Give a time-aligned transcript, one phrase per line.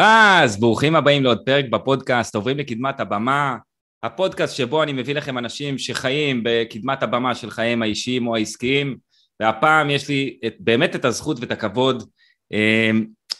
[0.00, 3.56] אז ברוכים הבאים לעוד פרק בפודקאסט, עוברים לקדמת הבמה,
[4.02, 8.96] הפודקאסט שבו אני מביא לכם אנשים שחיים בקדמת הבמה של חייהם האישיים או העסקיים,
[9.40, 12.08] והפעם יש לי את, באמת את הזכות ואת הכבוד
[12.52, 12.90] אה,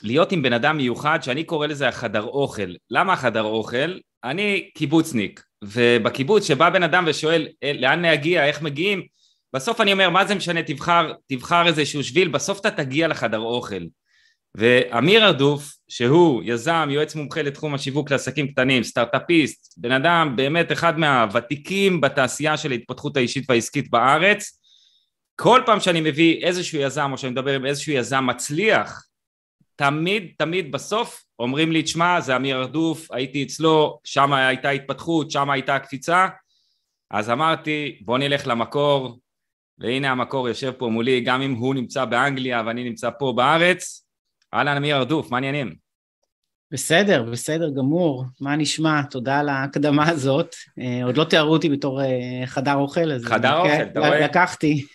[0.02, 2.74] להיות עם בן אדם מיוחד שאני קורא לזה החדר אוכל.
[2.90, 3.98] למה החדר אוכל?
[4.24, 9.02] אני קיבוצניק, ובקיבוץ שבא בן אדם ושואל אה, לאן להגיע, איך מגיעים,
[9.52, 13.82] בסוף אני אומר מה זה משנה, תבחר, תבחר איזשהו שביל, בסוף אתה תגיע לחדר אוכל.
[14.54, 20.98] ואמיר ארדוף, שהוא יזם, יועץ מומחה לתחום השיווק לעסקים קטנים, סטארט-אפיסט, בן אדם באמת אחד
[20.98, 24.60] מהוותיקים בתעשייה של ההתפתחות האישית והעסקית בארץ,
[25.36, 29.04] כל פעם שאני מביא איזשהו יזם או שאני מדבר עם איזשהו יזם מצליח,
[29.76, 35.50] תמיד תמיד בסוף אומרים לי, תשמע, זה אמיר ארדוף, הייתי אצלו, שם הייתה התפתחות, שם
[35.50, 36.28] הייתה הקפיצה,
[37.10, 39.18] אז אמרתי, בוא נלך למקור,
[39.78, 44.06] והנה המקור יושב פה מולי, גם אם הוא נמצא באנגליה ואני נמצא פה בארץ,
[44.54, 45.87] אהלן אמיר ארדוף, מה העניינים?
[46.72, 48.24] בסדר, בסדר גמור.
[48.40, 49.02] מה נשמע?
[49.02, 50.54] תודה על ההקדמה הזאת.
[50.80, 53.24] אה, עוד לא תיארו אותי בתור אה, חדר אוכל, אז...
[53.24, 54.20] חדר אוכל, אתה רואה?
[54.20, 54.86] לקחתי.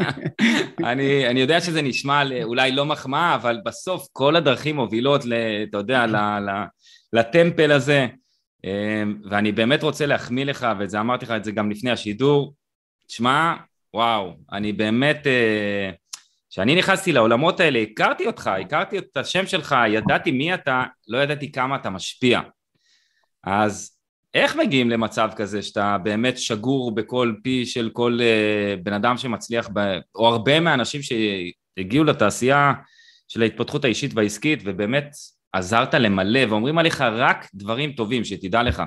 [0.90, 5.32] אני, אני יודע שזה נשמע אולי לא מחמאה, אבל בסוף כל הדרכים מובילות, ל,
[5.70, 6.50] אתה יודע, ל, ל,
[7.12, 8.06] לטמפל הזה,
[8.64, 12.54] אה, ואני באמת רוצה להחמיא לך, וזה אמרתי לך את זה גם לפני השידור.
[13.06, 13.54] תשמע,
[13.94, 15.26] וואו, אני באמת...
[16.54, 21.52] כשאני נכנסתי לעולמות האלה, הכרתי אותך, הכרתי את השם שלך, ידעתי מי אתה, לא ידעתי
[21.52, 22.40] כמה אתה משפיע.
[23.44, 23.98] אז
[24.34, 29.68] איך מגיעים למצב כזה שאתה באמת שגור בכל פי של כל uh, בן אדם שמצליח,
[29.72, 32.72] ב, או הרבה מהאנשים שהגיעו לתעשייה
[33.28, 35.10] של ההתפתחות האישית והעסקית, ובאמת
[35.52, 38.82] עזרת למלא, ואומרים עליך רק דברים טובים, שתדע לך.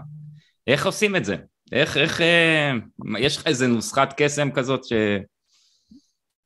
[0.67, 1.35] איך עושים את זה?
[1.71, 4.93] איך, איך, uh, יש לך איזה נוסחת קסם כזאת ש...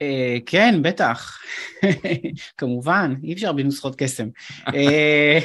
[0.02, 1.40] אה, כן, בטח.
[2.58, 4.28] כמובן, אי אפשר בלי נוסחות קסם.
[4.68, 5.40] אה,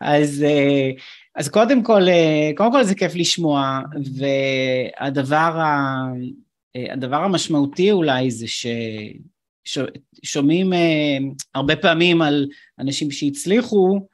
[0.00, 0.90] אז, אה,
[1.36, 2.02] אז קודם כל,
[2.56, 3.80] קודם כל זה כיף לשמוע,
[4.98, 5.96] והדבר ה,
[6.92, 8.46] הדבר המשמעותי אולי זה
[9.64, 10.72] ששומעים
[11.54, 14.06] הרבה פעמים על אנשים שהצליחו,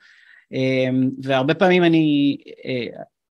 [1.22, 2.36] והרבה פעמים אני,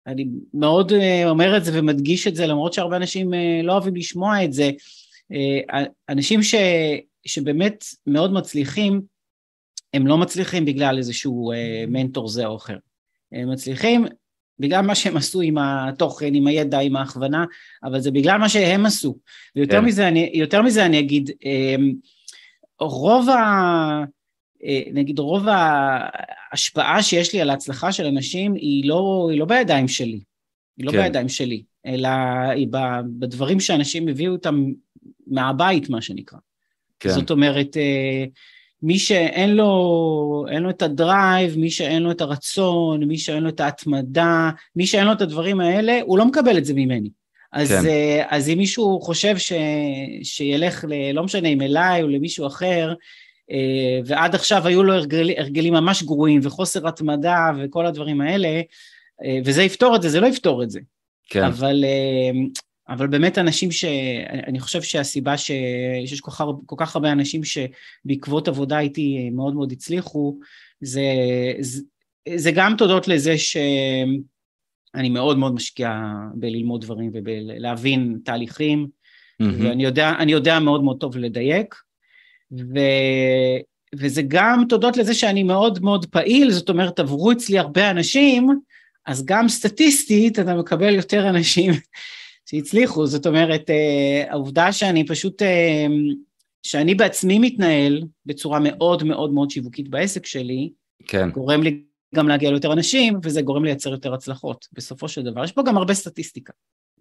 [0.06, 0.92] אני מאוד
[1.24, 3.32] אומר את זה ומדגיש את זה, למרות שהרבה אנשים
[3.64, 4.70] לא אוהבים לשמוע את זה,
[6.08, 6.54] אנשים ש,
[7.26, 9.00] שבאמת מאוד מצליחים,
[9.94, 12.76] הם לא מצליחים בגלל איזשהו אה, מנטור זה או אחר.
[13.32, 14.04] הם מצליחים
[14.58, 17.44] בגלל מה שהם עשו עם התוכן, עם הידע, עם ההכוונה,
[17.84, 19.18] אבל זה בגלל מה שהם עשו.
[19.56, 19.84] ויותר כן.
[19.84, 21.76] מזה, אני, מזה אני אגיד, אה,
[22.80, 24.04] רוב ה...
[24.92, 30.20] נגיד רוב ההשפעה שיש לי על ההצלחה של אנשים היא לא, היא לא בידיים שלי,
[30.78, 31.02] היא לא כן.
[31.02, 32.08] בידיים שלי, אלא
[32.50, 32.68] היא
[33.18, 34.64] בדברים שאנשים הביאו אותם
[35.30, 36.38] מהבית, מה שנקרא.
[37.00, 37.10] כן.
[37.10, 38.24] זאת אומרת, אה,
[38.82, 43.48] מי שאין לו, אין לו את הדרייב, מי שאין לו את הרצון, מי שאין לו
[43.48, 47.10] את ההתמדה, מי שאין לו את הדברים האלה, הוא לא מקבל את זה ממני.
[47.52, 47.86] אז, כן.
[47.86, 49.52] אה, אז אם מישהו חושב ש,
[50.22, 52.94] שילך, ל, לא משנה אם אליי או למישהו אחר,
[53.50, 58.60] אה, ועד עכשיו היו לו הרגל, הרגלים ממש גרועים וחוסר התמדה וכל הדברים האלה,
[59.44, 60.80] וזה יפתור את זה, זה לא יפתור את זה.
[61.28, 61.44] כן.
[61.44, 61.84] אבל,
[62.90, 63.84] אבל באמת אנשים ש...
[64.46, 65.46] אני חושב שהסיבה ש...
[66.06, 70.38] שיש כל כך, כל כך הרבה אנשים שבעקבות עבודה איתי מאוד מאוד הצליחו,
[70.80, 71.02] זה,
[71.60, 71.82] זה,
[72.36, 76.00] זה גם תודות לזה שאני מאוד מאוד משקיע
[76.34, 79.44] בללמוד דברים ובלהבין תהליכים, mm-hmm.
[79.58, 81.74] ואני יודע, יודע מאוד מאוד טוב לדייק,
[82.52, 82.78] ו...
[83.98, 88.48] וזה גם תודות לזה שאני מאוד מאוד פעיל, זאת אומרת עברו אצלי הרבה אנשים,
[89.06, 91.72] אז גם סטטיסטית אתה מקבל יותר אנשים
[92.50, 95.86] שהצליחו, זאת אומרת, אה, העובדה שאני פשוט, אה,
[96.62, 100.70] שאני בעצמי מתנהל בצורה מאוד מאוד מאוד שיווקית בעסק שלי,
[101.06, 101.30] כן.
[101.30, 101.82] גורם לי
[102.14, 105.44] גם להגיע ליותר אנשים, וזה גורם לייצר יותר הצלחות, בסופו של דבר.
[105.44, 106.52] יש פה גם הרבה סטטיסטיקה.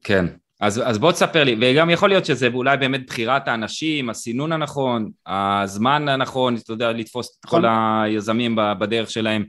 [0.03, 0.25] כן,
[0.59, 5.12] אז, אז בוא תספר לי, וגם יכול להיות שזה אולי באמת בחירת האנשים, הסינון הנכון,
[5.27, 7.71] הזמן הנכון, אתה יודע, לתפוס את כל נכון.
[8.03, 9.45] היזמים בדרך שלהם.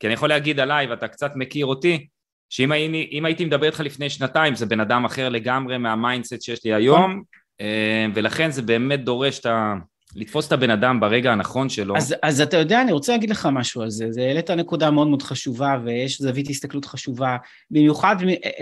[0.00, 2.06] כי אני יכול להגיד עליי, ואתה קצת מכיר אותי,
[2.54, 6.64] שאם הייתי, הייתי מדבר איתך לפני שנתיים זה בן אדם אחר לגמרי מה mindset שיש
[6.64, 7.22] לי היום
[7.60, 9.74] אה, ולכן זה באמת דורש את ה...
[10.16, 11.96] לתפוס את הבן אדם ברגע הנכון שלו.
[11.96, 14.12] אז, אז אתה יודע, אני רוצה להגיד לך משהו על זה.
[14.12, 17.36] זה העלית נקודה מאוד מאוד חשובה, ויש זווית הסתכלות חשובה.
[17.70, 18.16] במיוחד,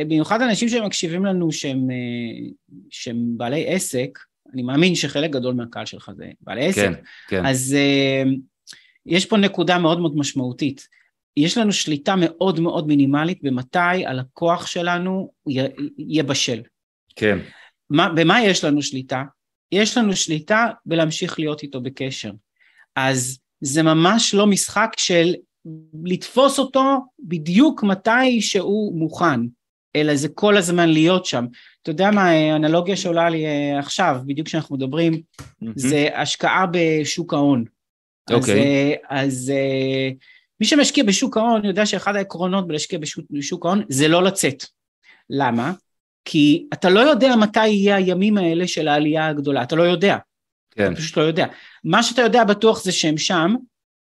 [0.08, 2.50] במיוחד אנשים שמקשיבים לנו שהם, אה,
[2.90, 4.18] שהם בעלי עסק,
[4.54, 6.82] אני מאמין שחלק גדול מהקהל שלך זה בעלי עסק.
[6.82, 6.92] כן,
[7.28, 7.46] כן.
[7.46, 8.28] אז uh,
[9.06, 10.88] יש פה נקודה מאוד מאוד משמעותית.
[11.36, 15.30] יש לנו שליטה מאוד מאוד מינימלית במתי הלקוח שלנו
[15.98, 16.60] יהיה בשל.
[17.16, 17.38] כן.
[17.90, 19.22] מה, במה יש לנו שליטה?
[19.72, 22.30] יש לנו שליטה בלהמשיך להיות איתו בקשר.
[22.96, 25.34] אז זה ממש לא משחק של
[26.04, 26.82] לתפוס אותו
[27.18, 29.40] בדיוק מתי שהוא מוכן,
[29.96, 31.46] אלא זה כל הזמן להיות שם.
[31.82, 35.66] אתה יודע מה, האנלוגיה שעולה לי אה, עכשיו, בדיוק כשאנחנו מדברים, mm-hmm.
[35.76, 37.64] זה השקעה בשוק ההון.
[38.30, 38.94] אוקיי.
[38.94, 38.98] Okay.
[39.08, 40.10] אז, אז אה,
[40.62, 44.64] מי שמשקיע בשוק ההון יודע שאחד העקרונות בלהשקיע בשוק, בשוק ההון זה לא לצאת.
[45.30, 45.72] למה?
[46.24, 50.16] כי אתה לא יודע מתי יהיה הימים האלה של העלייה הגדולה, אתה לא יודע.
[50.70, 50.92] כן.
[50.92, 51.46] אתה פשוט לא יודע.
[51.84, 53.54] מה שאתה יודע בטוח זה שהם שם,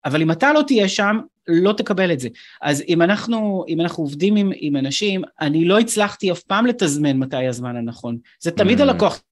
[0.04, 1.18] אבל אם אתה לא תהיה שם,
[1.48, 2.28] לא תקבל את זה.
[2.62, 7.16] אז אם אנחנו, אם אנחנו עובדים עם, עם אנשים, אני לא הצלחתי אף פעם לתזמן
[7.18, 8.18] מתי הזמן הנכון.
[8.40, 8.82] זה תמיד mm.
[8.82, 9.22] הלקוח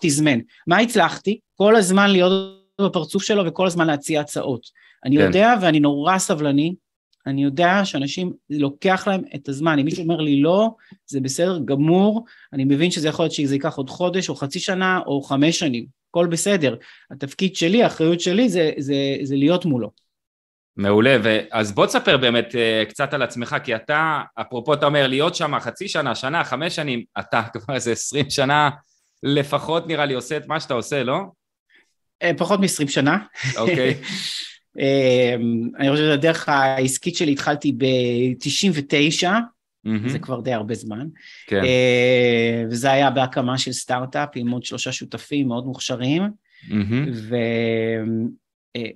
[0.00, 0.38] תזמן.
[0.66, 1.38] מה הצלחתי?
[1.54, 4.70] כל הזמן להיות בפרצוף שלו וכל הזמן להציע הצעות.
[5.04, 5.22] אני כן.
[5.22, 6.74] יודע ואני נורא סבלני,
[7.26, 10.70] אני יודע שאנשים, לוקח להם את הזמן, אם מישהו אומר לי לא,
[11.06, 15.00] זה בסדר גמור, אני מבין שזה יכול להיות שזה ייקח עוד חודש או חצי שנה
[15.06, 16.76] או חמש שנים, הכל בסדר.
[17.10, 19.90] התפקיד שלי, האחריות שלי זה, זה, זה להיות מולו.
[20.76, 21.16] מעולה,
[21.50, 25.58] אז בוא תספר באמת אה, קצת על עצמך, כי אתה, אפרופו אתה אומר להיות שם
[25.60, 28.70] חצי שנה, שנה, חמש שנים, אתה כבר איזה עשרים שנה
[29.22, 31.18] לפחות נראה לי עושה את מה שאתה עושה, לא?
[32.22, 33.18] אה, פחות מ-20 שנה.
[33.56, 33.94] אוקיי.
[34.78, 40.08] אמ, אני חושב שהדרך העסקית שלי התחלתי ב-99, mm-hmm.
[40.08, 41.06] זה כבר די הרבה זמן.
[41.46, 41.64] כן.
[41.64, 46.22] אה, וזה היה בהקמה של סטארט-אפ עם עוד שלושה שותפים מאוד מוכשרים.
[46.22, 47.10] Mm-hmm.
[47.12, 47.36] ו...
[48.76, 48.90] אה,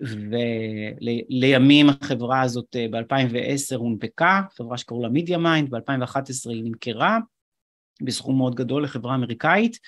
[1.31, 7.19] ולימים החברה הזאת ב-2010 הונפקה, חברה שקראו לה MediaMind, ב-2011 היא נמכרה
[8.03, 9.79] בסכום מאוד גדול לחברה אמריקאית.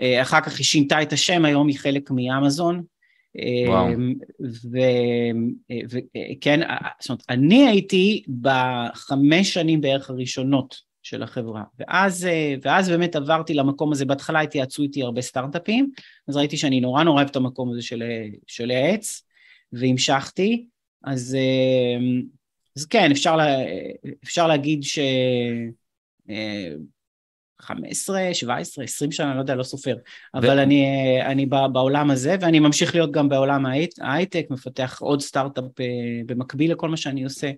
[0.00, 2.82] אה, אחר כך היא שינתה את השם, היום היא חלק מאמזון.
[3.66, 3.88] וואו.
[5.70, 12.88] וכן, אה, זאת אומרת, אני הייתי בחמש שנים בערך הראשונות של החברה, ואז, אה, ואז
[12.88, 15.90] באמת עברתי למקום הזה, בהתחלה התייעצו איתי הרבה סטארט-אפים,
[16.28, 18.02] אז ראיתי שאני נורא נורא אוהב את המקום הזה של,
[18.46, 19.22] של העץ,
[19.72, 20.66] והמשכתי,
[21.04, 21.36] אז,
[22.76, 23.56] אז כן, אפשר, לה,
[24.24, 24.98] אפשר להגיד ש...
[27.60, 29.96] 15, 17, 20 שנה, לא יודע, לא סופר.
[30.34, 30.62] אבל ו...
[30.62, 30.86] אני,
[31.22, 33.64] אני בעולם הזה, ואני ממשיך להיות גם בעולם
[34.00, 35.86] ההייטק, מפתח עוד סטארט-אפ אה,
[36.26, 37.50] במקביל לכל מה שאני עושה.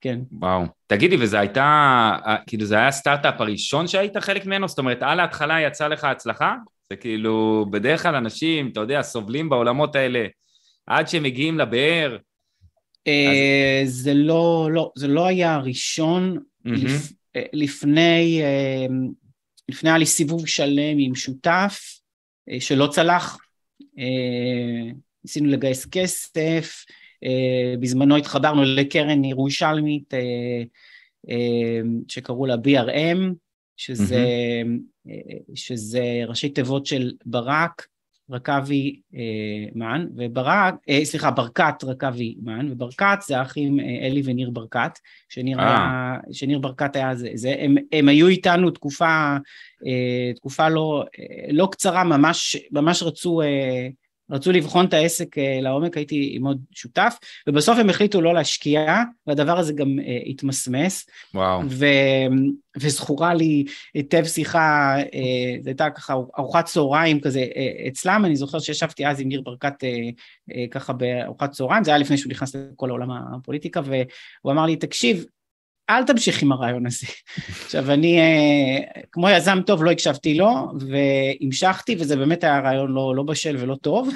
[0.00, 0.18] כן.
[0.32, 0.62] וואו.
[0.86, 1.62] תגידי, וזה הייתה,
[2.26, 4.68] אה, כאילו זה היה הסטארט-אפ הראשון שהיית חלק ממנו?
[4.68, 6.54] זאת אומרת, על ההתחלה יצא לך הצלחה?
[6.90, 10.26] זה כאילו, בדרך כלל אנשים, אתה יודע, סובלים בעולמות האלה
[10.86, 12.16] עד שהם מגיעים לבאר.
[13.06, 13.90] אה, אז...
[13.90, 16.38] זה לא, לא, זה לא היה הראשון.
[17.52, 18.42] לפני,
[19.68, 22.00] לפני היה לי סיבוב שלם עם שותף
[22.50, 23.38] אה, שלא צלח,
[23.98, 24.92] אה,
[25.24, 26.84] ניסינו לגייס כסף,
[27.24, 30.14] אה, בזמנו התחברנו לקרן ירושלמית
[32.08, 33.34] שקראו לה BRM,
[33.76, 34.24] שזה,
[34.64, 35.10] mm-hmm.
[35.54, 37.86] שזה ראשי תיבות של ברק,
[38.30, 39.20] רקאבי אה,
[39.74, 44.98] מן, וברק, אה, סליחה, ברקת רקאבי מן, וברקת זה האחים אה, אלי וניר ברקת,
[45.28, 49.36] שניר, היה, שניר ברקת היה זה, זה הם, הם היו איתנו תקופה,
[50.36, 51.04] תקופה לא,
[51.50, 53.40] לא קצרה, ממש, ממש רצו
[54.30, 59.58] רצו לבחון את העסק אה, לעומק, הייתי מאוד שותף, ובסוף הם החליטו לא להשקיע, והדבר
[59.58, 61.06] הזה גם uh, התמסמס.
[61.34, 61.62] וואו.
[61.68, 61.86] ו,
[62.80, 63.64] וזכורה לי
[63.94, 69.20] היטב שיחה, uh, זו הייתה ככה ארוחת צהריים כזה uh, אצלם, אני זוכר שישבתי אז
[69.20, 73.10] עם ניר ברקת uh, uh, ככה בארוחת צהריים, זה היה לפני שהוא נכנס לכל העולם
[73.10, 75.24] הפוליטיקה, והוא אמר לי, תקשיב,
[75.90, 77.06] אל תמשיך עם הרעיון הזה.
[77.64, 83.12] עכשיו אני, אה, כמו יזם טוב, לא הקשבתי לו, והמשכתי, וזה באמת היה רעיון לא,
[83.16, 84.08] לא בשל ולא טוב,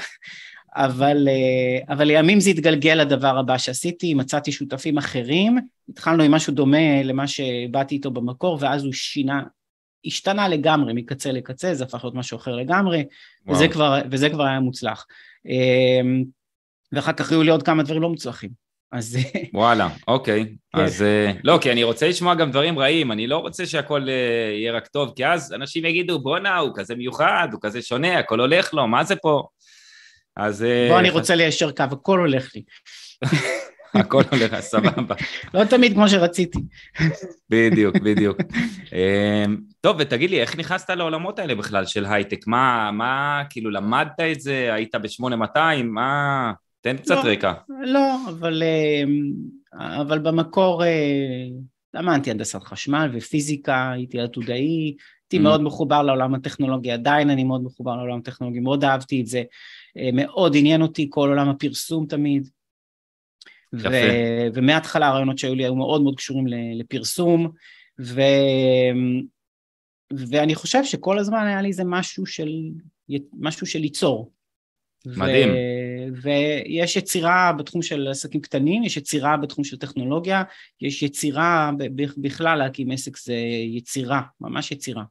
[0.74, 5.58] אבל, אה, אבל לימים זה התגלגל לדבר הבא שעשיתי, מצאתי שותפים אחרים,
[5.88, 9.42] התחלנו עם משהו דומה למה שבאתי איתו במקור, ואז הוא שינה,
[10.06, 13.04] השתנה לגמרי מקצה לקצה, זה הפך להיות משהו אחר לגמרי,
[13.48, 15.06] וזה כבר, וזה כבר היה מוצלח.
[15.48, 16.00] אה,
[16.92, 18.67] ואחר כך היו לי עוד כמה דברים לא מוצלחים.
[18.92, 19.18] אז...
[19.54, 20.54] וואלה, אוקיי.
[20.76, 20.80] כן.
[20.80, 21.04] אז
[21.44, 24.86] לא, כי אני רוצה לשמוע גם דברים רעים, אני לא רוצה שהכל אה, יהיה רק
[24.86, 28.88] טוב, כי אז אנשים יגידו, בואנה, הוא כזה מיוחד, הוא כזה שונה, הכל הולך לו,
[28.88, 29.42] מה זה פה?
[30.36, 30.62] אז...
[30.62, 32.62] אה, בוא, אני רוצה ליישר קו, הכל הולך לי.
[33.94, 35.14] הכל הולך, סבבה.
[35.54, 36.58] לא תמיד כמו שרציתי.
[37.50, 38.36] בדיוק, בדיוק.
[38.92, 42.46] אמ, טוב, ותגיד לי, איך נכנסת לעולמות האלה בכלל של הייטק?
[42.46, 44.74] מה, מה, כאילו, למדת את זה?
[44.74, 45.82] היית ב-8200?
[45.84, 46.52] מה...
[46.80, 47.52] תן קצת לא, רקע.
[47.80, 49.32] לא, אבל, אמ,
[49.74, 51.46] אבל במקור אה,
[51.94, 55.40] למדתי הנדסת חשמל ופיזיקה, הייתי עתודאי, הייתי mm.
[55.40, 59.42] מאוד מחובר לעולם הטכנולוגי, עדיין אני מאוד מחובר לעולם הטכנולוגי, מאוד אהבתי את זה,
[59.96, 62.48] אה, מאוד עניין אותי כל עולם הפרסום תמיד.
[63.72, 66.46] ו- ומההתחלה הרעיונות שהיו לי היו מאוד מאוד קשורים
[66.78, 67.50] לפרסום,
[68.00, 68.20] ו...
[70.30, 72.50] ואני חושב שכל הזמן היה לי איזה משהו של,
[73.38, 74.30] משהו של ליצור.
[75.16, 75.48] מדהים.
[76.22, 80.42] ויש יצירה בתחום של עסקים קטנים, יש יצירה בתחום של טכנולוגיה,
[80.80, 81.70] יש יצירה,
[82.16, 83.34] בכלל להקים עסק זה
[83.74, 85.02] יצירה, ממש יצירה.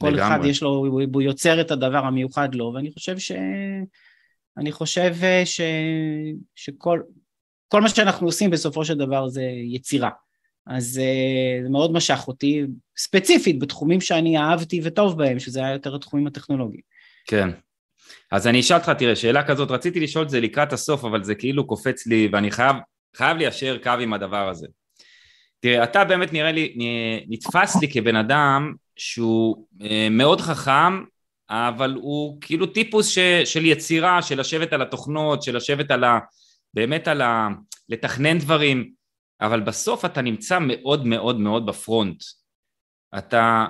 [0.00, 0.22] כל לגמרי.
[0.22, 0.70] אחד יש לו,
[1.12, 3.32] הוא יוצר את הדבר המיוחד לו, ואני חושב ש...
[4.58, 5.60] אני חושב ש...
[6.54, 7.00] שכל
[7.72, 10.10] כל מה שאנחנו עושים בסופו של דבר זה יצירה.
[10.66, 12.62] אז uh, זה מאוד משך אותי,
[12.96, 16.82] ספציפית בתחומים שאני אהבתי וטוב בהם, שזה היה יותר התחומים הטכנולוגיים.
[17.26, 17.48] כן.
[18.30, 21.34] אז אני אשאל אותך, תראה, שאלה כזאת, רציתי לשאול את זה לקראת הסוף, אבל זה
[21.34, 22.76] כאילו קופץ לי, ואני חייב,
[23.16, 24.66] חייב ליישר קו עם הדבר הזה.
[25.60, 26.76] תראה, אתה באמת נראה לי,
[27.28, 31.04] נתפס לי כבן אדם שהוא אה, מאוד חכם,
[31.50, 36.18] אבל הוא כאילו טיפוס ש, של יצירה, של לשבת על התוכנות, של לשבת על ה...
[36.74, 37.48] באמת על ה...
[37.88, 38.92] לתכנן דברים,
[39.40, 42.22] אבל בסוף אתה נמצא מאוד מאוד מאוד בפרונט.
[43.18, 43.66] אתה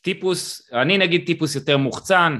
[0.00, 2.38] טיפוס, אני נגיד טיפוס יותר מוחצן,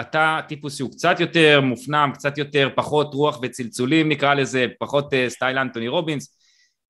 [0.00, 5.30] אתה טיפוס שהוא קצת יותר מופנם, קצת יותר פחות רוח וצלצולים נקרא לזה, פחות אה,
[5.30, 6.38] סטייל אנטוני רובינס,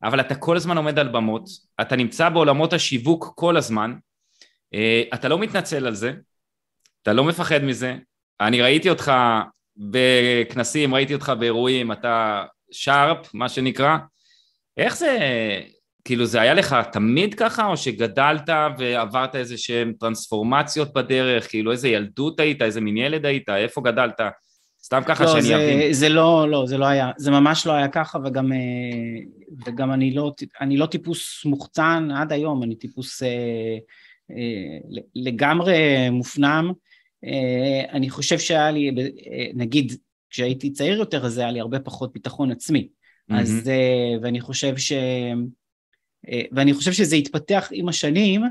[0.03, 1.45] אבל אתה כל הזמן עומד על במות,
[1.81, 3.95] אתה נמצא בעולמות השיווק כל הזמן,
[4.75, 6.13] אה, אתה לא מתנצל על זה,
[7.03, 7.97] אתה לא מפחד מזה,
[8.41, 9.13] אני ראיתי אותך
[9.77, 13.97] בכנסים, ראיתי אותך באירועים, אתה שרפ, מה שנקרא,
[14.77, 15.19] איך זה,
[16.05, 21.89] כאילו זה היה לך תמיד ככה, או שגדלת ועברת איזה שהן טרנספורמציות בדרך, כאילו איזה
[21.89, 24.21] ילדות היית, איזה מין ילד היית, איפה גדלת?
[24.85, 25.93] סתם ככה לא, שאני זה, אבין.
[25.93, 28.59] זה לא, לא, זה לא היה, זה ממש לא היה ככה, וגם, אה,
[29.67, 33.29] וגם אני, לא, אני לא טיפוס מוחצן עד היום, אני טיפוס אה,
[34.31, 36.73] אה, לגמרי מופנם.
[37.25, 39.93] אה, אני חושב שהיה לי, אה, נגיד,
[40.31, 42.89] כשהייתי צעיר יותר, אז היה לי הרבה פחות ביטחון עצמי.
[42.89, 43.35] Mm-hmm.
[43.35, 44.93] אז, אה, ואני חושב ש...
[46.53, 48.43] ואני חושב שזה התפתח עם השנים,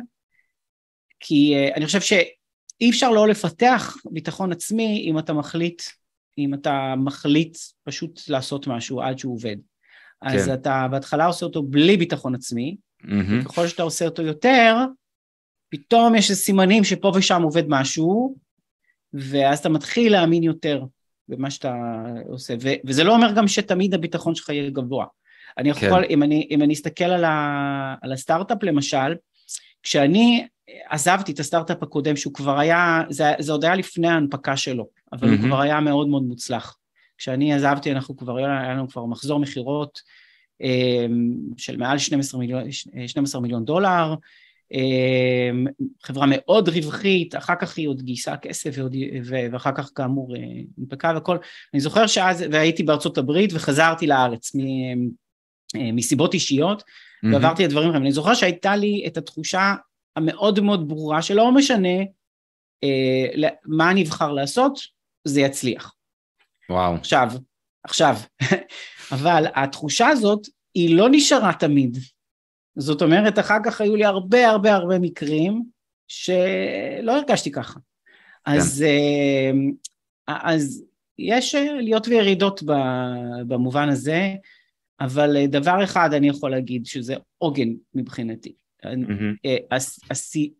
[1.19, 5.81] כי אני חושב שאי אפשר לא לפתח ביטחון עצמי אם אתה מחליט,
[6.37, 9.55] אם אתה מחליט פשוט לעשות משהו עד שהוא עובד.
[10.21, 10.27] כן.
[10.27, 13.41] אז אתה בהתחלה עושה אותו בלי ביטחון עצמי, mm-hmm.
[13.41, 14.75] וככל שאתה עושה אותו יותר,
[15.69, 18.35] פתאום יש סימנים שפה ושם עובד משהו,
[19.13, 20.83] ואז אתה מתחיל להאמין יותר
[21.27, 21.75] במה שאתה
[22.29, 25.05] עושה, ו- וזה לא אומר גם שתמיד הביטחון שלך יהיה גבוה.
[25.57, 25.87] אני כן.
[25.87, 29.15] יכול, אם אני, אם אני אסתכל על, ה, על הסטארט-אפ למשל,
[29.83, 30.47] כשאני
[30.89, 35.27] עזבתי את הסטארט-אפ הקודם, שהוא כבר היה, זה, זה עוד היה לפני ההנפקה שלו, אבל
[35.27, 35.31] mm-hmm.
[35.31, 36.77] הוא כבר היה מאוד מאוד מוצלח.
[37.17, 39.99] כשאני עזבתי, אנחנו כבר, היה לנו כבר מחזור מכירות
[40.61, 41.05] אה,
[41.57, 42.71] של מעל 12 מיליון,
[43.07, 44.15] 12 מיליון דולר,
[44.73, 45.65] אמ,
[46.03, 48.95] חברה מאוד רווחית, אחר כך היא עוד גייסה כסף ועוד,
[49.51, 51.37] ואחר כך כאמור אה, והכל.
[51.73, 54.59] אני זוכר שאז, והייתי בארצות הברית וחזרתי לארץ מ,
[55.73, 57.27] מסיבות אישיות, mm-hmm.
[57.33, 58.03] ועברתי את דברים אחרים.
[58.03, 59.73] אני זוכר שהייתה לי את התחושה
[60.15, 61.97] המאוד מאוד ברורה שלא משנה
[62.83, 64.79] אה, מה אני אבחר לעשות,
[65.23, 65.93] זה יצליח.
[66.69, 66.95] וואו.
[66.95, 67.31] עכשיו,
[67.83, 68.15] עכשיו,
[69.15, 71.97] אבל התחושה הזאת היא לא נשארה תמיד.
[72.75, 75.63] זאת אומרת, אחר כך היו לי הרבה הרבה הרבה מקרים
[76.07, 77.73] שלא הרגשתי ככה.
[77.73, 78.51] כן.
[78.51, 79.51] אז, אה,
[80.27, 80.83] אז
[81.19, 82.63] יש עליות וירידות
[83.47, 84.35] במובן הזה,
[84.99, 88.53] אבל דבר אחד אני יכול להגיד שזה עוגן מבחינתי.
[88.85, 89.77] Mm-hmm.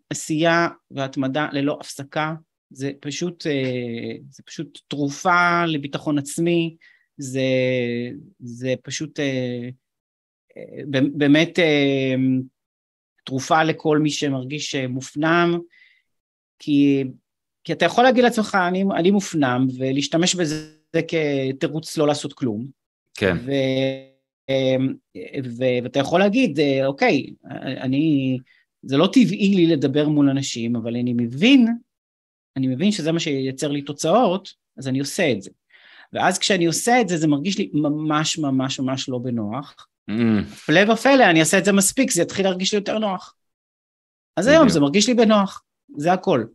[0.10, 2.34] עשייה והתמדה ללא הפסקה
[2.70, 6.76] זה פשוט, אה, זה פשוט תרופה לביטחון עצמי,
[7.18, 7.42] זה,
[8.40, 9.20] זה פשוט
[11.14, 12.16] באמת אה,
[13.26, 15.60] תרופה לכל מי שמרגיש מופנם,
[16.60, 17.04] כי,
[17.64, 22.68] כי אתה יכול להגיד לעצמך, אני, אני מופנם, ולהשתמש בזה כתירוץ לא לעשות כלום.
[23.16, 23.38] כן.
[23.38, 23.52] אה, ו,
[25.84, 27.34] ואתה יכול להגיד, אה, אוקיי,
[27.82, 28.38] אני,
[28.82, 31.68] זה לא טבעי לי לדבר מול אנשים, אבל אני מבין,
[32.58, 35.50] אני מבין שזה מה שייצר לי תוצאות, אז אני עושה את זה.
[36.14, 39.88] ואז כשאני עושה את זה, זה מרגיש לי ממש ממש ממש לא בנוח.
[40.08, 40.92] הפלא mm.
[40.94, 43.36] ופלא, אני אעשה את זה מספיק, זה יתחיל להרגיש לי יותר נוח.
[44.38, 45.64] אז היום זה מרגיש לי בנוח,
[45.98, 46.46] זה הכל.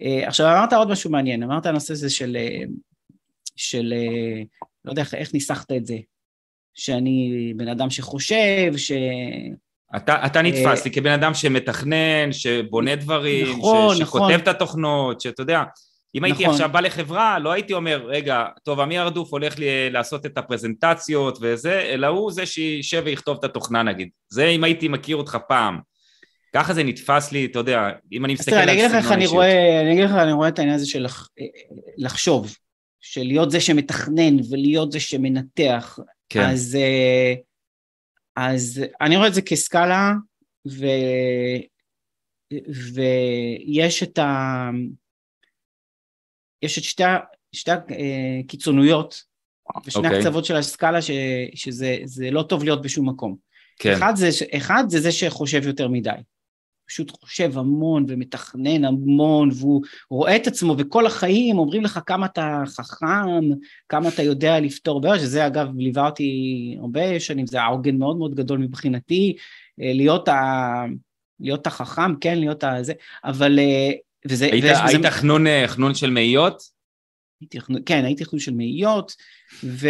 [0.00, 2.70] Uh, עכשיו אמרת עוד משהו מעניין, אמרת הנושא הזה של, uh,
[3.56, 3.94] של
[4.84, 5.96] לא יודע איך ניסחת את זה,
[6.80, 8.92] שאני בן אדם שחושב, ש...
[9.96, 14.34] אתה, אתה נתפס לי כבן אדם שמתכנן, שבונה דברים, נכון, ש, שכותב נכון.
[14.34, 15.62] את התוכנות, שאתה יודע,
[16.14, 16.54] אם הייתי נכון.
[16.54, 21.38] עכשיו בא לחברה, לא הייתי אומר, רגע, טוב, אמיר ארדוף הולך לי לעשות את הפרזנטציות
[21.40, 24.08] וזה, אלא הוא זה שישב ויכתוב את התוכנה נגיד.
[24.28, 25.78] זה אם הייתי מכיר אותך פעם.
[26.54, 29.42] ככה זה נתפס לי, אתה יודע, אם אני מסתכל על סגנון אישיות.
[29.82, 31.06] אני אגיד לך, אני רואה את העניין הזה של
[31.96, 32.56] לחשוב,
[33.00, 35.98] של להיות זה שמתכנן ולהיות זה שמנתח.
[36.30, 36.40] כן.
[36.40, 37.34] אז, אה,
[38.36, 40.12] אז אני רואה את זה כסקאלה,
[40.68, 40.86] ו,
[42.94, 44.70] ויש את ה...
[46.62, 47.02] יש את שתי,
[47.52, 47.70] שתי
[48.44, 49.22] הקיצוניות,
[49.86, 50.04] ושני okay.
[50.04, 50.18] אוקיי.
[50.18, 51.10] הקצוות של הסקאלה, ש,
[51.54, 53.36] שזה לא טוב להיות בשום מקום.
[53.78, 56.10] כן, אחד זה, אחד זה זה שחושב יותר מדי.
[56.90, 62.62] פשוט חושב המון ומתכנן המון, והוא רואה את עצמו, וכל החיים אומרים לך כמה אתה
[62.66, 63.44] חכם,
[63.88, 68.34] כמה אתה יודע לפתור בעיה, שזה אגב ליווה אותי הרבה שנים, זה העוגן מאוד מאוד
[68.34, 69.36] גדול מבחינתי,
[69.80, 70.84] אה, להיות, ה,
[71.40, 72.92] להיות החכם, כן, להיות הזה,
[73.24, 73.58] אבל...
[73.58, 73.90] אה,
[74.28, 76.62] וזה, היית, ויש בזה- היית חנון, אה, חנון של מאיות?
[77.40, 79.12] הייתי, כן, הייתי חנון של מאיות,
[79.64, 79.88] ו,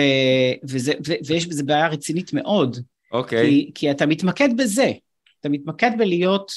[0.69, 2.77] וזה, ו, ויש בזה בעיה רצינית מאוד,
[3.13, 4.93] אוקיי, כי, כי אתה מתמקד בזה,
[5.41, 6.53] אתה מתמקד בלהיות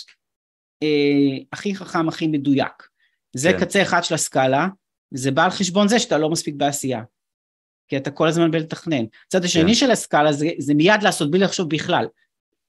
[1.53, 2.87] הכי חכם, הכי מדויק.
[3.35, 3.59] זה כן.
[3.59, 4.67] קצה אחד של הסקאלה,
[5.11, 7.03] זה בא על חשבון זה שאתה לא מספיק בעשייה.
[7.87, 9.05] כי אתה כל הזמן בלתכנן.
[9.27, 9.73] הצד השני כן.
[9.73, 12.05] של הסקאלה זה, זה מיד לעשות בלי לחשוב בכלל.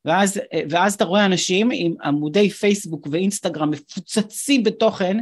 [0.05, 5.19] ואז, אה, ואז אתה רואה אנשים עם עמודי פייסבוק ואינסטגרם מפוצצים בתוכן,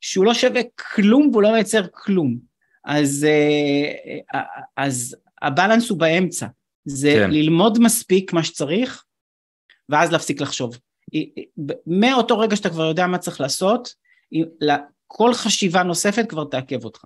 [0.00, 0.60] שהוא לא שווה
[0.94, 2.36] כלום והוא לא מייצר כלום.
[2.84, 4.42] אז, אה, אה,
[4.76, 6.46] אז הבלנס הוא באמצע.
[6.84, 7.12] זה.
[7.12, 7.30] כן.
[7.30, 9.04] ללמוד מספיק מה שצריך,
[9.88, 10.78] ואז להפסיק לחשוב.
[11.86, 13.94] מאותו רגע שאתה כבר יודע מה צריך לעשות,
[15.06, 17.04] כל חשיבה נוספת כבר תעכב אותך.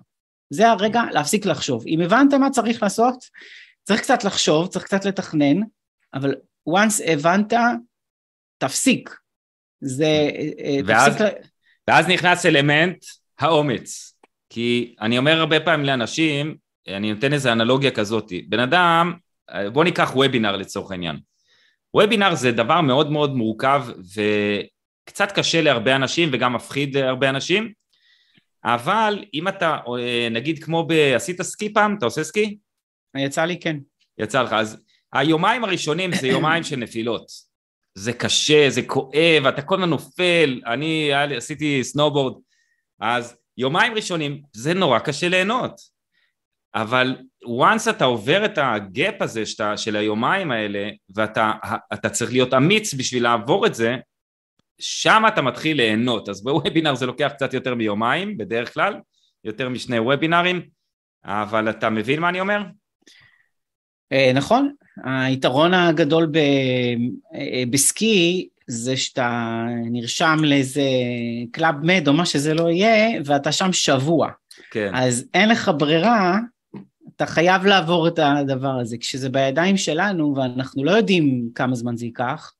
[0.49, 1.83] זה הרגע להפסיק לחשוב.
[1.87, 3.15] אם הבנת מה צריך לעשות,
[3.83, 5.57] צריך קצת לחשוב, צריך קצת לתכנן,
[6.13, 6.35] אבל
[6.69, 7.53] once הבנת,
[8.57, 9.09] תפסיק.
[9.81, 10.29] זה...
[10.59, 11.27] אה, ואז- תפסיק...
[11.87, 13.05] ואז נכנס אלמנט
[13.39, 14.15] האומץ.
[14.49, 16.55] כי אני אומר הרבה פעמים לאנשים,
[16.87, 19.13] אני נותן איזו אנלוגיה כזאת, בן אדם,
[19.73, 21.19] בוא ניקח וובינר לצורך העניין.
[21.95, 23.85] וובינר זה דבר מאוד מאוד מורכב
[24.15, 27.73] וקצת קשה להרבה אנשים וגם מפחיד להרבה אנשים,
[28.65, 30.91] אבל אם אתה, אה, נגיד כמו ב...
[30.91, 31.95] עשית סקי פעם?
[31.97, 32.57] אתה עושה סקי?
[33.17, 33.77] יצא לי כן.
[34.17, 34.53] יצא לך.
[34.53, 34.83] אז
[35.13, 37.31] היומיים הראשונים זה יומיים של נפילות.
[37.95, 42.41] זה קשה, זה כואב, אתה כל הזמן נופל, אני עשיתי סנובורד,
[42.99, 45.81] אז יומיים ראשונים זה נורא קשה ליהנות.
[46.75, 51.51] אבל once אתה עובר את הגאפ הזה שאתה, של היומיים האלה, ואתה
[51.93, 53.95] אתה צריך להיות אמיץ בשביל לעבור את זה,
[54.79, 56.29] שם אתה מתחיל ליהנות.
[56.29, 58.93] אז בוובינר זה לוקח קצת יותר מיומיים, בדרך כלל,
[59.43, 60.61] יותר משני וובינרים,
[61.25, 62.61] אבל אתה מבין מה אני אומר?
[64.11, 66.37] אה, נכון, היתרון הגדול ב,
[67.35, 70.81] אה, בסקי זה שאתה נרשם לאיזה
[71.51, 74.29] קלאב מד או מה שזה לא יהיה, ואתה שם שבוע.
[74.71, 74.91] כן.
[74.95, 76.39] אז אין לך ברירה,
[77.15, 78.97] אתה חייב לעבור את הדבר הזה.
[78.97, 82.53] כשזה בידיים שלנו ואנחנו לא יודעים כמה זמן זה ייקח,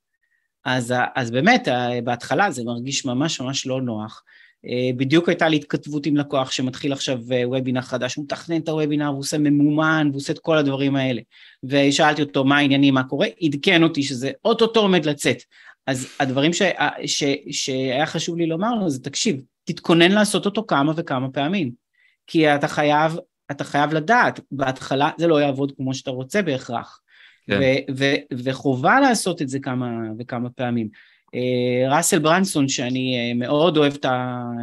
[0.65, 1.68] אז, אז באמת,
[2.04, 4.24] בהתחלה זה מרגיש ממש ממש לא נוח.
[4.68, 8.70] אה, בדיוק הייתה לי התכתבות עם לקוח שמתחיל עכשיו אה, וובינר חדש, הוא מתכנן את
[8.70, 11.22] הוובינר, הוא עושה ממומן, והוא עושה את כל הדברים האלה.
[11.63, 15.38] ושאלתי אותו מה העניינים, מה קורה, עדכן אותי שזה אוטוטו עומד לצאת.
[15.88, 16.62] אז הדברים ש,
[17.06, 21.72] ש, שהיה חשוב לי לומר לו זה, תקשיב, תתכונן לעשות אותו כמה וכמה פעמים.
[22.28, 23.18] כי אתה חייב,
[23.51, 27.01] אתה חייב לדעת, בהתחלה זה לא יעבוד כמו שאתה רוצה בהכרח.
[27.47, 27.60] כן.
[27.62, 29.88] ו- ו- וחובה לעשות את זה כמה
[30.19, 30.89] וכמה פעמים.
[31.36, 33.93] אה, ראסל ברנסון, שאני אה, מאוד אוהב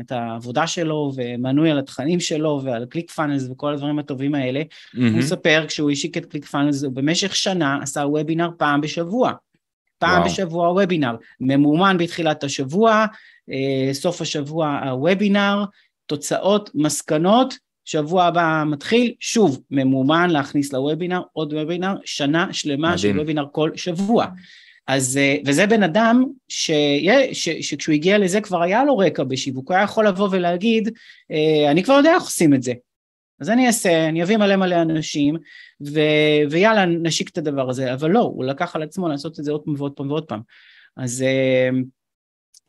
[0.00, 5.18] את העבודה שלו ומנוי על התכנים שלו ועל ClickFunnels וכל הדברים הטובים האלה, הוא מהמם.
[5.18, 9.32] מספר כשהוא השיק את ClickFunnels, הוא במשך שנה עשה וובינר פעם בשבוע.
[9.98, 10.24] פעם וואו.
[10.30, 13.06] בשבוע וובינר, ממומן בתחילת השבוע,
[13.50, 15.64] אה, סוף השבוע הוובינר,
[16.06, 23.18] תוצאות, מסקנות, שבוע הבא מתחיל, שוב, ממומן להכניס לוובינר, עוד וובינר, שנה שלמה של מדהים.
[23.20, 24.26] וובינר כל שבוע.
[24.86, 29.68] אז, אה, וזה בן אדם שיה- ש, שכשהוא הגיע לזה כבר היה לו רקע בשיווק,
[29.68, 30.88] הוא היה יכול לבוא ולהגיד,
[31.30, 32.72] אה, אני כבר יודע איך עושים את זה.
[33.40, 35.36] אז אני אעשה, אני אביא מלא מלא אנשים,
[35.86, 36.00] ו,
[36.50, 39.60] ויאללה, נשיק את הדבר הזה, אבל לא, הוא לקח על עצמו לעשות את זה עוד
[39.64, 40.40] פעם ועוד פעם ועוד פעם.
[40.96, 41.68] אז אה,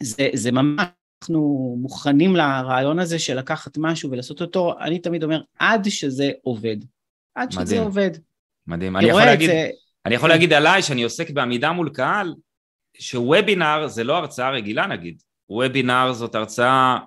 [0.04, 0.86] זה, זה ממש,
[1.24, 6.78] אנחנו מוכנים לרעיון הזה של לקחת משהו ולעשות אותו, אני תמיד אומר, עד שזה עובד.
[7.36, 7.82] עד שזה מדהים.
[7.82, 8.12] עובד.
[8.68, 8.98] מדהים.
[8.98, 9.70] אני יכול להגיד, זה,
[10.06, 10.36] אני יכול כן.
[10.36, 12.34] להגיד עליי שאני עוסק בעמידה מול קהל,
[13.00, 15.22] שוובינר זה לא הרצאה רגילה נגיד.
[15.50, 16.98] וובינר זאת הרצאה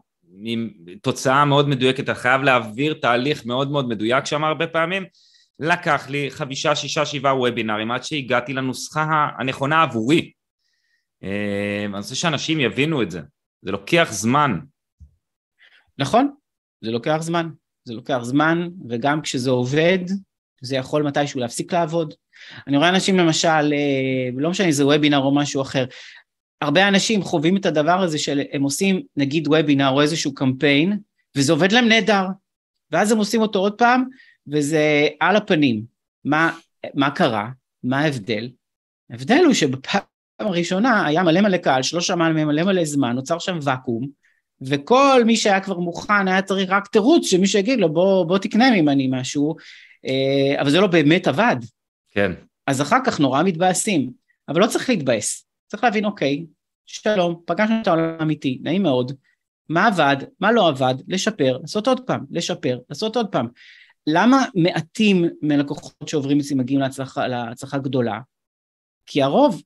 [0.43, 0.71] עם
[1.03, 5.05] תוצאה מאוד מדויקת, אתה חייב להעביר תהליך מאוד מאוד מדויק שם הרבה פעמים.
[5.61, 10.31] לקח לי חמישה, שישה, שבעה וובינרים עד שהגעתי לנוסחה הנכונה עבורי.
[11.23, 13.21] אה, אני רוצה שאנשים יבינו את זה.
[13.63, 14.59] זה לוקח זמן.
[15.99, 16.35] נכון,
[16.81, 17.49] זה לוקח זמן.
[17.85, 19.99] זה לוקח זמן, וגם כשזה עובד,
[20.63, 22.15] זה יכול מתישהו להפסיק לעבוד.
[22.67, 25.85] אני רואה אנשים למשל, אה, לא משנה אם זה וובינר או משהו אחר,
[26.61, 30.99] הרבה אנשים חווים את הדבר הזה שהם עושים נגיד וובינר או איזשהו קמפיין,
[31.37, 32.27] וזה עובד להם נהדר,
[32.91, 34.05] ואז הם עושים אותו עוד פעם,
[34.47, 35.83] וזה על הפנים.
[36.25, 36.59] מה,
[36.95, 37.49] מה קרה?
[37.83, 38.51] מה ההבדל?
[39.11, 40.03] ההבדל הוא שבפעם
[40.39, 44.09] הראשונה היה מלא מלא קהל שלא שמע מלא מלא זמן, נוצר שם ואקום,
[44.61, 48.71] וכל מי שהיה כבר מוכן היה צריך רק תירוץ שמישהו יגיד לו בוא, בוא תקנה
[48.71, 49.57] ממני משהו,
[50.07, 51.57] אה, אבל זה לא באמת עבד.
[52.11, 52.33] כן.
[52.67, 54.11] אז אחר כך נורא מתבאסים,
[54.49, 56.45] אבל לא צריך להתבאס, צריך להבין אוקיי,
[56.87, 59.13] שלום, פגשנו את העולם האמיתי, נעים מאוד,
[59.69, 63.47] מה עבד, מה לא עבד, לשפר, לעשות עוד פעם, לשפר, לעשות עוד פעם.
[64.07, 68.21] למה מעטים מלקוחות שעוברים אצלי מגיעים להצלחה, להצלחה גדולה?
[69.07, 69.63] כי הרוב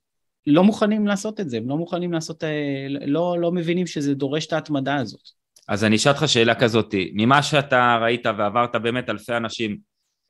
[0.51, 4.47] לא מוכנים לעשות את זה, הם לא מוכנים לעשות, אה, לא, לא מבינים שזה דורש
[4.47, 5.21] את ההתמדה הזאת.
[5.69, 9.79] אז אני אשאל אותך שאלה כזאת, ממה שאתה ראית ועברת באמת אלפי אנשים,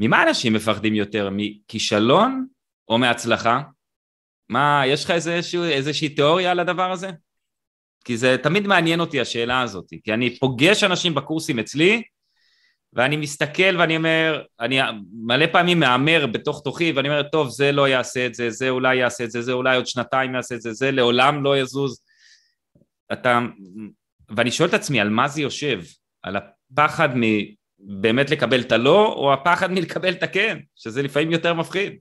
[0.00, 2.46] ממה אנשים מפחדים יותר, מכישלון
[2.88, 3.60] או מהצלחה?
[4.48, 7.10] מה, יש לך איזשהו, איזושהי תיאוריה על הדבר הזה?
[8.04, 12.02] כי זה תמיד מעניין אותי השאלה הזאת, כי אני פוגש אנשים בקורסים אצלי,
[12.92, 14.78] ואני מסתכל ואני אומר, אני
[15.12, 18.96] מלא פעמים מהמר בתוך תוכי ואני אומר, טוב, זה לא יעשה את זה, זה אולי
[18.96, 22.02] יעשה את זה, זה אולי עוד שנתיים יעשה את זה, זה לעולם לא יזוז.
[23.12, 23.38] אתה,
[24.36, 25.80] ואני שואל את עצמי, על מה זה יושב?
[26.22, 31.92] על הפחד מבאמת לקבל את הלא, או הפחד מלקבל את הכן, שזה לפעמים יותר מפחיד.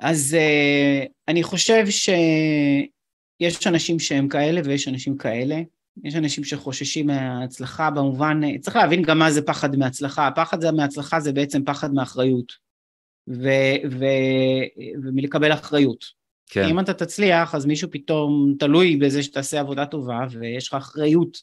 [0.00, 5.56] אז uh, אני חושב שיש אנשים שהם כאלה ויש אנשים כאלה.
[6.04, 11.32] יש אנשים שחוששים מההצלחה במובן, צריך להבין גם מה זה פחד מהצלחה, הפחד מהצלחה זה
[11.32, 12.52] בעצם פחד מאחריות
[13.28, 13.48] ו,
[13.90, 14.04] ו,
[15.02, 16.04] ומלקבל אחריות.
[16.46, 16.64] כן.
[16.64, 21.38] אם אתה תצליח אז מישהו פתאום תלוי בזה שתעשה עבודה טובה ויש לך אחריות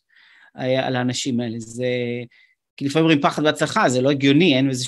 [0.57, 1.85] אה, על האנשים האלה, זה,
[2.77, 4.85] כי לפעמים אומרים פחד בהצלחה, זה לא הגיוני, אין בזה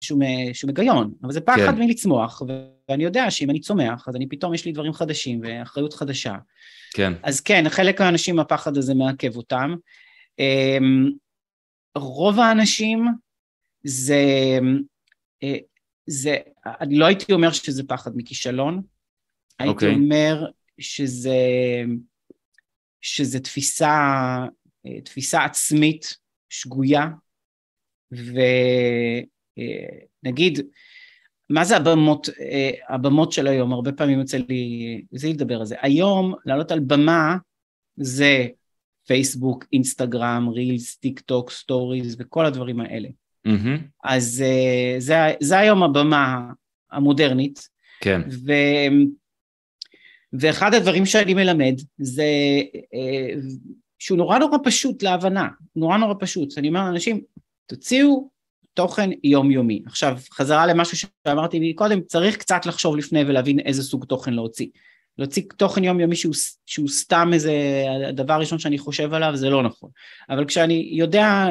[0.00, 0.20] שום,
[0.52, 1.78] שום היגיון, אבל זה פחד כן.
[1.78, 2.42] מלצמוח,
[2.88, 6.34] ואני יודע שאם אני צומח אז אני פתאום יש לי דברים חדשים ואחריות חדשה.
[6.94, 7.12] כן.
[7.22, 9.74] אז כן, חלק מהאנשים הפחד הזה מעכב אותם.
[10.38, 11.10] אמ,
[11.94, 13.06] רוב האנשים
[13.84, 14.24] זה,
[15.42, 15.56] אה,
[16.06, 16.36] זה,
[16.80, 18.82] אני לא הייתי אומר שזה פחד מכישלון,
[19.58, 19.74] הייתי okay.
[19.74, 19.94] אוקיי.
[19.94, 20.46] אומר
[20.78, 21.38] שזה,
[23.00, 23.88] שזה תפיסה,
[24.86, 26.16] אה, תפיסה עצמית
[26.48, 27.06] שגויה,
[30.22, 30.58] ונגיד,
[31.50, 33.72] מה זה הבמות, אה, הבמות של היום?
[33.72, 35.76] הרבה פעמים יוצא לי, זה לדבר על זה.
[35.80, 37.36] היום לעלות על במה
[37.96, 38.46] זה
[39.06, 43.08] פייסבוק, אינסטגרם, רילס, טיק טוק, סטוריז וכל הדברים האלה.
[43.48, 43.80] Mm-hmm.
[44.04, 46.50] אז אה, זה, זה היום הבמה
[46.90, 47.68] המודרנית.
[48.00, 48.20] כן.
[48.30, 48.52] ו,
[50.32, 52.24] ואחד הדברים שאני מלמד זה
[52.94, 53.34] אה,
[53.98, 56.58] שהוא נורא נורא פשוט להבנה, נורא נורא פשוט.
[56.58, 57.20] אני אומר לאנשים,
[57.66, 58.30] תוציאו
[58.74, 59.82] תוכן יומיומי.
[59.86, 64.66] עכשיו, חזרה למשהו שאמרתי קודם, צריך קצת לחשוב לפני ולהבין איזה סוג תוכן להוציא.
[65.18, 66.34] להוציא תוכן יומיומי שהוא,
[66.66, 67.52] שהוא סתם איזה,
[68.08, 69.90] הדבר הראשון שאני חושב עליו, זה לא נכון.
[70.30, 71.48] אבל כשאני יודע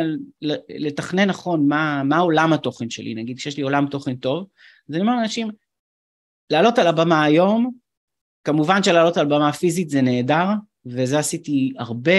[0.69, 4.47] לתכנן נכון מה, מה עולם התוכן שלי, נגיד שיש לי עולם תוכן טוב,
[4.89, 5.49] אז אני אומר לאנשים,
[6.49, 7.71] לעלות על הבמה היום,
[8.43, 10.45] כמובן שלעלות על במה פיזית זה נהדר,
[10.85, 12.11] וזה עשיתי הרבה,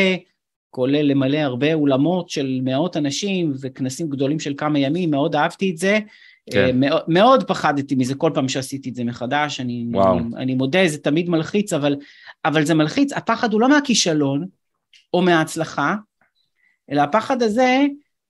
[0.71, 5.77] כולל למלא הרבה אולמות של מאות אנשים וכנסים גדולים של כמה ימים, מאוד אהבתי את
[5.77, 5.99] זה.
[6.51, 6.67] כן.
[6.67, 10.89] אה, מאוד, מאוד פחדתי מזה כל פעם שעשיתי את זה מחדש, אני, אני, אני מודה,
[10.89, 11.97] זה תמיד מלחיץ, אבל,
[12.45, 14.47] אבל זה מלחיץ, הפחד הוא לא מהכישלון
[15.15, 15.95] או מההצלחה,
[16.91, 17.83] אלא הפחד הזה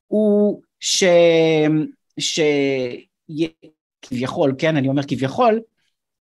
[0.07, 1.05] הוא ש...
[2.19, 2.41] ש...
[4.03, 5.61] כביכול, כן, אני אומר כביכול,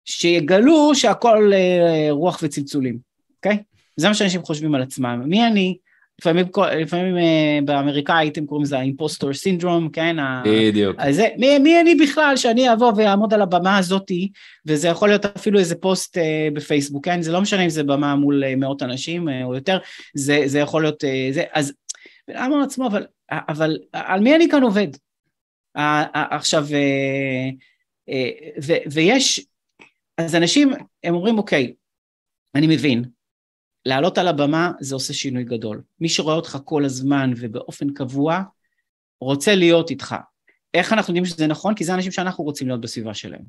[0.05, 2.97] שיגלו שהכל אה, רוח וצלצולים,
[3.35, 3.57] אוקיי?
[3.95, 5.21] זה מה שאנשים חושבים על עצמם.
[5.25, 5.77] מי אני?
[6.21, 6.45] לפעמים,
[6.81, 10.15] לפעמים uh, באמריקאית הם קוראים לזה האימפוסטור סינדרום, כן?
[10.45, 10.95] בדיוק.
[10.99, 14.31] אז מי, מי אני בכלל שאני אבוא ואעמוד על הבמה הזאתי,
[14.65, 16.21] וזה יכול להיות אפילו איזה פוסט uh,
[16.53, 17.21] בפייסבוק, כן?
[17.21, 19.77] זה לא משנה אם זה במה מול uh, מאות אנשים uh, או יותר,
[20.15, 21.73] זה, זה יכול להיות, uh, זה, אז
[22.29, 24.87] אמר לעצמו, אבל, אבל על מי אני כאן עובד?
[25.77, 27.53] Uh, uh, עכשיו, uh,
[28.09, 29.45] uh, ו, ויש,
[30.17, 30.71] אז אנשים,
[31.03, 31.73] הם אומרים, אוקיי,
[32.55, 33.03] אני מבין,
[33.87, 35.81] לעלות על הבמה זה עושה שינוי גדול.
[35.99, 38.41] מי שרואה אותך כל הזמן ובאופן קבוע,
[39.21, 40.15] רוצה להיות איתך.
[40.73, 41.75] איך אנחנו יודעים שזה נכון?
[41.75, 43.41] כי זה אנשים שאנחנו רוצים להיות בסביבה שלהם.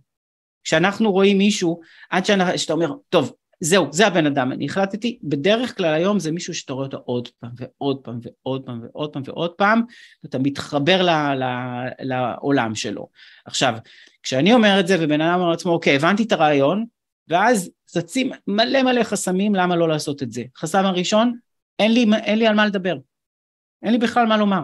[0.65, 2.25] כשאנחנו רואים מישהו, עד
[2.57, 6.73] שאתה אומר, טוב, זהו, זה הבן אדם, אני החלטתי, בדרך כלל היום זה מישהו שאתה
[6.73, 9.83] רואה אותו עוד פעם ועוד פעם ועוד פעם ועוד פעם ועוד פעם,
[10.25, 11.45] ואתה מתחבר ל, ל,
[12.01, 13.09] לעולם שלו.
[13.45, 13.75] עכשיו,
[14.23, 16.85] כשאני אומר את זה ובן אדם אומר לעצמו, אוקיי, הבנתי את הרעיון,
[17.29, 20.43] ואז צצים מלא מלא חסמים למה לא לעשות את זה.
[20.57, 21.39] חסם הראשון,
[21.79, 22.97] אין לי, אין לי על מה לדבר.
[23.83, 24.63] אין לי בכלל מה לומר.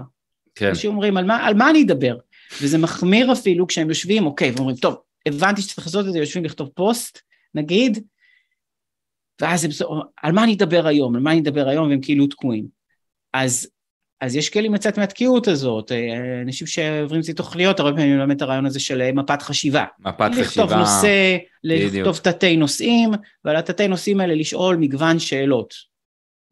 [0.55, 0.69] כן.
[0.69, 2.17] אנשים אומרים, על מה, על מה אני אדבר?
[2.63, 6.69] וזה מחמיר אפילו כשהם יושבים, אוקיי, ואומרים, טוב, הבנתי שצריך לעשות את זה, יושבים לכתוב
[6.75, 7.19] פוסט,
[7.55, 8.05] נגיד,
[9.41, 9.71] ואז הם,
[10.23, 11.17] על מה אני אדבר היום?
[11.17, 11.89] על מה אני אדבר היום?
[11.89, 12.67] והם כאילו תקועים.
[13.33, 13.69] אז
[14.21, 18.67] אז יש כלים לצאת מהתקיעות הזאת, אה, אנשים שעוברים תוכניות, הרבה פעמים מלמד את הרעיון
[18.67, 19.85] הזה של אה, מפת חשיבה.
[20.01, 20.43] מפת חשיבה.
[20.43, 23.11] לכתוב נושא, לכתוב תתי נושאים,
[23.45, 25.94] ועל התתי נושאים האלה לשאול מגוון שאלות.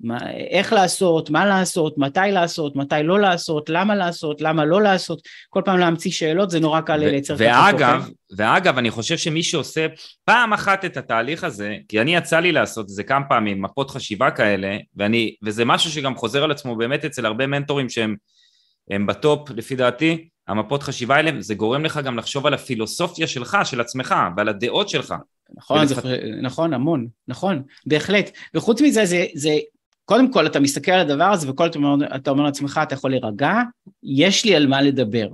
[0.02, 0.18] מה,
[0.50, 5.62] איך לעשות, מה לעשות, מתי לעשות, מתי לא לעשות, למה לעשות, למה לא לעשות, כל
[5.64, 9.86] פעם להמציא שאלות זה נורא קל לייצר ואגב, ואגב, אני חושב שמי שעושה
[10.24, 13.90] פעם אחת את התהליך הזה, כי אני יצא לי לעשות את זה כמה פעמים, מפות
[13.90, 19.50] חשיבה כאלה, ואני, וזה משהו שגם חוזר על עצמו באמת אצל הרבה מנטורים שהם בטופ
[19.50, 24.14] לפי דעתי, המפות חשיבה האלה, זה גורם לך גם לחשוב על הפילוסופיה שלך, של עצמך,
[24.36, 25.14] ועל הדעות שלך.
[25.54, 26.02] נכון, ולפ...
[26.02, 28.30] זה, נכון, המון, נכון, בהחלט.
[28.54, 29.58] וחוץ מזה, זה, זה
[30.04, 33.10] קודם כל אתה מסתכל על הדבר הזה וכל אתה אומר, אתה אומר לעצמך, אתה יכול
[33.10, 33.54] להירגע,
[34.02, 35.28] יש לי על מה לדבר.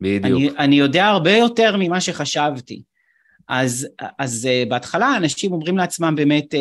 [0.00, 0.24] בדיוק.
[0.24, 2.82] אני, אני יודע הרבה יותר ממה שחשבתי.
[3.48, 6.56] אז, אז uh, בהתחלה אנשים אומרים לעצמם באמת, uh,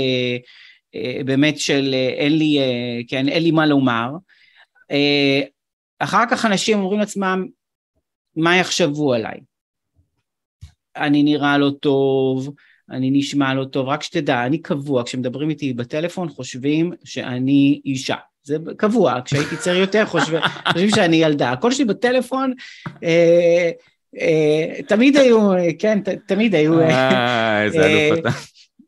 [0.96, 2.60] uh, באמת של אין לי,
[3.08, 4.12] כן, אין לי מה לומר.
[6.00, 7.46] אחר כך אנשים אומרים לעצמם,
[8.36, 9.40] מה יחשבו עליי?
[10.96, 12.54] אני נראה לא טוב,
[12.92, 18.16] אני נשמע לא טוב, רק שתדע, אני קבוע, כשמדברים איתי בטלפון חושבים שאני אישה.
[18.44, 21.52] זה קבוע, כשהייתי צעיר יותר חושבים, חושבים שאני ילדה.
[21.52, 22.54] הקול שלי בטלפון,
[23.04, 23.70] אה,
[24.20, 26.80] אה, תמיד היו, כן, ת, תמיד היו...
[26.82, 28.30] אה, איזה אלוף אתה.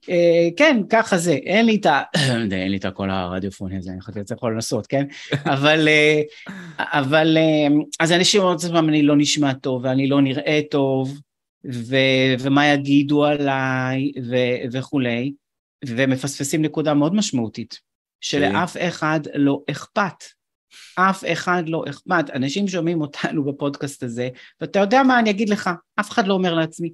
[0.10, 2.02] אה, כן, ככה זה, אין לי את ה...
[2.52, 5.06] אין לי את הקול הרדיופוני הזה, אני חושב שזה יכול לנסות, כן?
[5.54, 6.22] אבל, אה,
[6.80, 11.20] אבל, אה, אז אנשים אומרים לעצמם, אני לא נשמע טוב, ואני לא נראה טוב,
[11.72, 15.34] ו- ומה יגידו עליי ו- וכולי,
[15.86, 17.80] ומפספסים נקודה מאוד משמעותית,
[18.22, 20.24] שלאף אחד לא אכפת.
[20.96, 22.30] אף אחד לא אכפת.
[22.36, 24.30] אנשים שומעים אותנו בפודקאסט הזה,
[24.62, 26.94] ואתה יודע מה אני אגיד לך, אף אחד לא אומר לעצמי,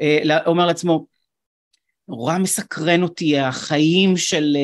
[0.00, 1.06] אה, אומר לעצמו,
[2.08, 4.56] נורא מסקרן אותי החיים של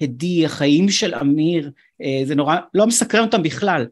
[0.00, 1.70] הדי, החיים של אמיר,
[2.02, 3.86] אה, זה נורא, לא מסקרן אותם בכלל.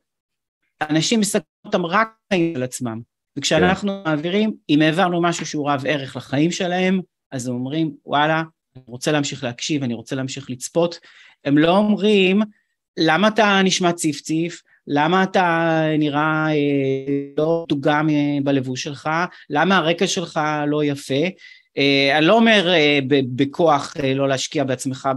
[0.81, 3.01] אנשים מסקרן אותם רק חיים של עצמם.
[3.37, 4.11] וכשאנחנו כן.
[4.11, 7.01] מעבירים, אם העברנו משהו שהוא רב ערך לחיים שלהם,
[7.33, 8.43] אז הם אומרים, וואלה,
[8.77, 10.99] אני רוצה להמשיך להקשיב, אני רוצה להמשיך לצפות.
[11.45, 12.43] הם לא אומרים,
[12.97, 14.63] למה אתה נשמע ציף ציף?
[14.87, 16.55] למה אתה נראה אה,
[17.39, 19.11] לא דוגם אה, בלבוש שלך?
[19.51, 21.25] למה הרקע שלך לא יפה?
[21.79, 25.09] אה, אני לא אומר אה, בכוח אה, לא להשקיע בעצמך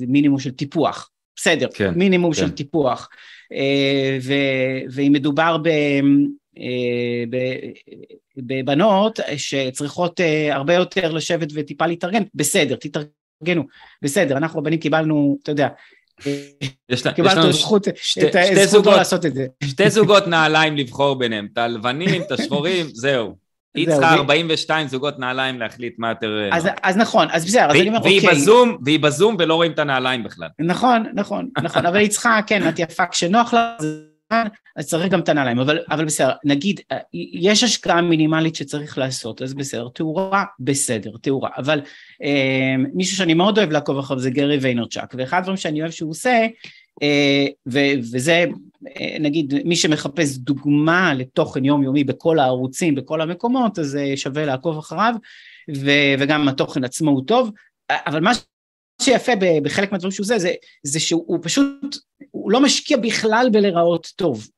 [0.00, 2.38] במינימום של טיפוח, בסדר, כן, מינימום כן.
[2.38, 3.08] של טיפוח.
[3.52, 4.18] אה,
[4.90, 5.68] ואם מדובר ב...
[6.58, 7.38] אה,
[8.36, 13.62] בבנות שצריכות אה, הרבה יותר לשבת וטיפה להתארגן, בסדר, תתארגנו,
[14.02, 15.68] בסדר, אנחנו הבנים קיבלנו, אתה יודע,
[17.14, 19.46] קיבלנו זכות, את הזכות לא לעשות את זה.
[19.64, 23.42] שתי זוגות נעליים לבחור ביניהם, את הלבנים, את השחורים, זהו.
[23.74, 26.48] היא צריכה 42 זוגות נעליים להחליט מה יותר...
[26.52, 28.34] אז, אז נכון, אז בסדר, אז אני אומר, והיא אוקיי.
[28.34, 30.48] בזום, והיא בזום ולא רואים את הנעליים בכלל.
[30.58, 33.76] נכון, נכון, נכון, אבל היא צריכה, כן, את יפה כשנוח לה,
[34.76, 36.80] אז צריך גם את הנעליים, אבל, אבל בסדר, נגיד,
[37.32, 41.80] יש השקעה מינימלית שצריך לעשות, אז בסדר, תאורה, בסדר, תאורה, אבל
[42.22, 46.10] אה, מישהו שאני מאוד אוהב לעקוב אחריו זה גרי ויינרצ'אק, ואחד הדברים שאני אוהב שהוא
[46.10, 46.46] עושה,
[47.02, 48.44] אה, ו- וזה,
[49.00, 54.78] אה, נגיד, מי שמחפש דוגמה לתוכן יומיומי בכל הערוצים, בכל המקומות, אז אה, שווה לעקוב
[54.78, 55.14] אחריו,
[55.76, 57.50] ו- וגם התוכן עצמו הוא טוב,
[57.90, 58.32] אבל מה
[59.02, 61.96] שיפה בחלק מהדברים שהוא זה, זה, זה שהוא פשוט,
[62.30, 64.48] הוא לא משקיע בכלל בלהיראות טוב.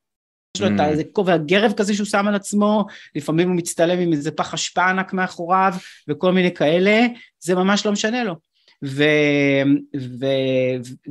[0.57, 0.85] יש לו את mm.
[0.85, 4.85] איזה כובע גרב כזה שהוא שם על עצמו, לפעמים הוא מצטלם עם איזה פח אשפה
[4.85, 5.75] ענק מאחוריו
[6.09, 7.07] וכל מיני כאלה,
[7.41, 8.35] זה ממש לא משנה לו.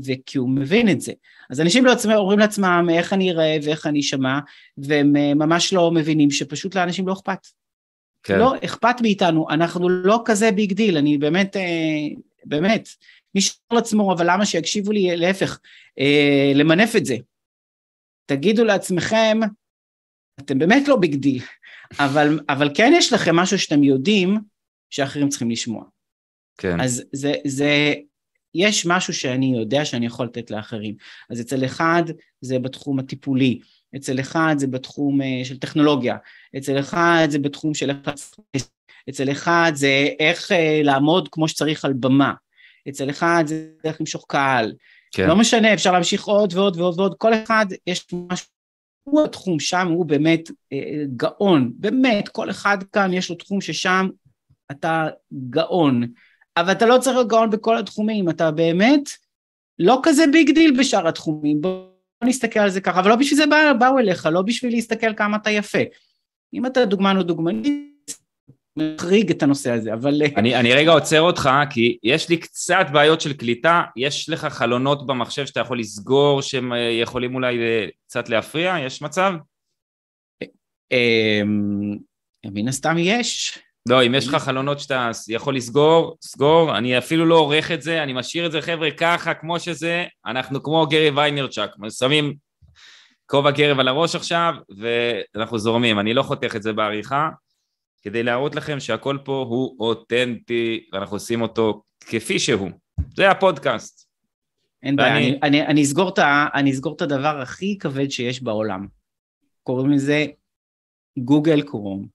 [0.04, 1.14] וכי הוא מבין את זה.
[1.50, 4.40] אז אנשים לעצמם אומרים לעצמם איך אני אראה ואיך אני אשמע,
[4.78, 7.48] והם אה, ממש לא מבינים שפשוט לאנשים לא אכפת.
[8.24, 8.40] כן.
[8.40, 11.62] לא אכפת מאיתנו, אנחנו לא כזה big deal, אני באמת, אה,
[12.46, 12.90] באמת,
[13.36, 15.60] מי שאומר לעצמו, אבל למה שיקשיבו לי, להפך,
[16.00, 17.16] אה, למנף את זה.
[18.26, 19.40] תגידו לעצמכם,
[20.40, 21.42] אתם באמת לא big deal,
[22.00, 24.40] אבל, אבל כן יש לכם משהו שאתם יודעים
[24.90, 25.84] שאחרים צריכים לשמוע.
[26.58, 26.82] כן.
[26.82, 27.94] אז זה, זה,
[28.56, 30.96] יש משהו שאני יודע שאני יכול לתת לאחרים.
[31.30, 32.04] אז אצל אחד
[32.42, 33.60] זה בתחום הטיפולי,
[33.96, 36.18] אצל אחד זה בתחום אה, של טכנולוגיה,
[36.58, 38.34] אצל אחד זה בתחום של איך...
[39.10, 42.34] אצל אחד זה איך אה, לעמוד כמו שצריך על במה,
[42.90, 44.74] אצל אחד זה איך למשוך קהל.
[45.12, 45.28] כן.
[45.28, 48.48] לא משנה, אפשר להמשיך עוד ועוד ועוד ועוד, כל אחד יש משהו,
[49.04, 54.08] הוא התחום שם, הוא באמת אה, גאון, באמת, כל אחד כאן יש לו תחום ששם
[54.72, 55.08] אתה
[55.50, 56.04] גאון.
[56.58, 59.10] אבל אתה לא צריך להיות גאון בכל התחומים, אתה באמת
[59.80, 61.86] לא כזה big deal בשאר התחומים, בוא
[62.24, 65.38] נסתכל על זה ככה, אבל לא בשביל זה בא, באו אליך, לא בשביל להסתכל כמה
[65.38, 65.80] אתה יפה.
[66.54, 67.93] אם אתה דוגמן או דוגמנית,
[68.78, 70.22] מחריג את הנושא הזה, אבל...
[70.38, 75.08] אני, אני רגע עוצר אותך, כי יש לי קצת בעיות של קליטה, יש לך חלונות
[75.08, 78.76] במחשב שאתה יכול לסגור, שהם אה, יכולים אולי אה, קצת להפריע?
[78.86, 79.34] יש מצב?
[80.92, 81.98] אמ,
[82.46, 83.60] מן הסתם יש.
[83.90, 88.04] לא, אם יש לך חלונות שאתה יכול לסגור, סגור, אני אפילו לא עורך את זה,
[88.04, 92.36] אני משאיר את זה חבר'ה ככה, כמו שזה, אנחנו כמו גרי ויינרצ'אק, שמים
[93.26, 97.30] כובע גרב על הראש עכשיו, ואנחנו זורמים, אני לא חותך את זה בעריכה,
[98.04, 102.70] כדי להראות לכם שהכל פה הוא אותנטי, ואנחנו עושים אותו כפי שהוא.
[103.16, 104.10] זה הפודקאסט.
[104.84, 106.20] אין בעיה, אני, אני, אני, אסגור את,
[106.54, 108.88] אני אסגור את הדבר הכי כבד שיש בעולם.
[109.64, 110.26] קוראים לזה
[111.18, 112.08] גוגל קרום.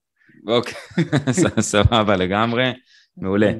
[0.46, 0.74] אוקיי,
[1.60, 2.72] סבבה לגמרי,
[3.16, 3.52] מעולה.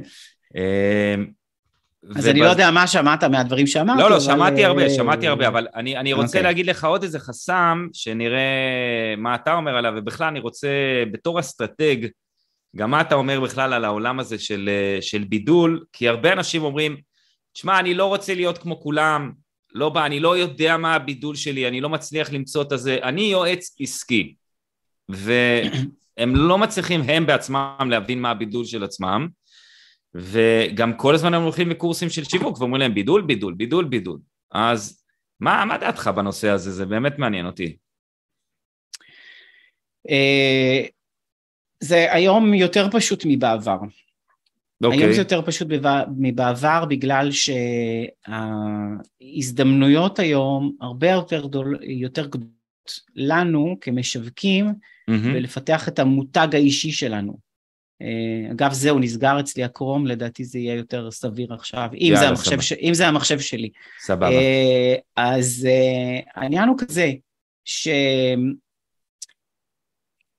[2.16, 4.03] אז אני לא יודע מה שמעת מהדברים שאמרתי.
[4.03, 6.42] לא, לא, שמעתי הרבה, אה, שמעתי הרבה, אבל אני רוצה אוקיי.
[6.42, 10.68] להגיד לך עוד איזה חסם, שנראה מה אתה אומר עליו, ובכלל אני רוצה,
[11.12, 11.97] בתור אסטרטג,
[12.77, 16.62] גם מה אתה אומר בכלל על העולם הזה של, אה, של בידול, כי הרבה אנשים
[16.62, 16.97] אומרים,
[17.55, 19.33] שמע, אני לא רוצה להיות כמו כולם,
[19.75, 23.23] לא בא, אני לא יודע מה הבידול שלי, אני לא מצליח למצוא את הזה, אני
[23.23, 24.35] יועץ עסקי,
[25.09, 29.29] והם לא מצליחים הם בעצמם להבין מה הבידול של עצמם,
[30.18, 34.18] וגם כל הזמן הם הולכים לקורסים של שיווק ואומרים להם בידול, בידול, בידול, בידול.
[34.52, 35.04] אז
[35.40, 36.70] מה, מה דעתך בנושא הזה?
[36.70, 37.76] זה באמת מעניין אותי.
[40.11, 40.85] אה,
[41.81, 43.78] זה היום יותר פשוט מבעבר.
[43.81, 44.87] Okay.
[44.87, 45.00] אוקיי.
[45.00, 45.68] היום זה יותר פשוט
[46.16, 47.28] מבעבר בגלל
[48.31, 52.59] שההזדמנויות היום הרבה יותר, גדול, יותר גדולות
[53.16, 55.26] לנו כמשווקים mm-hmm.
[55.35, 57.47] ולפתח את המותג האישי שלנו.
[58.02, 62.61] אה, אגב זהו נסגר אצלי הקרום לדעתי זה יהיה יותר סביר עכשיו אם, זה המחשב,
[62.61, 62.72] ש...
[62.72, 63.70] אם זה המחשב שלי.
[64.00, 64.30] סבבה.
[64.30, 67.12] אה, אז אה, העניין הוא כזה
[67.64, 67.88] ש...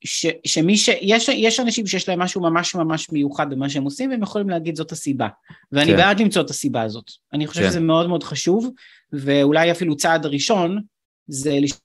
[0.04, 0.89] ש, שמי ש...
[1.02, 4.76] יש, יש אנשים שיש להם משהו ממש ממש מיוחד במה שהם עושים והם יכולים להגיד
[4.76, 5.28] זאת הסיבה
[5.72, 5.98] ואני כן.
[5.98, 7.69] בעד למצוא את הסיבה הזאת אני חושב כן.
[7.69, 8.72] שזה מאוד מאוד חשוב
[9.13, 10.82] ואולי אפילו צעד ראשון
[11.28, 11.80] זה לשאול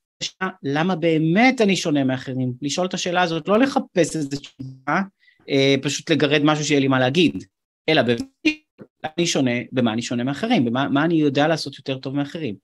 [0.62, 5.00] למה באמת אני שונה מאחרים לשאול את השאלה הזאת לא לחפש איזה תשובה
[5.48, 7.44] אה, פשוט לגרד משהו שיהיה לי מה להגיד,
[7.88, 12.54] אלא במה אני שונה, במה אני שונה מאחרים, במה אני יודע לעשות יותר טוב מאחרים.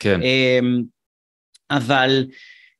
[0.00, 0.20] כן.
[0.22, 0.82] אמ,
[1.70, 2.26] אבל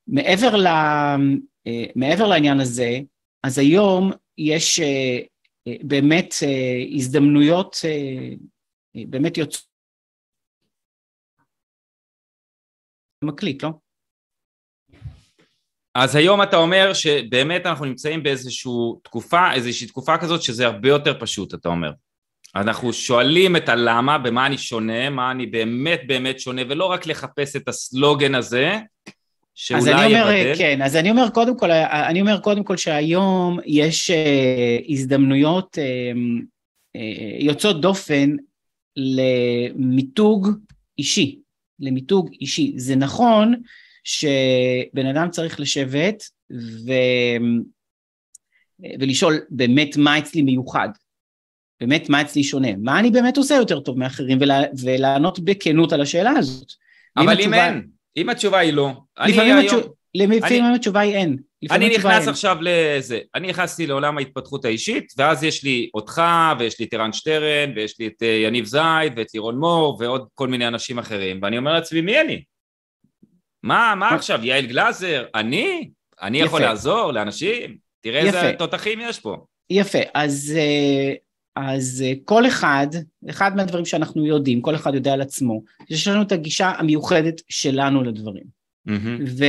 [0.06, 2.98] מעבר, ל, אה, מעבר לעניין הזה,
[3.42, 5.18] אז היום יש אה,
[5.82, 6.34] באמת
[6.94, 7.76] הזדמנויות
[8.94, 9.74] באמת יוצאות
[13.24, 13.70] מקליט, לא?
[15.94, 21.20] אז היום אתה אומר שבאמת אנחנו נמצאים באיזושהי תקופה, איזושהי תקופה כזאת שזה הרבה יותר
[21.20, 21.90] פשוט, אתה אומר.
[22.56, 27.56] אנחנו שואלים את הלמה, במה אני שונה, מה אני באמת באמת שונה, ולא רק לחפש
[27.56, 28.78] את הסלוגן הזה,
[29.54, 30.58] שאולי אז אני אומר, יבדל.
[30.58, 36.18] כן, אז אני אומר קודם כל, אני אומר קודם כל שהיום יש uh, הזדמנויות uh,
[36.96, 37.00] uh,
[37.44, 38.36] יוצאות דופן
[38.96, 40.48] למיתוג
[40.98, 41.38] אישי,
[41.80, 42.72] למיתוג אישי.
[42.76, 43.54] זה נכון
[44.04, 46.22] שבן אדם צריך לשבת
[46.86, 46.92] ו...
[49.00, 50.88] ולשאול באמת מה אצלי מיוחד,
[51.80, 54.60] באמת מה אצלי שונה, מה אני באמת עושה יותר טוב מאחרים ולה...
[54.82, 56.72] ולענות בכנות על השאלה הזאת.
[57.16, 57.66] אבל אם התשובה...
[57.66, 58.92] אין, אם התשובה היא לא,
[59.26, 59.58] לפעמים, היום...
[59.58, 59.94] התשוב...
[60.14, 60.74] לפעמים אני...
[60.74, 61.36] התשובה היא אין.
[61.70, 62.28] אני נכנס אין.
[62.28, 66.22] עכשיו לזה, אני נכנסתי לעולם ההתפתחות האישית, ואז יש לי אותך,
[66.58, 70.28] ויש לי את ערן שטרן, ויש לי את אה, יניב זייד, ואת לירון מור, ועוד
[70.34, 72.42] כל מיני אנשים אחרים, ואני אומר לעצמי, מי אני?
[73.64, 75.24] מה, מה עכשיו, יעל גלאזר?
[75.34, 75.90] אני?
[76.22, 77.76] אני יכול לעזור לאנשים?
[78.00, 79.36] תראה איזה תותחים יש פה.
[79.70, 81.14] יפה, אז, אה,
[81.56, 82.86] אז אה, כל אחד,
[83.30, 88.02] אחד מהדברים שאנחנו יודעים, כל אחד יודע על עצמו, יש לנו את הגישה המיוחדת שלנו
[88.02, 88.44] לדברים.
[88.88, 89.22] Mm-hmm.
[89.38, 89.44] ו,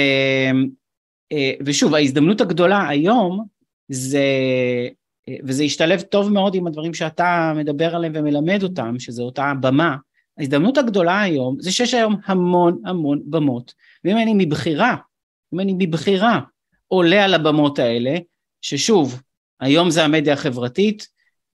[1.31, 3.45] אה, ושוב, ההזדמנות הגדולה היום
[3.89, 4.23] זה,
[5.43, 9.95] וזה ישתלב טוב מאוד עם הדברים שאתה מדבר עליהם ומלמד אותם, שזה אותה במה,
[10.37, 13.73] ההזדמנות הגדולה היום זה שיש היום המון המון במות
[14.05, 14.95] ואם אני מבחירה,
[15.53, 16.39] אם אני מבחירה
[16.87, 18.15] עולה על הבמות האלה,
[18.61, 19.21] ששוב,
[19.59, 21.07] היום זה המדיה החברתית,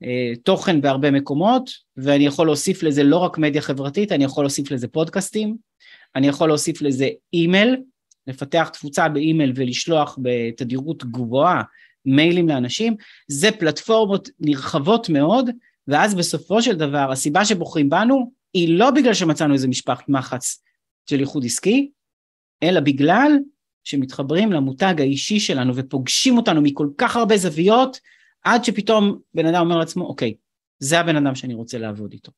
[0.04, 4.72] אה, תוכן בהרבה מקומות, ואני יכול להוסיף לזה לא רק מדיה חברתית, אני יכול להוסיף
[4.72, 5.56] לזה פודקאסטים,
[6.16, 7.78] אני יכול להוסיף לזה אימייל,
[8.28, 11.64] לפתח תפוצה באימייל ולשלוח בתדירות גבוהה
[12.06, 12.96] מיילים לאנשים,
[13.28, 15.50] זה פלטפורמות נרחבות מאוד,
[15.88, 20.64] ואז בסופו של דבר הסיבה שבוחרים בנו היא לא בגלל שמצאנו איזה משפחת מחץ
[21.10, 21.92] של איחוד עסקי,
[22.64, 23.32] אלא בגלל
[23.84, 28.00] שמתחברים למותג האישי שלנו ופוגשים אותנו מכל כך הרבה זוויות,
[28.44, 30.34] עד שפתאום בן אדם אומר לעצמו, אוקיי,
[30.80, 32.32] זה הבן אדם שאני רוצה לעבוד איתו.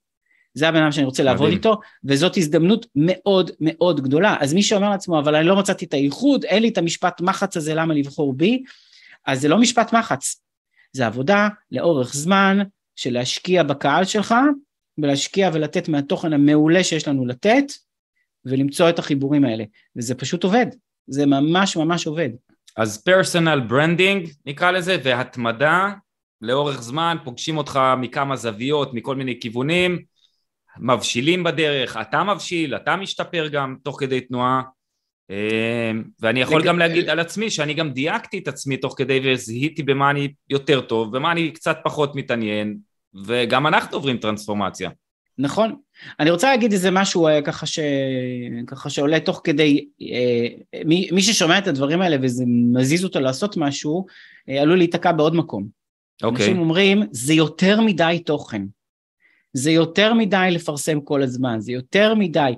[0.54, 4.36] זה הבן אדם שאני רוצה לעבוד איתו, וזאת הזדמנות מאוד מאוד גדולה.
[4.40, 7.58] אז מי שאומר לעצמו, אבל אני לא מצאתי את האיחוד, אין לי את המשפט מחץ
[7.58, 8.64] הזה, למה לבחור בי?
[9.26, 10.42] אז זה לא משפט מחץ,
[10.94, 12.60] זה עבודה לאורך זמן
[12.96, 14.36] של להשקיע בקהל שלך,
[14.98, 17.66] ולהשקיע ולתת מהתוכן המעולה שיש לנו לתת,
[18.46, 19.64] ולמצוא את החיבורים האלה,
[19.96, 20.66] וזה פשוט עובד,
[21.08, 22.30] זה ממש ממש עובד.
[22.78, 25.94] אז personal branding נקרא לזה, והתמדה,
[26.42, 30.00] לאורך זמן, פוגשים אותך מכמה זוויות, מכל מיני כיוונים,
[30.80, 34.62] מבשילים בדרך, אתה מבשיל, אתה משתפר גם תוך כדי תנועה,
[35.30, 36.68] אמ, ואני יכול לג...
[36.68, 40.82] גם להגיד על עצמי שאני גם דייקתי את עצמי תוך כדי וזיהיתי במה אני יותר
[40.82, 42.78] טוב, במה אני קצת פחות מתעניין,
[43.26, 44.90] וגם אנחנו עוברים טרנספורמציה.
[45.38, 45.76] נכון.
[46.20, 47.80] אני רוצה להגיד איזה משהו אה, ככה, ש...
[48.68, 50.48] ככה שעולה תוך כדי, אה,
[50.86, 54.06] מי, מי ששומע את הדברים האלה וזה מזיז אותו לעשות משהו,
[54.50, 55.68] אה, עלול להיתקע בעוד מקום.
[56.24, 56.46] אוקיי.
[56.46, 58.62] אנשים אומרים, זה יותר מדי תוכן.
[59.54, 62.54] זה יותר מדי לפרסם כל הזמן, זה יותר מדי.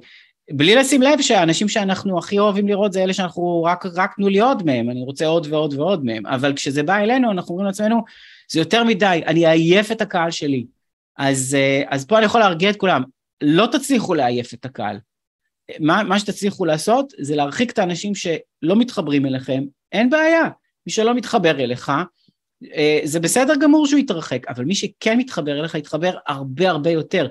[0.52, 4.40] בלי לשים לב שהאנשים שאנחנו הכי אוהבים לראות זה אלה שאנחנו רק, רק תנו לי
[4.40, 8.04] עוד מהם, אני רוצה עוד ועוד ועוד מהם, אבל כשזה בא אלינו אנחנו אומרים לעצמנו,
[8.52, 10.66] זה יותר מדי, אני אעייף את הקהל שלי.
[11.18, 13.04] אז, אה, אז פה אני יכול להרגיע את כולם,
[13.42, 14.98] לא תצליחו לעייף את הקהל.
[15.80, 20.44] מה, מה שתצליחו לעשות זה להרחיק את האנשים שלא מתחברים אליכם, אין בעיה,
[20.88, 21.92] מי שלא מתחבר אליך,
[22.76, 27.28] אה, זה בסדר גמור שהוא יתרחק, אבל מי שכן מתחבר אליך יתחבר הרבה הרבה יותר.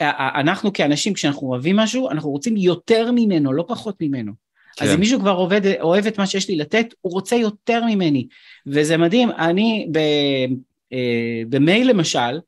[0.00, 4.32] אנחנו כאנשים, כשאנחנו אוהבים משהו, אנחנו רוצים יותר ממנו, לא פחות ממנו.
[4.76, 4.84] כן.
[4.84, 8.26] אז אם מישהו כבר עובד, אוהב את מה שיש לי לתת, הוא רוצה יותר ממני.
[8.66, 9.98] וזה מדהים, אני ב,
[10.92, 12.38] אה, במייל למשל,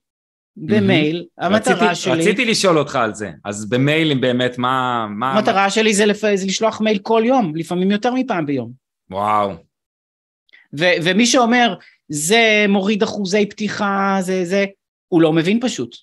[0.57, 1.45] במייל, mm-hmm.
[1.45, 2.21] המטרה רציתי, שלי...
[2.21, 5.07] רציתי לשאול אותך על זה, אז במיילים באמת, מה...
[5.11, 5.71] מה המטרה מה...
[5.71, 6.21] שלי זה, לפ...
[6.35, 8.73] זה לשלוח מייל כל יום, לפעמים יותר מפעם ביום.
[9.11, 9.53] וואו.
[10.79, 11.75] ו- ומי שאומר,
[12.09, 14.65] זה מוריד אחוזי פתיחה, זה זה,
[15.09, 15.97] הוא לא מבין פשוט.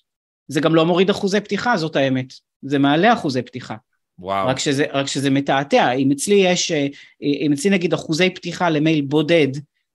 [0.48, 2.32] זה גם לא מוריד אחוזי פתיחה, זאת האמת.
[2.62, 3.74] זה מעלה אחוזי פתיחה.
[4.18, 4.48] וואו.
[4.48, 5.92] רק שזה, רק שזה מתעתע.
[5.92, 6.86] אם אצלי יש, אה,
[7.22, 9.48] אם אצלי נגיד אחוזי פתיחה למייל בודד,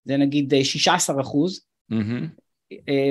[0.05, 1.61] זה נגיד 16 אה, אחוז,
[1.93, 2.25] mm-hmm.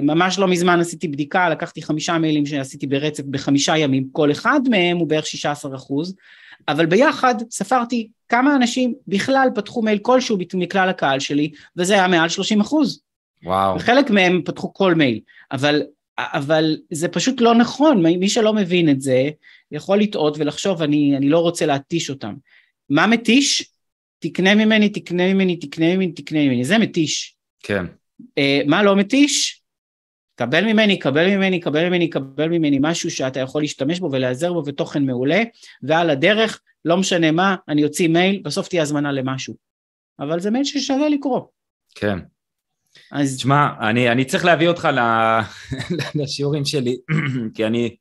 [0.03, 4.97] ממש לא מזמן עשיתי בדיקה, לקחתי חמישה מיילים שעשיתי ברצף בחמישה ימים, כל אחד מהם
[4.97, 6.15] הוא בערך 16 אחוז,
[6.69, 12.29] אבל ביחד ספרתי כמה אנשים בכלל פתחו מייל כלשהו מכלל הקהל שלי, וזה היה מעל
[12.29, 13.01] 30 אחוז.
[13.45, 13.77] וואו.
[13.77, 15.21] וחלק מהם פתחו כל מייל,
[15.53, 15.83] אבל,
[16.19, 19.31] אבל זה פשוט לא נכון, מי שלא מבין את זה
[19.73, 22.35] יכול לטעות ולחשוב אני, אני לא רוצה להתיש אותם.
[22.91, 23.71] מה מתיש?
[24.19, 27.37] תקנה ממני, תקנה ממני, תקנה ממני, תקנה ממני, זה מתיש.
[27.63, 27.85] כן.
[28.21, 29.63] Uh, מה לא מתיש?
[30.35, 34.63] קבל ממני, קבל ממני, קבל ממני, קבל ממני משהו שאתה יכול להשתמש בו ולהיעזר בו
[34.67, 35.43] ותוכן מעולה,
[35.83, 39.55] ועל הדרך, לא משנה מה, אני אוציא מייל, בסוף תהיה הזמנה למשהו.
[40.21, 41.41] אבל זה מייל ששווה לקרוא.
[41.95, 42.19] כן.
[43.13, 43.37] אז...
[43.37, 44.89] תשמע, אני, אני צריך להביא אותך
[46.23, 46.97] לשיעורים שלי,
[47.55, 47.97] כי אני,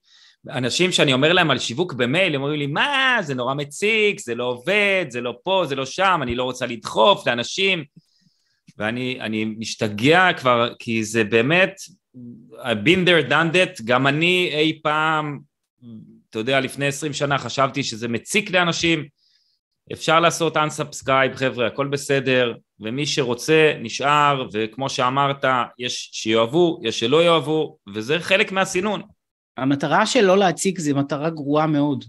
[0.49, 4.36] אנשים שאני אומר להם על שיווק במייל, הם אומרים לי, מה, זה נורא מציק, זה
[4.36, 7.84] לא עובד, זה לא פה, זה לא שם, אני לא רוצה לדחוף לאנשים,
[8.78, 11.76] ואני משתגע כבר, כי זה באמת,
[12.53, 15.39] I've been there, done that, גם אני אי פעם,
[16.30, 19.05] אתה יודע, לפני עשרים שנה חשבתי שזה מציק לאנשים,
[19.93, 25.45] אפשר לעשות unsubscribe חבר'ה, הכל בסדר, ומי שרוצה נשאר, וכמו שאמרת,
[25.80, 29.01] יש שיאהבו, יש שלא יאהבו, וזה חלק מהסינון.
[29.57, 32.05] המטרה של לא להציג זה מטרה גרועה מאוד.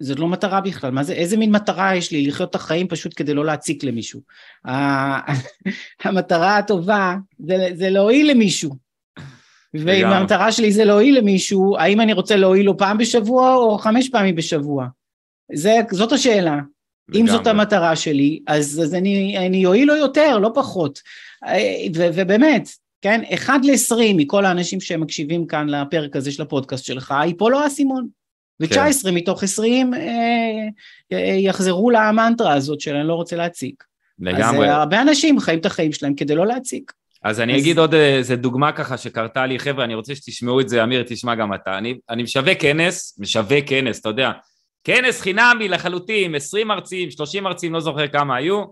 [0.00, 3.12] זאת לא מטרה בכלל, מה זה, איזה מין מטרה יש לי לחיות את החיים פשוט
[3.16, 4.20] כדי לא להציק למישהו.
[6.04, 8.84] המטרה הטובה זה, זה להועיל למישהו.
[9.74, 14.08] ואם המטרה שלי זה להועיל למישהו, האם אני רוצה להועיל לו פעם בשבוע או חמש
[14.08, 14.86] פעמים בשבוע?
[15.52, 16.58] זה, זאת השאלה.
[17.08, 17.20] לגמרי.
[17.20, 21.00] אם זאת המטרה שלי, אז, אז אני, אני אועיל לו יותר, לא פחות.
[21.96, 22.68] ו, ובאמת,
[23.02, 28.08] כן, אחד לעשרים מכל האנשים שמקשיבים כאן לפרק הזה של הפודקאסט שלך, ייפול לו האסימון.
[28.60, 29.14] ו-19 כן.
[29.14, 30.00] מתוך 20 אה,
[31.12, 33.84] אה, יחזרו למנטרה הזאת של אני לא רוצה להציק.
[34.18, 34.42] לגמרי.
[34.42, 36.92] אז אה, הרבה אנשים חיים את החיים שלהם כדי לא להציק.
[37.22, 37.60] אז אני אז...
[37.60, 41.34] אגיד עוד איזה דוגמה ככה שקרתה לי, חבר'ה, אני רוצה שתשמעו את זה, אמיר, תשמע
[41.34, 41.78] גם אתה.
[41.78, 44.32] אני, אני משווק כנס, משווק כנס, אתה יודע,
[44.84, 48.64] כנס חינמי לחלוטין, 20 מרצים, 30 מרצים, לא זוכר כמה היו,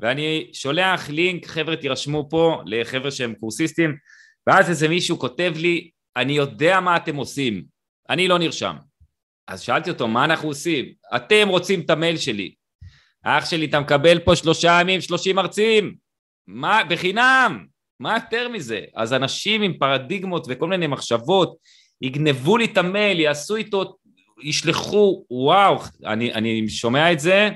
[0.00, 3.96] ואני שולח לינק, חבר'ה תירשמו פה, לחבר'ה שהם קורסיסטים,
[4.46, 7.64] ואז איזה מישהו כותב לי, אני יודע מה אתם עושים,
[8.10, 8.76] אני לא נרשם.
[9.52, 10.92] אז שאלתי אותו, מה אנחנו עושים?
[11.16, 12.54] אתם רוצים את המייל שלי.
[13.22, 15.94] אח שלי, אתה מקבל פה שלושה ימים, שלושים מרצים.
[16.46, 17.66] מה, בחינם.
[18.00, 18.80] מה יותר מזה?
[18.94, 21.56] אז אנשים עם פרדיגמות וכל מיני מחשבות
[22.00, 23.96] יגנבו לי את המייל, יעשו איתו,
[24.42, 27.48] ישלחו, וואו, אני, אני שומע את זה,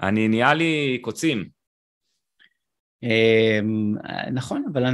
[0.00, 1.48] אני נהיה לי קוצים.
[3.02, 3.94] אמ,
[4.32, 4.84] נכון, אבל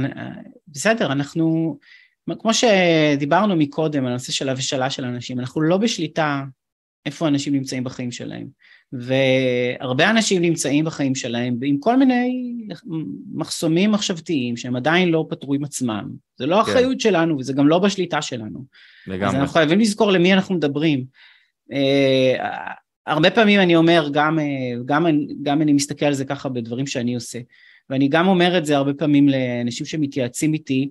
[0.67, 1.77] בסדר, אנחנו,
[2.39, 6.43] כמו שדיברנו מקודם על הנושא של הבשלה של אנשים, אנחנו לא בשליטה
[7.05, 8.47] איפה אנשים נמצאים בחיים שלהם.
[8.93, 12.53] והרבה אנשים נמצאים בחיים שלהם עם כל מיני
[13.33, 16.09] מחסומים מחשבתיים שהם עדיין לא פתרו עם עצמם.
[16.37, 16.61] זה לא כן.
[16.71, 18.65] אחריות שלנו וזה גם לא בשליטה שלנו.
[19.07, 19.27] לגמרי.
[19.27, 21.05] אז אנחנו חייבים לזכור למי אנחנו מדברים.
[21.71, 22.41] Uh,
[23.07, 24.39] הרבה פעמים אני אומר, גם,
[24.85, 25.05] גם,
[25.43, 27.39] גם אני מסתכל על זה ככה בדברים שאני עושה.
[27.89, 30.89] ואני גם אומר את זה הרבה פעמים לאנשים שמתייעצים איתי,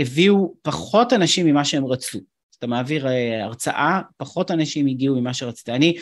[0.00, 2.18] שהביאו פחות אנשים ממה שהם רצו.
[2.58, 5.68] אתה מעביר אה, הרצאה, פחות אנשים הגיעו ממה שרצית.
[5.68, 5.96] אני,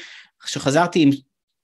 [0.45, 1.11] כשחזרתי עם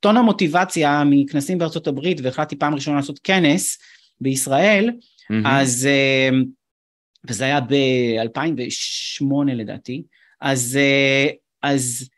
[0.00, 3.78] טון המוטיבציה מכנסים בארצות הברית והחלטתי פעם ראשונה לעשות כנס
[4.20, 5.34] בישראל, mm-hmm.
[5.44, 6.30] אז, אה,
[7.28, 10.02] וזה היה ב-2008 לדעתי,
[10.40, 11.28] אז, אה,
[11.62, 12.08] אז,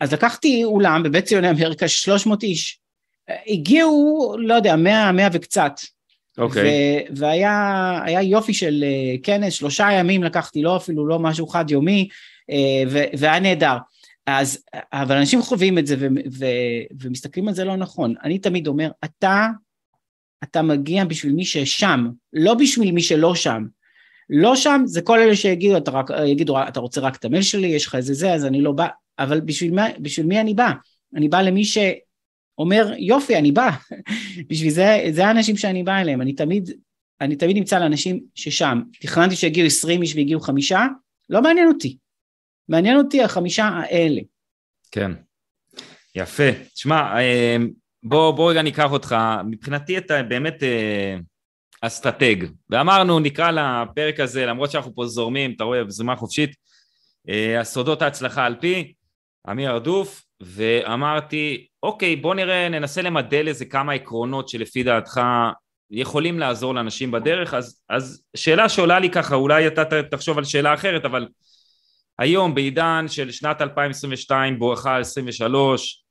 [0.00, 2.80] אז לקחתי אולם בבית ציוני אמריקה 300 איש,
[3.46, 5.72] הגיעו, לא יודע, 100, 100 וקצת,
[6.38, 6.62] אוקיי.
[6.62, 7.12] Okay.
[7.16, 12.08] והיה יופי של אה, כנס, שלושה ימים לקחתי, לא אפילו לא משהו חד יומי,
[12.50, 13.76] אה, והיה נהדר.
[14.26, 16.46] אז, אבל אנשים חווים את זה ו, ו,
[17.02, 18.14] ומסתכלים על זה לא נכון.
[18.24, 19.48] אני תמיד אומר, אתה,
[20.44, 23.64] אתה מגיע בשביל מי ששם, לא בשביל מי שלא שם.
[24.30, 27.66] לא שם זה כל אלה שיגידו, אתה, רק, יגידו, אתה רוצה רק את המייל שלי,
[27.66, 28.86] יש לך איזה זה, אז אני לא בא,
[29.18, 30.70] אבל בשביל, מה, בשביל מי אני בא?
[31.16, 31.78] אני בא למי ש...
[32.58, 33.70] אומר יופי אני בא,
[34.50, 36.70] בשביל זה, זה האנשים שאני בא אליהם, אני תמיד,
[37.20, 40.86] אני תמיד נמצא לאנשים ששם, תכננתי שיגיעו עשרים איש והגיעו חמישה,
[41.30, 41.96] לא מעניין אותי,
[42.68, 44.20] מעניין אותי החמישה האלה.
[44.90, 45.12] כן,
[46.14, 47.56] יפה, שמע אה,
[48.02, 51.16] בוא, בוא רגע ניקח אותך, מבחינתי אתה באמת אה,
[51.80, 52.36] אסטרטג,
[52.70, 56.50] ואמרנו נקרא לפרק הזה, למרות שאנחנו פה זורמים, אתה רואה, זרימה חופשית,
[57.28, 58.92] אה, הסודות ההצלחה על פי,
[59.50, 65.20] אמיר ארדוף, ואמרתי, אוקיי, בוא נראה, ננסה למדל איזה כמה עקרונות שלפי דעתך
[65.90, 70.74] יכולים לעזור לאנשים בדרך, אז, אז שאלה שעולה לי ככה, אולי אתה תחשוב על שאלה
[70.74, 71.28] אחרת, אבל
[72.18, 76.04] היום בעידן של שנת 2022 בואכה 23,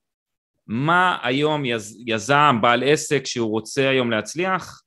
[0.68, 4.82] מה היום יז, יזם, בעל עסק שהוא רוצה היום להצליח,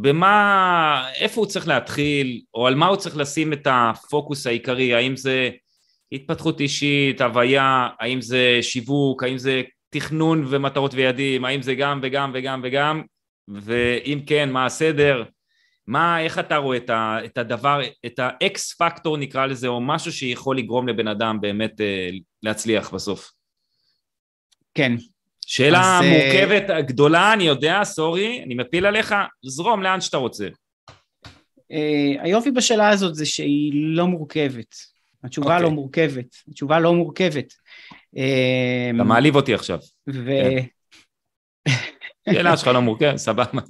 [0.00, 5.16] במה, איפה הוא צריך להתחיל, או על מה הוא צריך לשים את הפוקוס העיקרי, האם
[5.16, 5.50] זה
[6.12, 12.30] התפתחות אישית, הוויה, האם זה שיווק, האם זה תכנון ומטרות ויעדים, האם זה גם וגם
[12.34, 13.02] וגם וגם,
[13.48, 15.24] ואם כן, מה הסדר,
[15.86, 20.12] מה, איך אתה רואה את, ה, את הדבר, את האקס פקטור נקרא לזה, או משהו
[20.12, 22.10] שיכול לגרום לבן אדם באמת אה,
[22.42, 23.30] להצליח בסוף?
[24.74, 24.92] כן.
[25.46, 26.82] שאלה אז, אה, מורכבת, uh...
[26.82, 30.48] גדולה, אני יודע, סורי, אני מפיל עליך, זרום לאן שאתה רוצה.
[31.56, 34.74] Uh, היופי בשאלה הזאת זה שהיא לא מורכבת.
[35.24, 35.50] התשובה okay.
[35.50, 35.62] אוקיי.
[35.62, 37.54] לא מורכבת, התשובה לא מורכבת.
[38.10, 39.78] אתה מעליב אותי עכשיו.
[40.10, 40.30] ו...
[42.32, 43.60] שאלה שלך לא מורכבת, סבבה.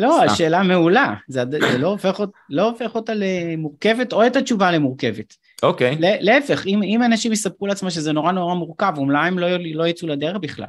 [0.00, 2.20] לא, השאלה מעולה, זה, זה לא, הופך,
[2.50, 5.34] לא הופך אותה למורכבת או את התשובה למורכבת.
[5.62, 5.92] אוקיי.
[5.92, 5.96] Okay.
[6.00, 10.08] להפך, אם, אם אנשים יספרו לעצמם שזה נורא נורא מורכב, אולי הם לא, לא יצאו
[10.08, 10.66] לדרך בכלל.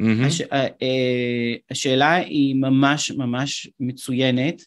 [0.00, 0.26] Mm-hmm.
[0.26, 4.62] הש, אה, אה, השאלה היא ממש ממש מצוינת,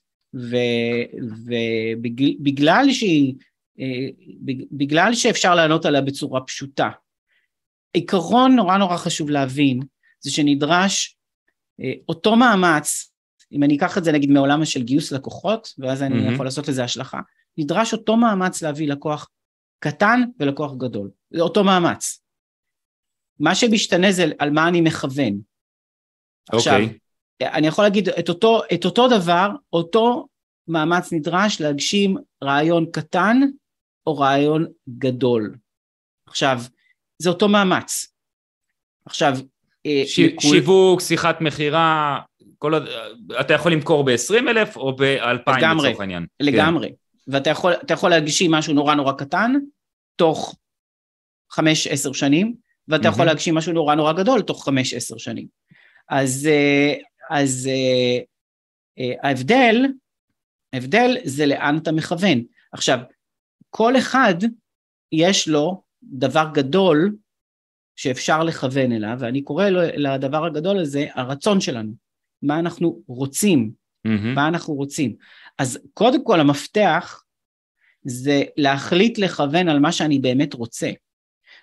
[2.35, 3.33] ובגלל שהיא
[4.71, 6.89] בגלל שאפשר לענות עליה בצורה פשוטה.
[7.93, 9.79] עיקרון נורא נורא חשוב להבין
[10.19, 11.17] זה שנדרש
[11.81, 13.11] אה, אותו מאמץ,
[13.51, 16.33] אם אני אקח את זה נגיד מעולם של גיוס לקוחות, ואז אני mm-hmm.
[16.33, 17.19] יכול לעשות לזה השלכה,
[17.57, 19.29] נדרש אותו מאמץ להביא לקוח
[19.79, 22.21] קטן ולקוח גדול, זה אותו מאמץ.
[23.39, 25.33] מה שמשתנה זה על מה אני מכוון.
[25.33, 26.55] Okay.
[26.55, 26.99] עכשיו, אוקיי.
[27.41, 30.27] אני יכול להגיד את אותו, את אותו דבר, אותו
[30.67, 33.41] מאמץ נדרש להגשים רעיון קטן
[34.07, 35.55] או רעיון גדול.
[36.27, 36.59] עכשיו,
[37.21, 38.07] זה אותו מאמץ.
[39.05, 39.37] עכשיו,
[39.85, 40.19] אה, ש...
[40.19, 40.51] לכול...
[40.51, 42.19] שיווק, שיחת מכירה,
[42.57, 42.73] כל...
[43.39, 46.25] אתה יכול למכור ב-20 אלף או ב-2,000 לצורך העניין.
[46.39, 46.95] לגמרי, כן.
[47.33, 49.53] ואתה יכול, יכול להגשים משהו נורא נורא קטן,
[50.15, 50.55] תוך
[51.53, 51.59] 5-10
[52.13, 52.55] שנים,
[52.87, 53.11] ואתה mm-hmm.
[53.11, 54.71] יכול להגשים משהו נורא נורא גדול תוך 5-10
[55.17, 55.47] שנים.
[56.09, 56.93] אז, אה,
[57.29, 57.69] אז
[58.99, 59.85] אה, ההבדל,
[60.73, 62.43] ההבדל זה לאן אתה מכוון.
[62.73, 62.99] עכשיו,
[63.77, 64.35] כל אחד
[65.11, 67.15] יש לו דבר גדול
[67.95, 71.91] שאפשר לכוון אליו, ואני קורא לו, לדבר הגדול הזה הרצון שלנו,
[72.41, 73.71] מה אנחנו רוצים,
[74.07, 74.35] mm-hmm.
[74.35, 75.15] מה אנחנו רוצים.
[75.57, 77.23] אז קודם כל המפתח
[78.03, 80.91] זה להחליט לכוון על מה שאני באמת רוצה.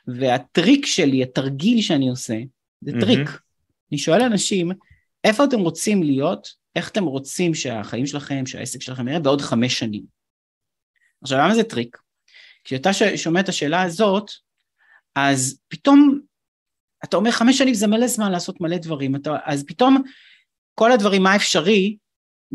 [0.06, 2.38] והטריק שלי, התרגיל שאני עושה,
[2.80, 3.00] זה mm-hmm.
[3.00, 3.28] טריק.
[3.90, 4.70] אני שואל אנשים,
[5.24, 10.02] איפה אתם רוצים להיות, איך אתם רוצים שהחיים שלכם, שהעסק שלכם יראה בעוד חמש שנים.
[11.22, 12.01] עכשיו למה זה טריק?
[12.64, 14.30] כשאתה שומע את השאלה הזאת,
[15.14, 16.20] אז פתאום
[17.04, 20.02] אתה אומר חמש שנים זה מלא זמן לעשות מלא דברים, אתה, אז פתאום
[20.74, 21.96] כל הדברים מה אפשרי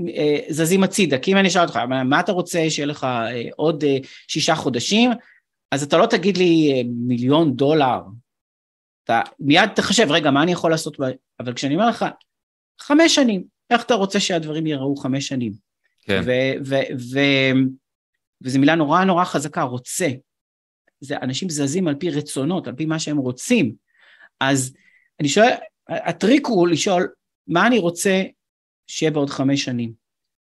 [0.08, 3.41] אה, זזים הצידה, כי אם אני אשאל אותך מה, מה אתה רוצה שיהיה לך אה,
[3.55, 3.97] עוד אה,
[4.28, 5.12] שישה חודשים,
[5.72, 7.99] אז אתה לא תגיד לי מיליון דולר,
[9.03, 10.97] אתה מיד תחשב רגע מה אני יכול לעשות,
[11.39, 12.05] אבל כשאני אומר לך
[12.80, 15.53] חמש שנים, איך אתה רוצה שהדברים ייראו חמש שנים?
[16.01, 16.22] כן.
[16.26, 17.60] ו- ו- ו-
[18.42, 20.08] וזו מילה נורא נורא חזקה, רוצה.
[21.00, 23.76] זה אנשים זזים על פי רצונות, על פי מה שהם רוצים.
[24.40, 24.74] אז
[25.20, 25.52] אני שואל,
[25.90, 27.08] הטריק הוא לשאול,
[27.48, 28.24] מה אני רוצה
[28.88, 29.94] שיהיה בעוד חמש שנים.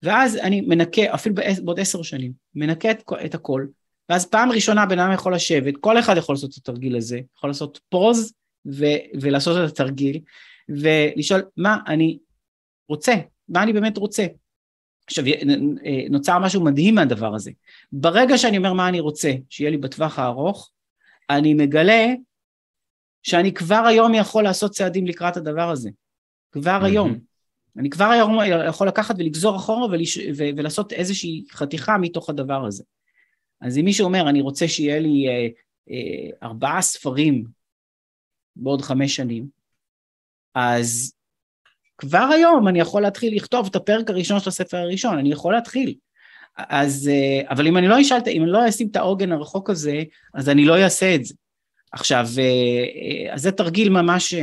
[0.02, 1.34] ואז אני מנקה, אפילו
[1.64, 3.66] בעוד עשר שנים, מנקה את, את הכל,
[4.08, 7.50] ואז פעם ראשונה בן אדם יכול לשבת, כל אחד יכול לעשות את התרגיל הזה, יכול
[7.50, 8.32] לעשות פוז
[8.66, 10.20] ו- ולעשות את התרגיל,
[10.68, 12.18] ולשאול מה אני
[12.88, 13.14] רוצה,
[13.48, 14.26] מה אני באמת רוצה.
[15.12, 15.24] עכשיו
[16.10, 17.50] נוצר משהו מדהים מהדבר הזה.
[17.92, 20.70] ברגע שאני אומר מה אני רוצה, שיהיה לי בטווח הארוך,
[21.30, 22.06] אני מגלה
[23.22, 25.90] שאני כבר היום יכול לעשות צעדים לקראת הדבר הזה.
[26.52, 26.86] כבר mm-hmm.
[26.86, 27.18] היום.
[27.78, 28.38] אני כבר היום
[28.68, 30.18] יכול לקחת ולגזור אחורה ולש...
[30.18, 30.42] ו...
[30.56, 32.84] ולעשות איזושהי חתיכה מתוך הדבר הזה.
[33.60, 35.48] אז אם מישהו אומר, אני רוצה שיהיה לי אה,
[35.90, 37.44] אה, ארבעה ספרים
[38.56, 39.46] בעוד חמש שנים,
[40.54, 41.14] אז
[42.02, 45.94] כבר היום אני יכול להתחיל לכתוב את הפרק הראשון של הספר הראשון, אני יכול להתחיל.
[46.56, 50.02] אז, אה, אבל אם אני לא אשאל, אם אני לא אשים את העוגן הרחוק הזה,
[50.34, 51.34] אז אני לא אעשה את זה.
[51.92, 54.34] עכשיו, אה, אה, אז זה תרגיל ממש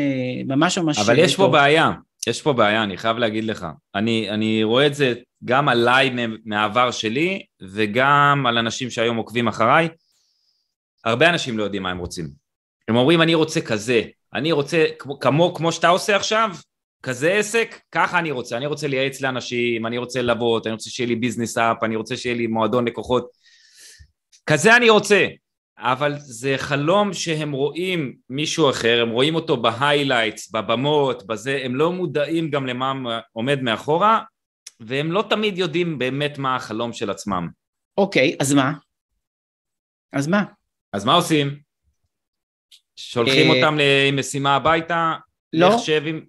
[0.46, 1.00] ממש ממש...
[1.00, 1.92] אבל יש פה בעיה,
[2.28, 3.68] יש פה בעיה, אני חייב להגיד לך.
[3.96, 5.14] אני, אני רואה את זה
[5.46, 9.88] גם עליי מהעבר שלי, וגם על אנשים שהיום עוקבים אחריי.
[11.06, 12.30] הרבה אנשים לא יודעים מה הם רוצים.
[12.88, 14.02] הם אומרים, אני רוצה כזה,
[14.34, 16.50] אני רוצה כמו, כמו, כמו שאתה עושה עכשיו,
[17.04, 18.58] כזה עסק, ככה אני רוצה.
[18.58, 22.18] אני רוצה לייעץ לאנשים, אני רוצה ללוות, אני רוצה שיהיה לי business up, אני רוצה
[22.18, 23.30] שיהיה לי מועדון לקוחות.
[24.46, 25.28] כזה אני רוצה.
[25.82, 31.76] אבל זה חלום שהם רואים מישהו אחר, הם רואים אותו ב highlights, בבמות, בזה, הם
[31.76, 34.22] לא מודעים גם למה עומד מאחורה,
[34.80, 37.48] והם לא תמיד יודעים באמת מה החלום של עצמם.
[37.98, 38.74] אוקיי, אז מה?
[40.14, 40.44] אז מה?
[40.94, 41.60] אז מה עושים?
[42.96, 45.14] שולחים אה, אותם למשימה הביתה?
[45.54, 45.70] לא.
[45.70, 46.22] לחשב עם...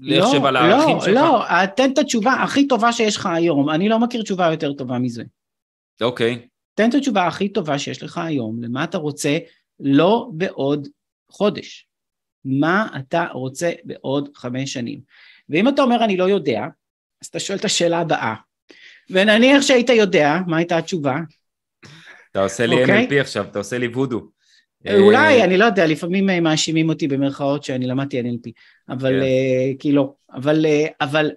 [0.00, 1.14] לחשב לא, על הערכים לא, שלך?
[1.14, 4.72] לא, לא, תן את התשובה הכי טובה שיש לך היום, אני לא מכיר תשובה יותר
[4.72, 5.24] טובה מזה.
[6.00, 6.46] אוקיי.
[6.74, 9.38] תן את התשובה הכי טובה שיש לך היום, למה אתה רוצה
[9.80, 10.88] לא בעוד
[11.30, 11.88] חודש.
[12.44, 15.00] מה אתה רוצה בעוד חמש שנים.
[15.48, 16.66] ואם אתה אומר אני לא יודע,
[17.22, 18.34] אז אתה שואל את השאלה הבאה.
[19.10, 21.16] ונניח שהיית יודע, מה הייתה התשובה?
[22.30, 22.80] אתה עושה לי okay?
[22.80, 23.06] אוקיי?
[23.08, 24.28] NLP עכשיו, אתה עושה לי וודו.
[24.94, 28.50] אולי, אני לא יודע, לפעמים מאשימים אותי במרכאות שאני למדתי NLP,
[28.88, 29.22] אבל
[29.78, 30.66] כאילו, אבל,
[31.00, 31.30] אבל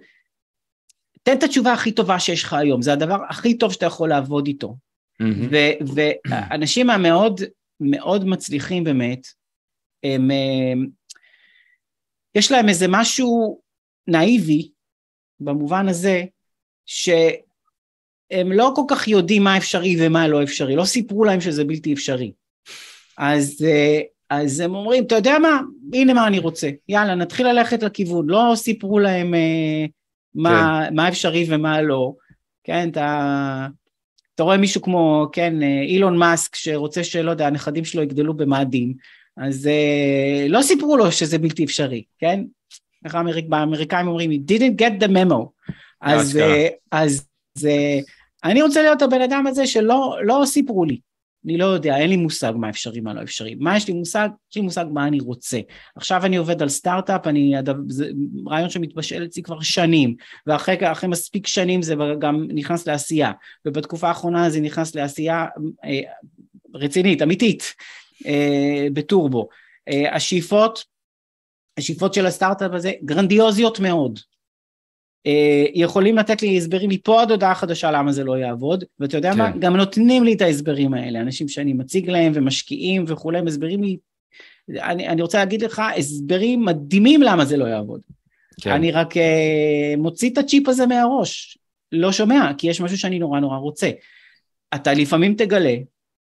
[1.22, 4.46] תן את התשובה הכי טובה שיש לך היום, זה הדבר הכי טוב שאתה יכול לעבוד
[4.46, 4.76] איתו.
[5.94, 7.40] ואנשים המאוד
[7.80, 9.26] מאוד מצליחים באמת,
[10.04, 10.30] הם,
[12.34, 13.60] יש להם איזה משהו
[14.06, 14.70] נאיבי,
[15.40, 16.24] במובן הזה,
[16.86, 21.92] שהם לא כל כך יודעים מה אפשרי ומה לא אפשרי, לא סיפרו להם שזה בלתי
[21.92, 22.32] אפשרי.
[23.20, 23.66] אז,
[24.30, 25.60] אז הם אומרים, אתה יודע מה,
[25.92, 29.86] הנה מה אני רוצה, יאללה, נתחיל ללכת לכיוון, לא סיפרו להם אה,
[30.34, 30.94] מה, כן.
[30.94, 32.12] מה אפשרי ומה לא,
[32.64, 33.66] כן, אתה...
[34.34, 38.94] אתה רואה מישהו כמו, כן, אה, אילון מאסק, שרוצה שלא יודע, הנכדים שלו יגדלו במאדים,
[39.36, 42.44] אז אה, לא סיפרו לו שזה בלתי אפשרי, כן?
[43.04, 45.72] איך האמריק, האמריקאים אומרים, he didn't get the memo.
[46.00, 47.26] אז, אה, אז
[47.64, 47.98] אה,
[48.44, 51.00] אני רוצה להיות הבן אדם הזה שלא לא סיפרו לי.
[51.44, 53.54] אני לא יודע, אין לי מושג מה אפשרי, מה לא אפשרי.
[53.54, 54.28] מה יש לי מושג?
[54.50, 55.60] יש לי מושג מה אני רוצה.
[55.96, 57.54] עכשיו אני עובד על סטארט-אפ, אני,
[57.88, 58.10] זה
[58.46, 60.14] רעיון שמתבשל אצלי כבר שנים,
[60.46, 60.76] ואחרי
[61.08, 63.32] מספיק שנים זה גם נכנס לעשייה,
[63.66, 65.46] ובתקופה האחרונה זה נכנס לעשייה
[65.84, 66.00] אה,
[66.74, 67.74] רצינית, אמיתית,
[68.26, 69.48] אה, בטורבו.
[69.88, 70.84] אה, השאיפות,
[71.78, 74.18] השאיפות של הסטארט-אפ הזה גרנדיוזיות מאוד.
[75.26, 79.32] אה, יכולים לתת לי הסברים מפה עד הודעה חדשה למה זה לא יעבוד, ואתה יודע
[79.32, 79.38] כן.
[79.38, 79.50] מה?
[79.58, 83.96] גם נותנים לי את ההסברים האלה, אנשים שאני מציג להם ומשקיעים וכולי, מסבירים לי,
[84.78, 88.00] אני, אני רוצה להגיד לך, הסברים מדהימים למה זה לא יעבוד.
[88.60, 88.70] כן.
[88.70, 89.20] אני רק uh,
[89.98, 91.58] מוציא את הצ'יפ הזה מהראש,
[91.92, 93.90] לא שומע, כי יש משהו שאני נורא נורא רוצה.
[94.74, 95.74] אתה לפעמים תגלה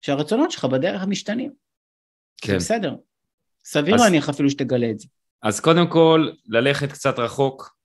[0.01, 1.51] שהרצונות שלך בדרך משתנים.
[2.41, 2.51] כן.
[2.51, 2.95] זה בסדר.
[3.65, 4.35] סביר להניח אז...
[4.35, 5.07] אפילו שתגלה את זה.
[5.43, 7.75] אז קודם כל, ללכת קצת רחוק,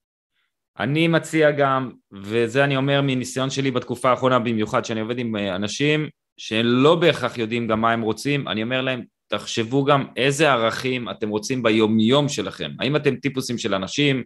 [0.79, 5.57] אני מציע גם, וזה אני אומר מניסיון שלי בתקופה האחרונה במיוחד, שאני עובד עם אה,
[5.57, 10.53] אנשים שהם לא בהכרח יודעים גם מה הם רוצים, אני אומר להם, תחשבו גם איזה
[10.53, 12.71] ערכים אתם רוצים ביומיום שלכם.
[12.81, 14.23] האם אתם טיפוסים של אנשים,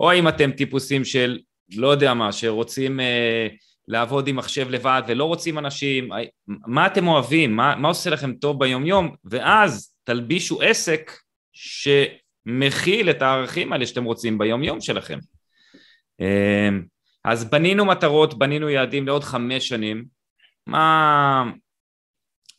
[0.00, 1.38] או האם אתם טיפוסים של,
[1.76, 3.48] לא יודע מה, שרוצים אה,
[3.88, 6.08] לעבוד עם מחשב לבד ולא רוצים אנשים,
[6.46, 11.12] מה אתם אוהבים, מה, מה עושה לכם טוב ביומיום, ואז תלבישו עסק
[11.52, 15.18] שמכיל את הערכים האלה שאתם רוצים ביומיום שלכם.
[16.22, 16.82] אמ,
[17.24, 20.04] אז בנינו מטרות, בנינו יעדים לעוד חמש שנים.
[20.66, 21.44] מה,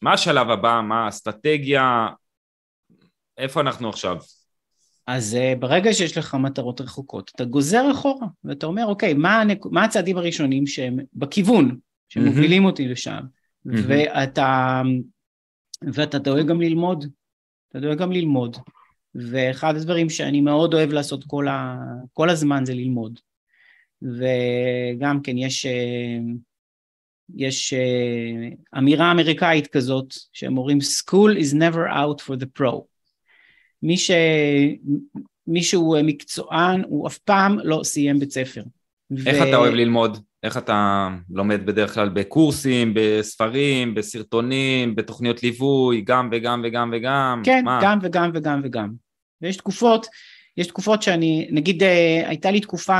[0.01, 0.81] מה השלב הבא?
[0.83, 2.07] מה האסטרטגיה?
[3.37, 4.17] איפה אנחנו עכשיו?
[5.07, 9.65] אז uh, ברגע שיש לך מטרות רחוקות, אתה גוזר אחורה, ואתה אומר, אוקיי, מה, הנק...
[9.65, 11.77] מה הצעדים הראשונים שהם בכיוון,
[12.09, 12.65] שמובילים mm-hmm.
[12.65, 13.71] אותי לשם, mm-hmm.
[13.87, 14.81] ואתה,
[15.93, 17.05] ואתה דואג גם ללמוד,
[17.69, 18.57] אתה דואג גם ללמוד,
[19.15, 21.77] ואחד הדברים שאני מאוד אוהב לעשות כל, ה...
[22.13, 23.19] כל הזמן זה ללמוד.
[24.03, 26.19] וגם כן יש, אה,
[27.35, 32.81] יש אה, אמירה אמריקאית כזאת, שהם אומרים school is never out for the pro.
[33.83, 34.11] מי ש...
[35.47, 38.61] מי שהוא מקצוען, הוא אף פעם לא סיים בית ספר.
[39.25, 39.49] איך ו...
[39.49, 40.17] אתה אוהב ללמוד?
[40.43, 47.41] איך אתה לומד בדרך כלל בקורסים, בספרים, בסרטונים, בתוכניות ליווי, גם וגם וגם וגם?
[47.45, 47.79] כן, מה?
[47.83, 48.89] גם וגם וגם וגם.
[49.41, 50.07] ויש תקופות,
[50.57, 52.93] יש תקופות שאני, נגיד אה, הייתה לי תקופה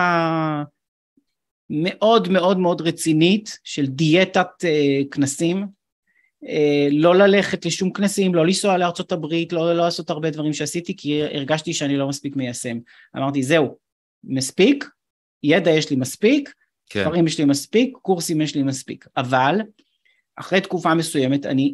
[1.70, 5.68] מאוד מאוד מאוד רצינית של דיאטת אה, כנסים,
[6.48, 10.96] אה, לא ללכת לשום כנסים, לא לנסוע לארצות הברית, לא, לא לעשות הרבה דברים שעשיתי,
[10.98, 12.78] כי הרגשתי שאני לא מספיק מיישם.
[13.18, 13.78] אמרתי, זהו,
[14.24, 14.90] מספיק,
[15.44, 16.54] ידע יש לי מספיק,
[16.90, 17.04] כן.
[17.04, 19.62] ספרים יש לי מספיק, קורסים יש לי מספיק, אבל
[20.36, 21.74] אחרי תקופה מסוימת אני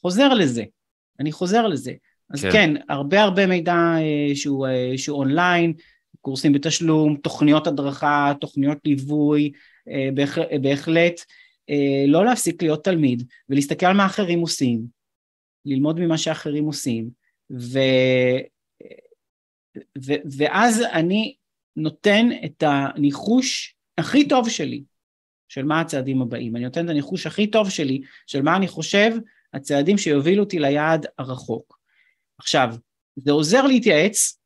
[0.00, 0.64] חוזר לזה,
[1.20, 1.92] אני חוזר לזה.
[2.34, 5.72] אז כן, כן הרבה הרבה מידע אה, שהוא, אה, שהוא אונליין,
[6.20, 9.52] קורסים בתשלום, תוכניות הדרכה, תוכניות ליווי,
[9.88, 11.20] אה, בהח, בהחלט
[11.70, 14.82] אה, לא להפסיק להיות תלמיד ולהסתכל על מה אחרים עושים,
[15.64, 17.10] ללמוד ממה שאחרים עושים,
[17.52, 17.78] ו,
[20.06, 21.34] ו, ואז אני
[21.76, 24.82] נותן את הניחוש הכי טוב שלי
[25.48, 26.56] של מה הצעדים הבאים.
[26.56, 29.10] אני נותן את הניחוש הכי טוב שלי של מה אני חושב
[29.54, 31.78] הצעדים שיובילו אותי ליעד הרחוק.
[32.38, 32.74] עכשיו,
[33.16, 34.39] זה עוזר להתייעץ,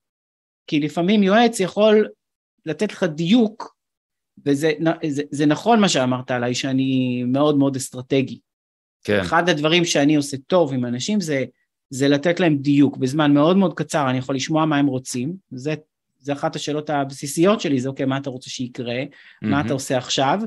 [0.66, 2.08] כי לפעמים יועץ יכול
[2.66, 3.74] לתת לך דיוק,
[4.46, 4.72] וזה
[5.08, 8.38] זה, זה נכון מה שאמרת עליי, שאני מאוד מאוד אסטרטגי.
[9.04, 9.20] כן.
[9.20, 11.44] אחד הדברים שאני עושה טוב עם אנשים זה,
[11.90, 12.96] זה לתת להם דיוק.
[12.96, 15.74] בזמן מאוד מאוד קצר אני יכול לשמוע מה הם רוצים, זה
[16.24, 19.46] זה אחת השאלות הבסיסיות שלי, זה אוקיי, מה אתה רוצה שיקרה, mm-hmm.
[19.46, 20.40] מה אתה עושה עכשיו,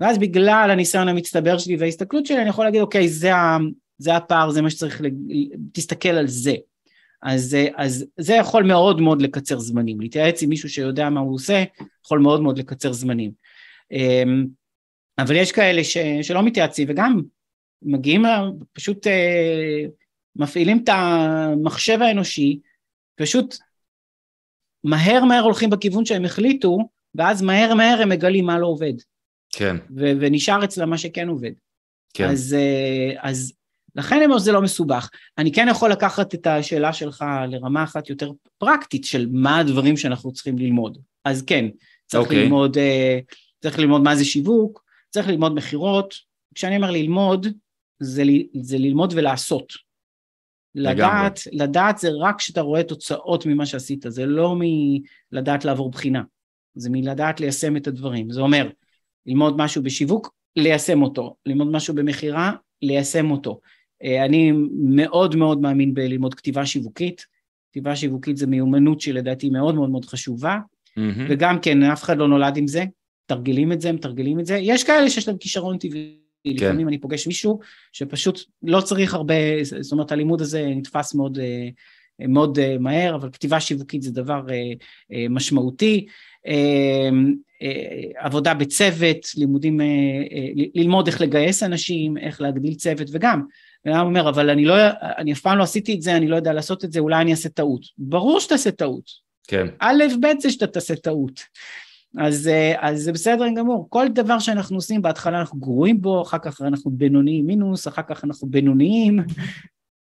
[0.00, 3.58] ואז בגלל הניסיון המצטבר שלי וההסתכלות שלי, אני יכול להגיד, אוקיי, זה, ה,
[3.98, 5.14] זה הפער, זה מה שצריך, לג...
[5.72, 6.54] תסתכל על זה.
[7.22, 11.64] אז, אז זה יכול מאוד מאוד לקצר זמנים, להתייעץ עם מישהו שיודע מה הוא עושה,
[12.04, 13.32] יכול מאוד מאוד לקצר זמנים.
[13.92, 14.46] אמ,
[15.18, 17.20] אבל יש כאלה ש, שלא מתייעצים וגם
[17.82, 18.24] מגיעים,
[18.72, 19.84] פשוט אה,
[20.36, 22.60] מפעילים את המחשב האנושי,
[23.14, 23.56] פשוט
[24.84, 26.78] מהר מהר הולכים בכיוון שהם החליטו,
[27.14, 28.92] ואז מהר מהר הם מגלים מה לא עובד.
[29.52, 29.76] כן.
[29.96, 31.52] ו- ונשאר אצלם מה שכן עובד.
[32.14, 32.28] כן.
[32.28, 33.52] אז, אה, אז
[33.94, 35.10] לכן זה לא מסובך.
[35.38, 40.32] אני כן יכול לקחת את השאלה שלך לרמה אחת יותר פרקטית של מה הדברים שאנחנו
[40.32, 40.98] צריכים ללמוד.
[41.24, 41.66] אז כן,
[42.06, 42.26] צריך okay.
[42.26, 42.42] אוקיי.
[42.42, 43.18] ללמוד, אה,
[43.62, 46.14] צריך ללמוד מה זה שיווק, צריך ללמוד מכירות.
[46.54, 47.46] כשאני אומר ללמוד,
[48.00, 48.22] זה,
[48.60, 49.72] זה ללמוד ולעשות.
[50.74, 54.54] לדעת, לדעת זה רק כשאתה רואה תוצאות ממה שעשית, זה לא
[55.32, 56.22] מלדעת לעבור בחינה,
[56.74, 58.30] זה מלדעת ליישם את הדברים.
[58.30, 58.68] זה אומר,
[59.26, 63.60] ללמוד משהו בשיווק, ליישם אותו, ללמוד משהו במכירה, ליישם אותו.
[64.04, 67.26] אה, אני מאוד מאוד מאמין בללמוד כתיבה שיווקית,
[67.70, 71.22] כתיבה שיווקית זה מיומנות שלדעתי מאוד מאוד מאוד חשובה, mm-hmm.
[71.28, 72.84] וגם כן, אף אחד לא נולד עם זה,
[73.26, 76.50] תרגלים את זה, מתרגלים את זה, יש כאלה שיש להם כישרון טבעי כן.
[76.54, 77.58] לפעמים אני פוגש מישהו
[77.92, 81.68] שפשוט לא צריך הרבה, זאת אומרת הלימוד הזה נתפס מאוד, אה,
[82.28, 84.46] מאוד אה, מהר, אבל כתיבה שיווקית זה דבר
[85.30, 86.06] משמעותי.
[88.16, 89.80] עבודה בצוות, לימודים,
[90.74, 93.42] ללמוד איך לגייס אנשים, איך להגדיל צוות, וגם,
[93.86, 94.74] אני אומר, אבל אני לא,
[95.18, 97.30] אני אף פעם לא עשיתי את זה, אני לא יודע לעשות את זה, אולי אני
[97.30, 97.82] אעשה טעות.
[97.98, 99.04] ברור שתעשה טעות.
[99.48, 99.66] כן.
[99.78, 101.40] א', ב' זה שאתה תעשה טעות.
[102.18, 106.38] אז, אה, אז זה בסדר גמור, כל דבר שאנחנו עושים בהתחלה אנחנו גרועים בו, אחר
[106.38, 109.18] כך אנחנו בינוניים מינוס, אחר כך אנחנו בינוניים,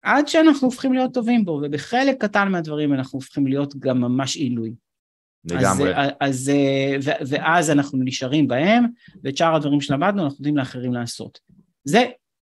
[0.02, 4.74] עד שאנחנו הופכים להיות טובים בו, ובחלק קטן מהדברים אנחנו הופכים להיות גם ממש עילוי.
[5.44, 5.96] לגמרי.
[5.96, 8.86] אז, אז, אה, ו, ואז אנחנו נשארים בהם,
[9.24, 11.40] ואת שאר הדברים שלמדנו אנחנו יודעים לאחרים לעשות.
[11.84, 12.04] זה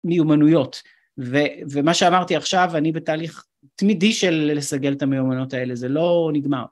[0.04, 0.82] מיומנויות,
[1.20, 1.38] ו,
[1.72, 3.46] ומה שאמרתי עכשיו, אני בתהליך
[3.76, 6.64] תמידי של לסגל את המיומנויות האלה, זה לא נגמר.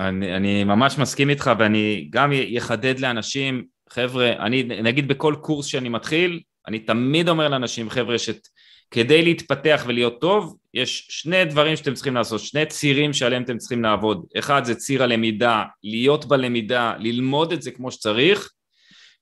[0.00, 5.88] אני, אני ממש מסכים איתך ואני גם יחדד לאנשים, חבר'ה, אני נגיד בכל קורס שאני
[5.88, 12.14] מתחיל, אני תמיד אומר לאנשים, חבר'ה, שכדי להתפתח ולהיות טוב, יש שני דברים שאתם צריכים
[12.14, 14.26] לעשות, שני צירים שעליהם אתם צריכים לעבוד.
[14.38, 18.50] אחד זה ציר הלמידה, להיות בלמידה, ללמוד את זה כמו שצריך,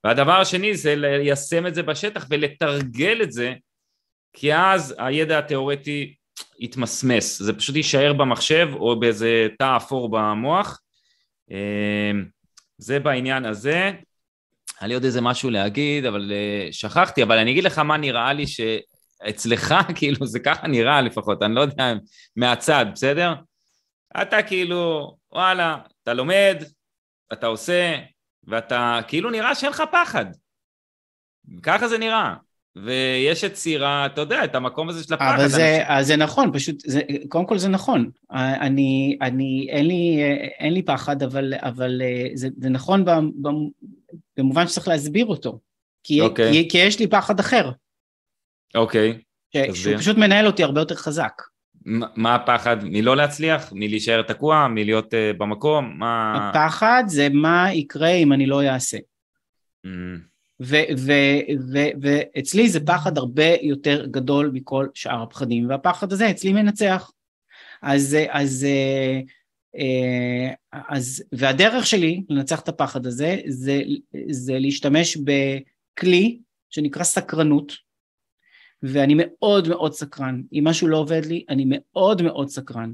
[0.05, 3.55] והדבר השני זה ליישם את זה בשטח ולתרגל את זה,
[4.35, 6.14] כי אז הידע התיאורטי
[6.59, 10.80] יתמסמס, זה פשוט יישאר במחשב או באיזה תא אפור במוח.
[11.51, 12.24] אמ,
[12.78, 13.91] זה בעניין הזה.
[14.80, 18.32] היה לי עוד איזה משהו להגיד, אבל אה, שכחתי, אבל אני אגיד לך מה נראה
[18.32, 21.93] לי שאצלך, כאילו, זה ככה נראה לפחות, אני לא יודע,
[22.37, 23.35] מהצד, בסדר?
[24.22, 26.64] אתה כאילו, וואלה, אתה לומד,
[27.32, 27.99] אתה עושה,
[28.45, 30.26] ואתה כאילו נראה שאין לך פחד.
[31.62, 32.35] ככה זה נראה.
[32.77, 35.35] ויש את סירה, אתה יודע, את המקום הזה של הפחד.
[35.35, 36.05] אבל זה, אנשים...
[36.05, 38.11] זה נכון, פשוט, זה, קודם כל זה נכון.
[38.31, 40.22] אני, אני, אין לי,
[40.59, 42.03] אין לי פחד, אבל, אבל
[42.35, 43.05] זה, זה נכון
[44.37, 45.59] במובן שצריך להסביר אותו.
[46.05, 46.25] כי, okay.
[46.25, 46.53] אוקיי.
[46.53, 47.70] כי, כי יש לי פחד אחר.
[48.75, 49.18] אוקיי,
[49.57, 49.75] okay.
[49.75, 51.43] שהוא פשוט מנהל אותי הרבה יותר חזק.
[52.16, 52.77] מה הפחד?
[52.83, 53.72] מלא להצליח?
[53.72, 54.68] מלהישאר תקוע?
[54.68, 55.95] מלהיות uh, במקום?
[55.99, 56.51] מה...
[56.51, 58.99] הפחד זה מה יקרה אם אני לא אעשה.
[59.87, 60.34] Mm.
[62.00, 67.11] ואצלי זה פחד הרבה יותר גדול מכל שאר הפחדים, והפחד הזה אצלי מנצח.
[67.82, 69.20] אז, אז, אה,
[69.78, 70.55] אה,
[70.88, 73.82] אז, והדרך שלי לנצח את הפחד הזה זה,
[74.30, 76.38] זה להשתמש בכלי
[76.70, 77.72] שנקרא סקרנות,
[78.82, 80.42] ואני מאוד מאוד סקרן.
[80.52, 82.92] אם משהו לא עובד לי, אני מאוד מאוד סקרן.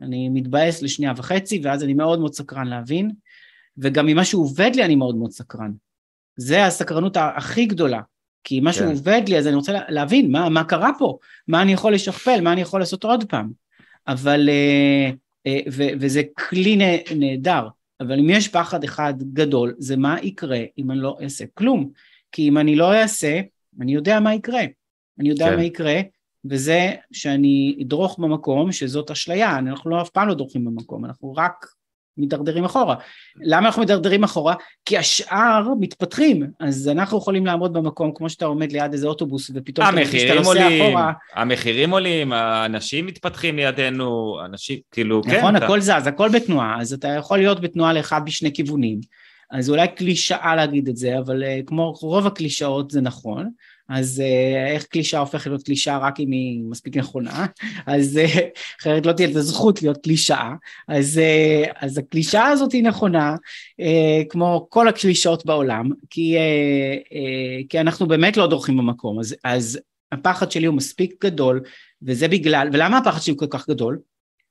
[0.00, 3.10] אני מתבאס לשנייה וחצי, ואז אני מאוד מאוד סקרן להבין,
[3.78, 5.72] וגם אם משהו עובד לי, אני מאוד מאוד סקרן.
[6.38, 8.00] זה הסקרנות הכי גדולה.
[8.44, 8.90] כי משהו כן.
[8.90, 11.18] עובד לי, אז אני רוצה להבין מה, מה קרה פה,
[11.48, 13.50] מה אני יכול לשכפל, מה אני יכול לעשות עוד פעם.
[14.08, 15.10] אבל, אה,
[15.46, 16.78] אה, ו, וזה כלי
[17.16, 17.68] נהדר,
[18.00, 21.90] אבל אם יש פחד אחד גדול, זה מה יקרה אם אני לא אעשה כלום.
[22.32, 23.40] כי אם אני לא אעשה,
[23.80, 24.62] אני יודע מה יקרה.
[25.20, 25.56] אני יודע כן.
[25.56, 26.00] מה יקרה,
[26.44, 31.66] וזה שאני אדרוך במקום, שזאת אשליה, אנחנו לא אף פעם לא דורכים במקום, אנחנו רק
[32.18, 32.94] מידרדרים אחורה.
[33.36, 34.54] למה אנחנו מידרדרים אחורה?
[34.84, 39.86] כי השאר מתפתחים, אז אנחנו יכולים לעמוד במקום כמו שאתה עומד ליד איזה אוטובוס ופתאום
[39.86, 41.12] המחירים עולים, אחורה.
[41.34, 45.38] המחירים עולים, האנשים מתפתחים לידינו, אנשים, כאילו, נכון, כן.
[45.38, 46.00] נכון, הכל אתה...
[46.00, 49.00] זז, הכל בתנועה, אז אתה יכול להיות בתנועה לאחד בשני כיוונים.
[49.50, 53.50] אז אולי קלישאה להגיד את זה, אבל uh, כמו רוב הקלישאות זה נכון,
[53.88, 57.46] אז uh, איך קלישאה הופכת להיות קלישאה רק אם היא מספיק נכונה,
[57.86, 58.40] אז uh,
[58.80, 60.52] אחרת לא תהיה את הזכות להיות קלישאה,
[60.88, 63.36] אז, uh, אז הקלישאה הזאת היא נכונה,
[64.28, 66.36] כמו כל הקלישאות בעולם, כי,
[67.68, 69.78] כי אנחנו באמת לא דורכים במקום, אז, אז
[70.12, 71.60] הפחד שלי הוא מספיק גדול,
[72.02, 73.98] וזה בגלל, ולמה הפחד שלי הוא כל כך גדול?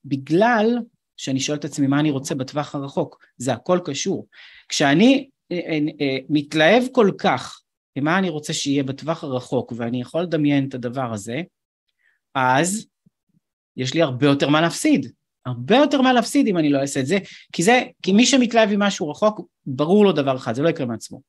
[0.05, 0.77] בגלל
[1.17, 4.27] שאני שואל את עצמי מה אני רוצה בטווח הרחוק, זה הכל קשור.
[4.69, 7.61] כשאני אה, אה, אה, מתלהב כל כך
[7.97, 11.41] למה אני רוצה שיהיה בטווח הרחוק ואני יכול לדמיין את הדבר הזה,
[12.35, 12.87] אז
[13.77, 15.11] יש לי הרבה יותר מה להפסיד.
[15.45, 17.17] הרבה יותר מה להפסיד אם אני לא אעשה את זה,
[17.51, 20.85] כי זה, כי מי שמתלהב עם משהו רחוק, ברור לו דבר אחד, זה לא יקרה
[20.85, 21.21] מעצמו.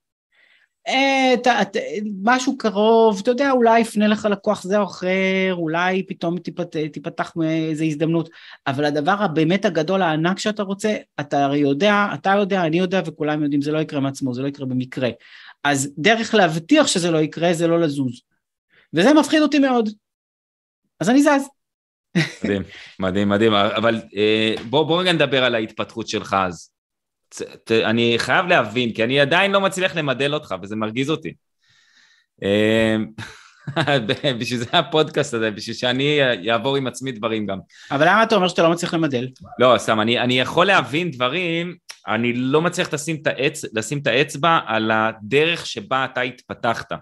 [1.35, 1.77] את, את,
[2.23, 7.33] משהו קרוב, אתה יודע, אולי יפנה לך לקוח זה או אחר, אולי פתאום תיפת, תיפתח
[7.45, 8.29] איזו הזדמנות,
[8.67, 13.43] אבל הדבר הבאמת הגדול, הענק שאתה רוצה, אתה הרי יודע, אתה יודע, אני יודע וכולם
[13.43, 15.09] יודעים, זה לא יקרה מעצמו, זה לא יקרה במקרה.
[15.65, 18.23] אז דרך להבטיח שזה לא יקרה, זה לא לזוז.
[18.95, 19.89] וזה מפחיד אותי מאוד.
[21.01, 21.49] אז אני זז.
[22.45, 22.63] מדהים,
[22.99, 26.71] מדהים, מדהים, אבל אה, בוא, בוא רגע נדבר על ההתפתחות שלך אז.
[27.71, 31.35] אני חייב להבין, כי אני עדיין לא מצליח למדל אותך, וזה מרגיז אותי.
[32.43, 33.07] אמ,
[34.41, 37.59] בשביל זה הפודקאסט הזה, בשביל שאני אעבור עם עצמי דברים גם.
[37.91, 39.29] אבל למה אתה אומר שאתה לא מצליח למדל?
[39.59, 41.77] לא, סתם, אני, אני יכול להבין דברים,
[42.07, 43.65] אני לא מצליח לשים את, האצ...
[43.73, 46.93] לשים את האצבע על הדרך שבה אתה התפתחת.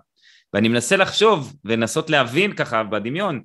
[0.55, 3.43] ואני מנסה לחשוב ולנסות להבין ככה בדמיון,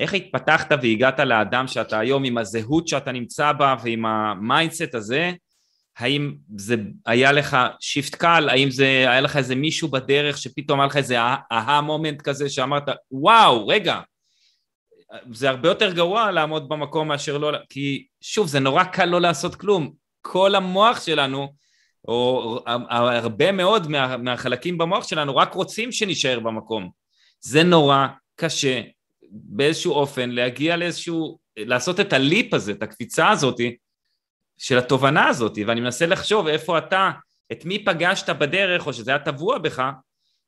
[0.00, 5.32] איך התפתחת והגעת לאדם שאתה היום עם הזהות שאתה נמצא בה ועם ה mindset הזה,
[5.98, 10.86] האם זה היה לך shift קל, האם זה היה לך איזה מישהו בדרך שפתאום היה
[10.86, 11.18] לך איזה
[11.52, 14.00] אהה מומנט כזה שאמרת וואו רגע
[15.32, 19.54] זה הרבה יותר גרוע לעמוד במקום מאשר לא, כי שוב זה נורא קל לא לעשות
[19.54, 19.92] כלום,
[20.22, 21.52] כל המוח שלנו
[22.08, 22.58] או
[22.90, 26.90] הרבה מאוד מה, מהחלקים במוח שלנו רק רוצים שנשאר במקום,
[27.40, 28.06] זה נורא
[28.36, 28.80] קשה
[29.30, 33.76] באיזשהו אופן להגיע לאיזשהו, לעשות את הליפ הזה, את הקפיצה הזאתי
[34.58, 37.10] של התובנה הזאת, ואני מנסה לחשוב איפה אתה,
[37.52, 39.82] את מי פגשת בדרך, או שזה היה טבוע בך,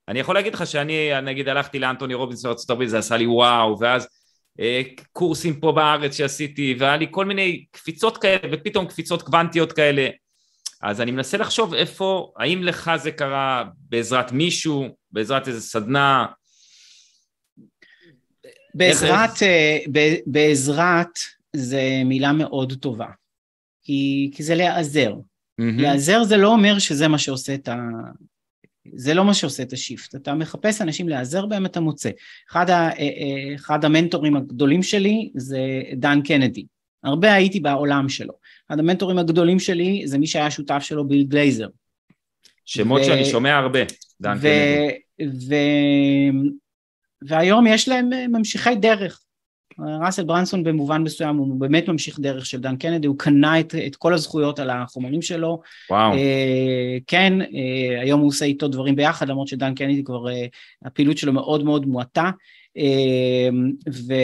[0.08, 3.76] אני יכול להגיד לך שאני, נגיד הלכתי לאנטוני רובינס בארצות הברית, זה עשה לי וואו,
[3.80, 4.08] ואז
[5.12, 10.08] קורסים פה בארץ שעשיתי, והיה לי כל מיני קפיצות כאלה, ופתאום קפיצות קוונטיות כאלה,
[10.82, 16.26] אז אני מנסה לחשוב איפה, האם לך זה קרה בעזרת מישהו, בעזרת איזה סדנה?
[18.74, 19.42] בעזרת, איך...
[19.42, 19.78] אה,
[20.26, 21.18] בעזרת
[21.56, 23.06] זה מילה מאוד טובה.
[23.82, 25.14] כי, כי זה להיעזר.
[25.14, 25.80] Mm-hmm.
[25.80, 27.76] להיעזר זה לא אומר שזה מה שעושה את ה...
[28.92, 32.10] זה לא מה שעושה את ה shift, אתה מחפש אנשים להיעזר בהם אתה מוצא.
[32.50, 36.64] אחד, ה, אה, אה, אחד המנטורים הגדולים שלי זה דן קנדי,
[37.04, 38.34] הרבה הייתי בעולם שלו.
[38.68, 41.68] אחד המנטורים הגדולים שלי זה מי שהיה שותף שלו ביל גלייזר.
[42.64, 43.04] שמות ו...
[43.04, 43.80] שאני שומע הרבה,
[44.20, 44.40] דן ו...
[44.40, 44.98] קנדי.
[45.48, 45.54] ו...
[47.22, 49.23] והיום יש להם ממשיכי דרך.
[49.78, 53.96] ראסל ברנסון במובן מסוים הוא באמת ממשיך דרך של דן קנדי, הוא קנה את, את
[53.96, 55.60] כל הזכויות על החומרים שלו.
[55.90, 56.12] וואו.
[57.06, 57.32] כן,
[58.00, 60.26] היום הוא עושה איתו דברים ביחד, למרות שדן קנדי כבר,
[60.84, 62.30] הפעילות שלו מאוד מאוד מועטה.
[63.92, 64.14] ו...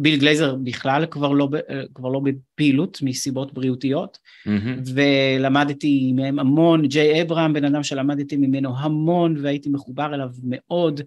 [0.00, 1.48] ביל גלייזר בכלל כבר לא,
[1.94, 4.90] כבר לא בפעילות מסיבות בריאותיות, mm-hmm.
[4.94, 11.00] ולמדתי מהם המון, ג'יי אברהם, בן אדם שלמדתי ממנו המון והייתי מחובר אליו מאוד,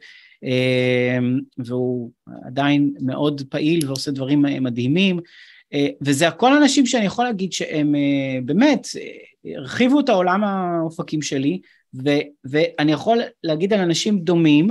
[1.58, 2.12] והוא
[2.46, 5.20] עדיין מאוד פעיל ועושה דברים מדהימים,
[6.02, 7.96] וזה הכל אנשים שאני יכול להגיד שהם
[8.46, 8.88] באמת
[9.46, 11.60] הרחיבו את העולם האופקים שלי,
[12.04, 12.10] ו,
[12.44, 14.70] ואני יכול להגיד על אנשים דומים,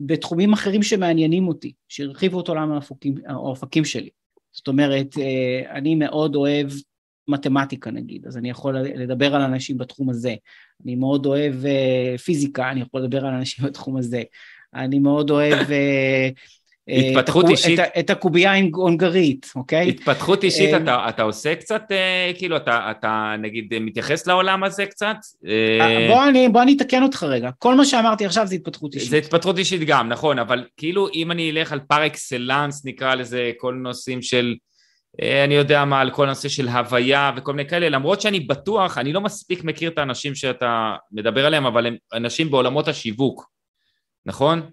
[0.00, 4.08] בתחומים אחרים שמעניינים אותי, שהרחיבו את עולם האופקים, האופקים שלי.
[4.52, 6.70] זאת אומרת, אה, אני מאוד אוהב
[7.28, 10.34] מתמטיקה נגיד, אז אני יכול לדבר על אנשים בתחום הזה.
[10.84, 14.22] אני מאוד אוהב אה, פיזיקה, אני יכול לדבר על אנשים בתחום הזה.
[14.74, 16.28] אני מאוד אוהב אה,
[16.88, 17.80] התפתחות את, אישית...
[17.80, 19.88] את, את הקובייה ההונגרית, אוקיי?
[19.88, 21.82] התפתחות אישית, אתה, אתה עושה קצת,
[22.38, 25.16] כאילו, אתה, אתה נגיד מתייחס לעולם הזה קצת?
[26.08, 29.10] בוא אני, בוא אני אתקן אותך רגע, כל מה שאמרתי עכשיו זה התפתחות אישית.
[29.10, 33.52] זה התפתחות אישית גם, נכון, אבל כאילו אם אני אלך על פר אקסלנס, נקרא לזה,
[33.56, 34.54] כל נושאים של,
[35.44, 39.12] אני יודע מה, על כל נושא של הוויה וכל מיני כאלה, למרות שאני בטוח, אני
[39.12, 43.57] לא מספיק מכיר את האנשים שאתה מדבר עליהם, אבל הם אנשים בעולמות השיווק,
[44.28, 44.70] נכון?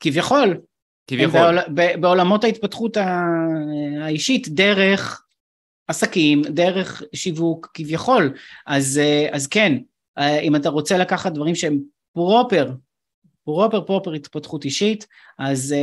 [0.00, 0.60] כביכול,
[1.06, 1.40] כביכול.
[1.40, 1.58] בעול,
[2.00, 2.96] בעולמות ההתפתחות
[4.00, 5.24] האישית דרך
[5.88, 8.34] עסקים, דרך שיווק כביכול,
[8.66, 9.00] אז,
[9.32, 9.78] אז כן,
[10.18, 11.78] אם אתה רוצה לקחת דברים שהם
[12.12, 12.72] פרופר,
[13.44, 15.06] פרופר פרופר התפתחות אישית,
[15.38, 15.74] אז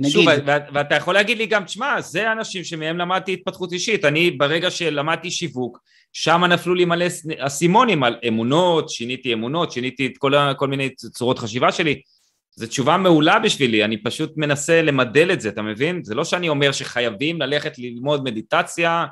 [0.00, 0.12] נגיד...
[0.12, 4.70] שוב, ואתה יכול להגיד לי גם, תשמע, זה אנשים שמהם למדתי התפתחות אישית, אני ברגע
[4.70, 5.78] שלמדתי שיווק,
[6.12, 7.06] שם נפלו לי מלא
[7.38, 12.00] אסימונים על אמונות, שיניתי אמונות, שיניתי את כל, כל מיני צורות חשיבה שלי,
[12.56, 16.04] זו תשובה מעולה בשבילי, אני פשוט מנסה למדל את זה, אתה מבין?
[16.04, 19.06] זה לא שאני אומר שחייבים ללכת ללמוד מדיטציה,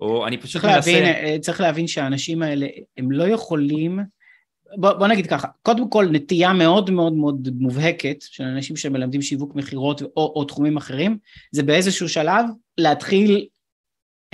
[0.00, 0.92] או אני פשוט צריך מנסה...
[0.92, 2.66] להבין, אה, צריך להבין שהאנשים האלה,
[2.96, 4.15] הם לא יכולים...
[4.74, 9.54] בוא, בוא נגיד ככה, קודם כל נטייה מאוד מאוד מאוד מובהקת של אנשים שמלמדים שיווק
[9.54, 11.18] מכירות או, או תחומים אחרים,
[11.52, 12.44] זה באיזשהו שלב
[12.78, 13.46] להתחיל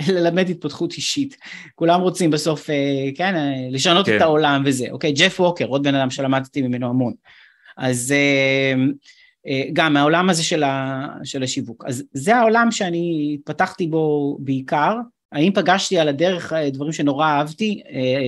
[0.07, 1.37] ללמד התפתחות אישית.
[1.75, 4.15] כולם רוצים בסוף, אה, כן, אה, לשנות כן.
[4.15, 5.11] את העולם וזה, אוקיי?
[5.11, 7.13] ג'ף ווקר, עוד בן אדם שלמדתי ממנו המון.
[7.77, 8.73] אז אה,
[9.47, 11.83] אה, גם מהעולם הזה של, ה, של השיווק.
[11.87, 14.95] אז זה העולם שאני התפתחתי בו בעיקר.
[15.33, 17.81] האם פגשתי על הדרך אה, דברים שנורא אהבתי,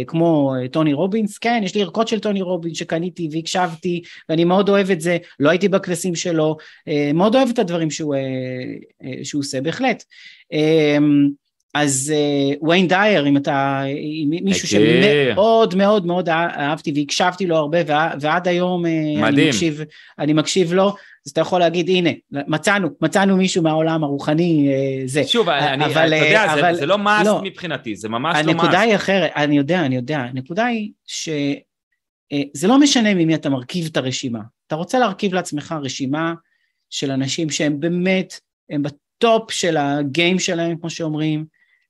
[0.08, 1.38] כמו טוני רובינס?
[1.38, 5.50] כן, יש לי ערכות של טוני רובינס שקניתי והקשבתי, ואני מאוד אוהב את זה, לא
[5.50, 6.58] הייתי בכנסים שלו,
[7.14, 8.16] מאוד אוהב את הדברים שהוא,
[9.24, 10.04] שהוא עושה, בהחלט.
[11.76, 12.14] אז
[12.68, 17.78] ויין uh, דייר, אם אתה, אם מישהו שמאוד מאוד מאוד אהבתי והקשבתי לו הרבה
[18.20, 19.82] ועד היום אני מקשיב,
[20.20, 20.96] אני מקשיב לו,
[21.26, 25.24] אז אתה יכול להגיד הנה מצאנו, מצאנו מישהו מהעולם הרוחני uh, זה.
[25.24, 28.44] שוב, אני, אבל, אתה יודע, אבל, זה, זה לא מאסט לא, מבחינתי, זה ממש לא
[28.44, 28.60] מאסט.
[28.60, 33.88] הנקודה היא אחרת, אני יודע, אני יודע, הנקודה היא שזה לא משנה ממי אתה מרכיב
[33.92, 36.34] את הרשימה, אתה רוצה להרכיב לעצמך רשימה
[36.90, 41.46] של אנשים שהם באמת, הם ב top של ה game שלהם כמו שאומרים,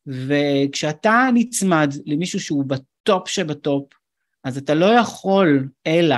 [0.08, 3.94] וכשאתה נצמד למישהו שהוא ב top שב top,
[4.44, 6.16] אז אתה לא יכול אלא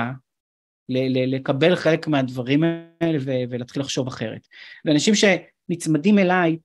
[0.88, 4.46] לקבל חלק מהדברים האלה ו- ולהתחיל לחשוב אחרת.
[4.84, 6.56] ואנשים שנצמדים אליי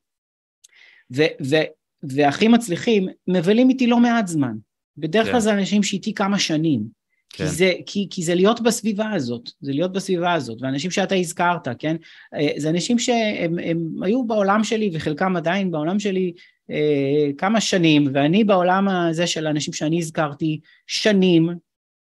[1.15, 1.71] ו- ו-
[2.03, 4.53] והכי מצליחים, מבלים איתי לא מעט זמן.
[4.97, 5.39] בדרך כלל כן.
[5.39, 7.03] זה אנשים שאיתי כמה שנים.
[7.29, 7.43] כן.
[7.43, 11.67] כי, זה, כי, כי זה להיות בסביבה הזאת, זה להיות בסביבה הזאת, ואנשים שאתה הזכרת,
[11.79, 11.95] כן?
[12.35, 13.55] אה, זה אנשים שהם
[14.01, 16.33] היו בעולם שלי וחלקם עדיין בעולם שלי
[16.71, 21.49] אה, כמה שנים, ואני בעולם הזה של האנשים שאני הזכרתי שנים,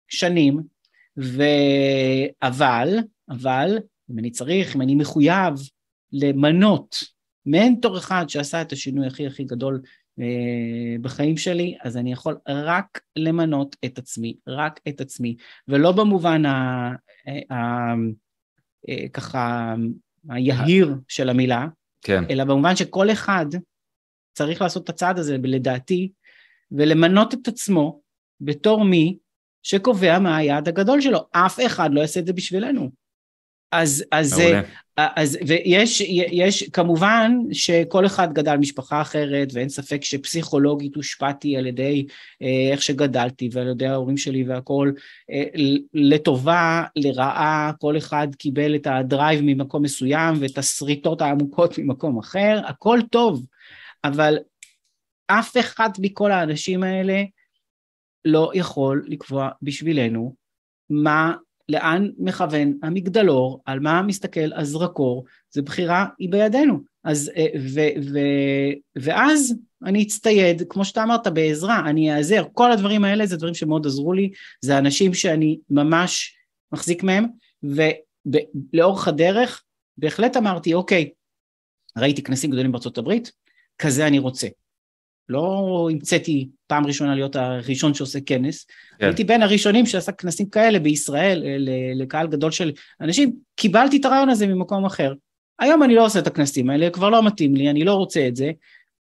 [0.08, 0.60] שנים,
[1.18, 1.44] ו...
[2.42, 2.88] אבל,
[3.30, 3.78] אבל,
[4.12, 5.54] אם אני צריך, אם אני מחויב
[6.12, 7.04] למנות
[7.46, 9.82] מנטור אחד שעשה את השינוי הכי הכי גדול
[10.20, 15.36] אה, בחיים שלי, אז אני יכול רק למנות את עצמי, רק את עצמי,
[15.68, 16.52] ולא במובן ה...
[17.50, 17.54] ה...
[17.54, 17.94] ה...
[18.90, 19.76] אה, ככה
[20.30, 21.68] היהיר של המילה,
[22.02, 22.24] כן.
[22.30, 23.46] אלא במובן שכל אחד
[24.34, 26.12] צריך לעשות את הצעד הזה, לדעתי,
[26.72, 28.02] ולמנות את עצמו
[28.42, 29.18] בתור מי
[29.64, 31.20] שקובע מה היעד הגדול שלו.
[31.32, 33.02] אף אחד לא יעשה את זה בשבילנו.
[33.72, 34.42] אז, אז,
[34.98, 36.02] אז ויש
[36.32, 42.06] יש, כמובן שכל אחד גדל משפחה אחרת ואין ספק שפסיכולוגית הושפעתי על ידי
[42.42, 44.92] אה, איך שגדלתי ועל ידי ההורים שלי והכל
[45.32, 45.44] אה,
[45.94, 53.00] לטובה, לרעה, כל אחד קיבל את הדרייב ממקום מסוים ואת השריטות העמוקות ממקום אחר, הכל
[53.12, 53.46] טוב,
[54.04, 54.38] אבל
[55.28, 57.24] אף אחד מכל האנשים האלה
[58.26, 60.36] לא יכול לקבוע בשבילנו
[60.90, 61.34] מה
[61.70, 66.80] לאן מכוון המגדלור, על מה מסתכל הזרקור, זה בחירה, היא בידינו.
[67.04, 67.80] אז, אה, ו,
[68.14, 68.20] ו,
[68.96, 69.56] ואז
[69.86, 74.14] אני אצטייד, כמו שאתה אמרת, בעזרה, אני אעזר, כל הדברים האלה זה דברים שמאוד עזרו
[74.14, 76.36] לי, זה אנשים שאני ממש
[76.72, 77.26] מחזיק מהם,
[77.64, 79.64] ולאורך הדרך
[79.98, 81.10] בהחלט אמרתי, אוקיי,
[81.98, 83.32] ראיתי כנסים גדולים בארצות הברית,
[83.78, 84.48] כזה אני רוצה.
[85.32, 88.66] לא המצאתי פעם ראשונה להיות הראשון שעושה כנס,
[89.00, 89.06] כן.
[89.06, 91.44] הייתי בין הראשונים שעשה כנסים כאלה בישראל
[91.96, 92.72] לקהל גדול של
[93.02, 95.14] אנשים, קיבלתי את הרעיון הזה ממקום אחר.
[95.60, 98.36] היום אני לא עושה את הכנסים האלה, כבר לא מתאים לי, אני לא רוצה את
[98.36, 98.52] זה,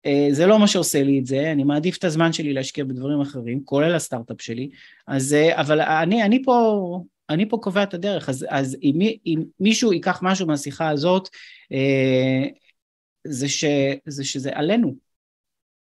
[0.05, 3.21] אה, זה לא מה שעושה לי את זה, אני מעדיף את הזמן שלי להשקיע בדברים
[3.21, 4.69] אחרים, כולל הסטארט-אפ שלי,
[5.07, 9.43] אז, אה, אבל אני, אני פה, אני פה קובע את הדרך, אז, אז אם, אם
[9.59, 11.29] מישהו ייקח משהו מהשיחה הזאת,
[11.71, 12.47] אה,
[13.23, 13.65] זה, ש,
[14.05, 14.95] זה שזה עלינו,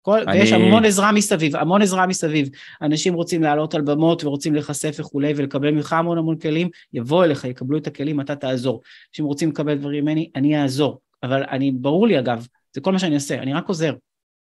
[0.03, 0.41] כל, אני...
[0.41, 2.49] ויש המון עזרה מסביב, המון עזרה מסביב.
[2.83, 7.45] אנשים רוצים לעלות על במות ורוצים להיחשף וכולי ולקבל ממך המון המון כלים, יבואו אליך,
[7.45, 8.83] יקבלו את הכלים, אתה תעזור.
[9.11, 11.01] אנשים רוצים לקבל דברים ממני, אני אעזור.
[11.23, 13.95] אבל אני, ברור לי אגב, זה כל מה שאני אעשה, אני רק עוזר.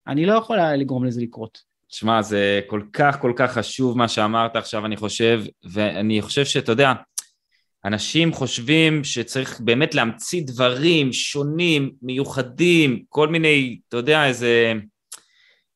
[0.06, 1.58] אני לא יכולה לגרום לזה לקרות.
[1.88, 6.72] שמע, זה כל כך כל כך חשוב מה שאמרת עכשיו, אני חושב, ואני חושב שאתה
[6.72, 6.92] יודע,
[7.84, 14.72] אנשים חושבים שצריך באמת להמציא דברים שונים, מיוחדים, כל מיני, אתה יודע, איזה...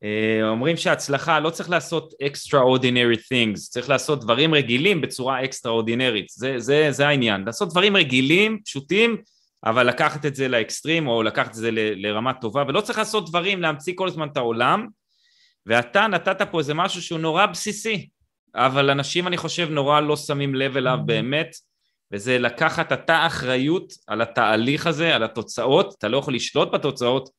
[0.05, 6.55] אה, אומרים שהצלחה לא צריך לעשות extraordinary things, צריך לעשות דברים רגילים בצורה extraordinarית, זה,
[6.59, 9.17] זה, זה העניין, לעשות דברים רגילים, פשוטים,
[9.65, 13.29] אבל לקחת את זה לאקסטרים או לקחת את זה ל, לרמה טובה, ולא צריך לעשות
[13.29, 14.87] דברים, להמציא כל הזמן את העולם,
[15.67, 18.09] ואתה נתת פה איזה משהו שהוא נורא בסיסי,
[18.55, 21.07] אבל אנשים אני חושב נורא לא שמים לב אליו mm-hmm.
[21.07, 21.57] באמת,
[22.13, 27.31] וזה לקחת אתה אחריות על התהליך הזה, על התוצאות, אתה לא יכול לשלוט בתוצאות,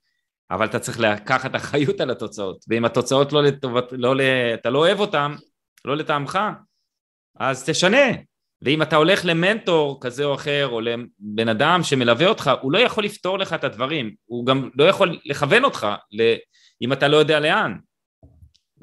[0.51, 4.15] אבל אתה צריך לקחת אחריות על התוצאות, ואם התוצאות לא לטובת, לא,
[4.53, 5.31] אתה לא אוהב אותן,
[5.85, 6.39] לא לטעמך,
[7.39, 8.07] אז תשנה.
[8.61, 13.03] ואם אתה הולך למנטור כזה או אחר, או לבן אדם שמלווה אותך, הוא לא יכול
[13.03, 15.87] לפתור לך את הדברים, הוא גם לא יכול לכוון אותך,
[16.81, 17.77] אם אתה לא יודע לאן.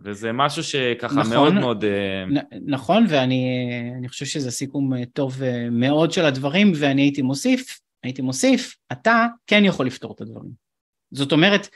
[0.04, 1.84] וזה משהו שככה נכון, מאוד מאוד...
[1.84, 7.22] אה, נ- נכון, ואני חושב שזה סיכום אה, טוב אה, מאוד של הדברים, ואני הייתי
[7.22, 10.67] מוסיף, הייתי מוסיף, אתה כן יכול לפתור את הדברים.
[11.12, 11.68] זאת אומרת,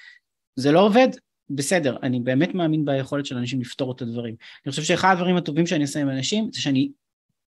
[0.56, 1.08] זה לא עובד,
[1.50, 4.34] בסדר, אני באמת מאמין ביכולת של אנשים לפתור את הדברים.
[4.66, 6.90] אני חושב שאחד הדברים הטובים שאני עושה עם אנשים, זה שאני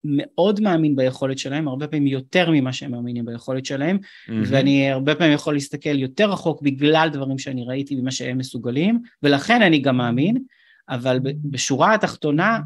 [0.05, 4.33] מאוד מאמין ביכולת שלהם, הרבה פעמים יותר ממה שהם מאמינים ביכולת שלהם, mm-hmm.
[4.47, 9.63] ואני הרבה פעמים יכול להסתכל יותר רחוק בגלל דברים שאני ראיתי ממה שהם מסוגלים, ולכן
[9.63, 10.43] אני גם מאמין,
[10.89, 12.61] אבל בשורה התחתונה,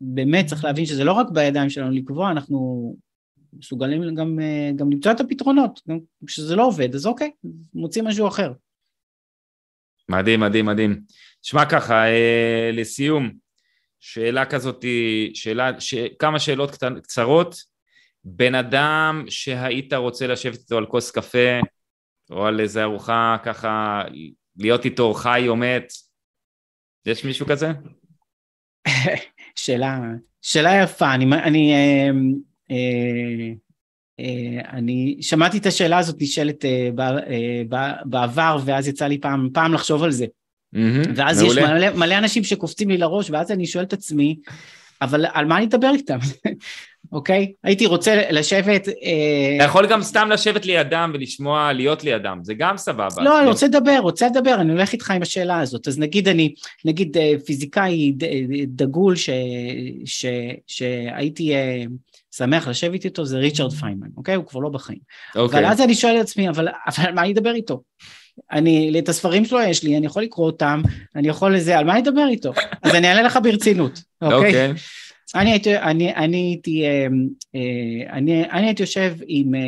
[0.00, 2.96] באמת צריך להבין שזה לא רק בידיים שלנו לקבוע, אנחנו
[3.58, 7.30] מסוגלים גם, אה, גם למצוא את הפתרונות, גם כשזה לא עובד, אז אוקיי,
[7.74, 8.52] מוצאים משהו אחר.
[10.08, 11.00] מדהים, מדהים, מדהים.
[11.40, 13.30] תשמע ככה, אה, לסיום,
[14.00, 14.84] שאלה כזאת,
[15.34, 15.94] שאלה, ש...
[16.18, 17.74] כמה שאלות קצרות.
[18.24, 21.60] בן אדם שהיית רוצה לשבת איתו על כוס קפה,
[22.30, 24.02] או על איזה ארוחה ככה,
[24.56, 25.92] להיות איתו חי או מת,
[27.06, 27.68] יש מישהו כזה?
[29.56, 30.00] שאלה,
[30.42, 32.10] שאלה יפה, אני, אני אה,
[34.72, 36.90] אני שמעתי את השאלה הזאת נשאלת אה,
[38.04, 40.24] בעבר, ואז יצא לי פעם, פעם לחשוב על זה.
[40.24, 41.62] Mm-hmm, ואז מעולה.
[41.62, 44.36] יש מלא, מלא אנשים שקופצים לי לראש, ואז אני שואל את עצמי,
[45.04, 46.18] אבל על מה אני אדבר איתם?
[47.12, 47.52] אוקיי?
[47.64, 48.88] הייתי רוצה לשבת...
[48.88, 53.22] אתה יכול גם סתם לשבת לידם ולשמוע, להיות לידם, זה גם סבבה.
[53.22, 55.88] לא, אני רוצה לדבר, רוצה לדבר, אני הולך איתך עם השאלה הזאת.
[55.88, 58.12] אז נגיד אני, נגיד פיזיקאי
[58.66, 59.14] דגול
[60.66, 61.52] שהייתי...
[62.36, 64.34] שמח לשבת איתו זה ריצ'רד פיינמן, אוקיי?
[64.34, 64.98] הוא כבר לא בחיים.
[65.36, 65.60] אוקיי.
[65.60, 67.82] אבל אז אני שואל את עצמי, אבל, אבל מה אני אדבר איתו?
[68.52, 70.82] אני, את הספרים שלו יש לי, אני יכול לקרוא אותם,
[71.16, 72.52] אני יכול לזה, על מה אני אדבר איתו?
[72.82, 74.36] אז אני אענה לך ברצינות, אוקיי?
[74.36, 74.72] אוקיי.
[75.34, 77.06] אני הייתי, אני, אני הייתי, אה,
[77.54, 79.60] אה, אני, אני הייתי יושב עם, אה,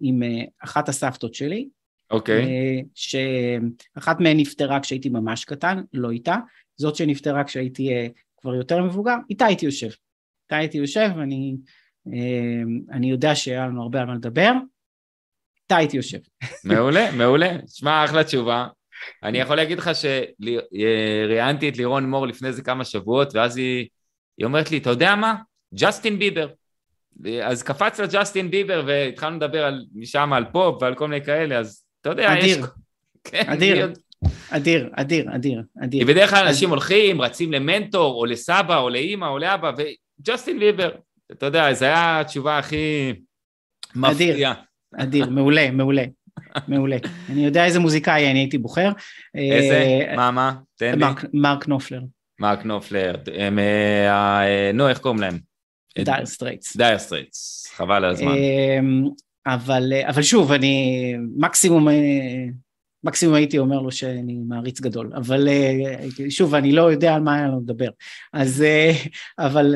[0.00, 0.22] עם
[0.64, 1.68] אחת הסבתות שלי,
[2.10, 2.46] אוקיי.
[2.94, 6.36] שאחת מהן נפטרה כשהייתי ממש קטן, לא איתה,
[6.76, 7.90] זאת שנפטרה כשהייתי
[8.40, 9.90] כבר יותר מבוגר, איתה הייתי יושב.
[10.44, 11.54] איתה הייתי יושב, ואני
[12.06, 14.52] אמ, אני יודע שהיה לנו הרבה על מה לדבר,
[15.72, 16.18] אתה הייתי יושב.
[16.64, 17.50] מעולה, מעולה.
[17.66, 18.66] שמע, אחלה תשובה.
[19.22, 23.88] אני יכול להגיד לך שראיינתי את לירון מור לפני איזה כמה שבועות, ואז היא,
[24.38, 25.34] היא אומרת לי, אתה יודע מה?
[25.74, 26.48] ג'סטין ביבר.
[27.42, 31.58] אז קפץ לה ג'סטין ביבר, והתחלנו לדבר על, משם על פופ ועל כל מיני כאלה,
[31.58, 32.58] אז אתה יודע, אדיר.
[32.58, 32.64] יש...
[33.30, 33.92] כן, אדיר.
[34.50, 36.00] אדיר, אדיר, אדיר, אדיר.
[36.00, 40.90] כי בדרך כלל אנשים הולכים, רצים למנטור, או לסבא, או לאימא, או לאבא, וג'סטין ביבר.
[41.32, 43.12] אתה יודע, זו הייתה התשובה הכי
[43.94, 44.54] מפתיעה.
[44.96, 46.04] אדיר, מעולה, מעולה.
[46.68, 46.96] מעולה.
[47.28, 48.90] אני יודע איזה מוזיקאי אני הייתי בוחר.
[49.34, 50.06] איזה?
[50.08, 50.54] אה, מה, מה?
[50.76, 51.06] תן לי.
[51.32, 52.00] מרק נופלר.
[52.40, 53.14] מרק נופלר.
[53.34, 53.48] אה,
[54.08, 55.38] אה, נו, איך קוראים להם?
[55.98, 56.76] דייר סטרייטס.
[56.76, 58.32] דייר סטרייטס, חבל על הזמן.
[58.32, 59.04] אמ,
[59.46, 61.88] אבל, אבל שוב, אני מקסימום,
[63.04, 65.48] מקסימום הייתי אומר לו שאני מעריץ גדול, אבל
[66.28, 67.88] שוב, אני לא יודע על מה היה לנו לדבר,
[68.32, 68.64] אז,
[69.38, 69.74] אבל,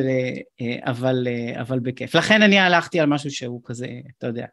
[0.86, 1.28] אבל,
[1.60, 2.14] אבל בכיף.
[2.14, 3.86] לכן אני הלכתי על משהו שהוא כזה,
[4.18, 4.46] אתה יודע.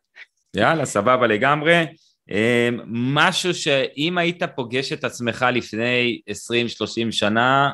[0.55, 1.85] יאללה, סבבה לגמרי.
[2.31, 7.71] אמ, משהו שאם היית פוגש את עצמך לפני 20-30 שנה,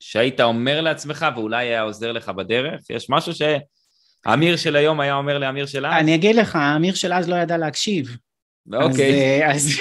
[0.00, 2.80] שהיית אומר לעצמך ואולי היה עוזר לך בדרך?
[2.90, 5.92] יש משהו שהאמיר של היום היה אומר לאמיר של אז?
[6.00, 8.16] אני אגיד לך, האמיר של אז לא ידע להקשיב.
[8.72, 9.46] אוקיי.
[9.46, 9.78] אז, אז,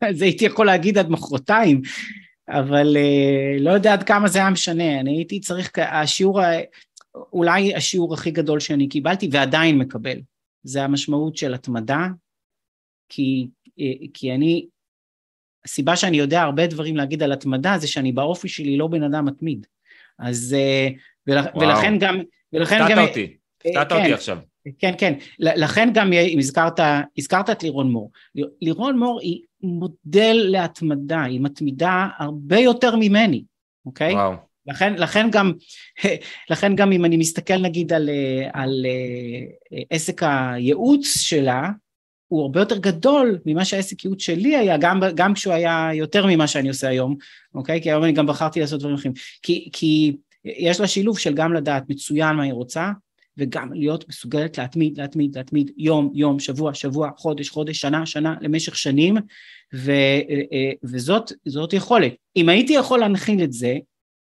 [0.10, 1.82] אז הייתי יכול להגיד עד מחרתיים,
[2.48, 5.00] אבל אה, לא יודע עד כמה זה היה משנה.
[5.00, 6.40] אני הייתי צריך, השיעור,
[7.32, 10.16] אולי השיעור הכי גדול שאני קיבלתי ועדיין מקבל,
[10.64, 12.06] זה המשמעות של התמדה,
[13.08, 13.46] כי,
[13.80, 14.66] אה, כי אני,
[15.64, 19.24] הסיבה שאני יודע הרבה דברים להגיד על התמדה זה שאני באופי שלי לא בן אדם
[19.24, 19.66] מתמיד.
[20.18, 20.88] אז, אה,
[21.26, 22.20] ול, ולכן גם,
[22.52, 22.98] ולכן גם...
[22.98, 24.38] הפתעת אותי, הפתעת כן, אותי עכשיו.
[24.78, 26.80] כן, כן, לכן גם אם הזכרת,
[27.18, 28.10] הזכרת את לירון מור.
[28.62, 33.44] לירון מור היא מודל להתמדה, היא מתמידה הרבה יותר ממני,
[33.86, 34.14] אוקיי?
[34.14, 34.34] וואו.
[34.66, 35.52] לכן, לכן, גם,
[36.50, 38.86] לכן גם אם אני מסתכל נגיד על, אה, על
[39.90, 41.70] עסק הייעוץ שלה,
[42.28, 46.46] הוא הרבה יותר גדול ממה שהעסק ייעוץ שלי היה, גם, גם כשהוא היה יותר ממה
[46.46, 47.16] שאני עושה היום,
[47.54, 47.82] אוקיי?
[47.82, 49.14] כי היום אני גם בחרתי לעשות דברים אחרים.
[49.42, 52.90] כי, כי יש לה שילוב של גם לדעת מצוין מה היא רוצה,
[53.38, 58.76] וגם להיות מסוגלת להתמיד, להתמיד, להתמיד, יום, יום, שבוע, שבוע, חודש, חודש, שנה, שנה, למשך
[58.76, 59.16] שנים,
[59.74, 59.92] ו,
[60.84, 62.14] וזאת יכולת.
[62.36, 63.76] אם הייתי יכול להנחיל את זה,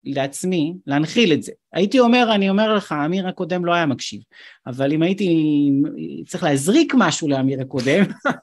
[0.04, 1.52] לעצמי להנחיל את זה.
[1.72, 4.20] הייתי אומר, אני אומר לך, האמיר הקודם לא היה מקשיב,
[4.66, 5.70] אבל אם הייתי
[6.26, 8.04] צריך להזריק משהו לאמיר הקודם,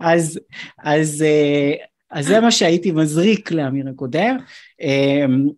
[0.00, 0.40] אז,
[0.84, 1.72] אז, אה,
[2.10, 4.36] אז זה מה שהייתי מזריק לאמיר הקודם.
[4.80, 5.48] אמ,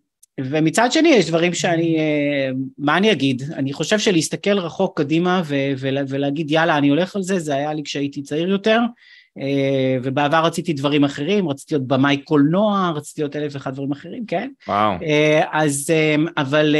[0.41, 3.43] ומצד שני יש דברים שאני, אה, מה אני אגיד?
[3.53, 5.41] אני חושב שלהסתכל רחוק קדימה
[6.07, 8.79] ולהגיד יאללה אני הולך על זה, זה היה לי כשהייתי צעיר יותר,
[10.03, 14.49] ובעבר רציתי דברים אחרים, רציתי להיות במאי קולנוע, רציתי להיות אלף ואחד דברים אחרים, כן?
[14.67, 14.93] וואו.
[15.01, 16.75] אה, אז, אה, אבל,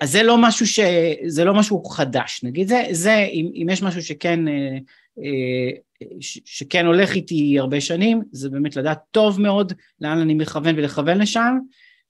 [0.00, 0.80] אז זה לא משהו ש...
[1.26, 4.40] זה לא משהו חדש, נגיד, זה, זה אם, אם יש משהו שכן,
[6.44, 11.58] שכן הולך איתי הרבה שנים, זה באמת לדעת טוב מאוד לאן אני מכוון ולכוון לשם,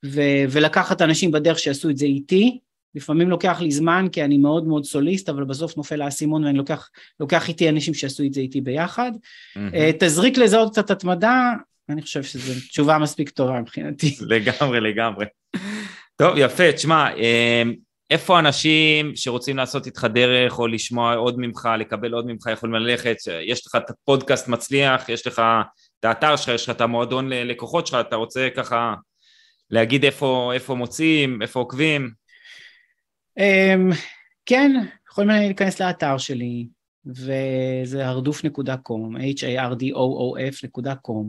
[0.04, 2.58] ו, ולקחת אנשים בדרך שיעשו את זה איתי,
[2.94, 6.90] לפעמים לוקח לי זמן כי אני מאוד מאוד סוליסט, אבל בסוף נופל האסימון ואני לוקח,
[7.20, 9.12] לוקח איתי אנשים שעשו את זה איתי ביחד.
[9.14, 9.58] Mm-hmm.
[9.98, 11.52] תזריק לזה עוד קצת התמדה,
[11.88, 14.16] אני חושב שזו תשובה מספיק טובה מבחינתי.
[14.28, 15.26] לגמרי, לגמרי.
[16.16, 17.62] טוב, יפה, תשמע, אה,
[18.10, 23.16] איפה אנשים שרוצים לעשות איתך דרך או לשמוע עוד ממך, לקבל עוד ממך, יכולים ללכת,
[23.46, 25.42] יש לך את הפודקאסט מצליח, יש לך
[26.00, 28.94] את האתר שלך, יש לך את המועדון ללקוחות שלך, אתה רוצה ככה
[29.70, 32.21] להגיד איפה, איפה מוצאים, איפה עוקבים?
[33.38, 33.94] Um,
[34.46, 34.72] כן,
[35.10, 36.66] יכולים להיכנס לאתר שלי,
[37.06, 41.26] וזה הרדוף.com, h-a-r-d-o-o-f.com.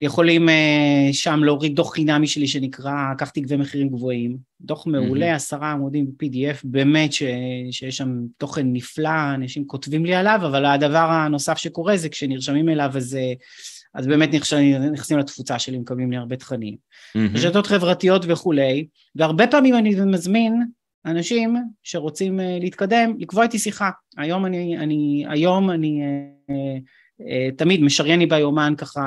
[0.00, 0.52] יכולים uh,
[1.12, 6.60] שם להוריד דוח חינמי שלי שנקרא קח תגבי מחירים גבוהים, דוח מעולה, עשרה עמודים ב-PDF,
[6.64, 7.22] באמת ש,
[7.70, 12.90] שיש שם תוכן נפלא, אנשים כותבים לי עליו, אבל הדבר הנוסף שקורה זה כשנרשמים אליו
[12.96, 13.18] אז,
[13.94, 16.76] אז באמת נכנסים, נכנסים לתפוצה שלי, מקבלים לי הרבה תכנים.
[17.34, 20.62] רשתות חברתיות וכולי, והרבה פעמים אני מזמין
[21.06, 23.90] אנשים שרוצים אה, להתקדם, לקבוע איתי שיחה.
[24.16, 26.54] היום אני, אני, היום אני אה,
[27.26, 29.02] אה, תמיד משריין לי ביומן ככה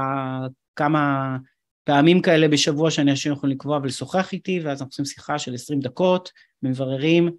[0.76, 1.38] כמה
[1.84, 6.32] פעמים כאלה בשבוע שאנשים יכולים לקבוע ולשוחח איתי, ואז אנחנו עושים שיחה של 20 דקות,
[6.64, 7.30] מבררים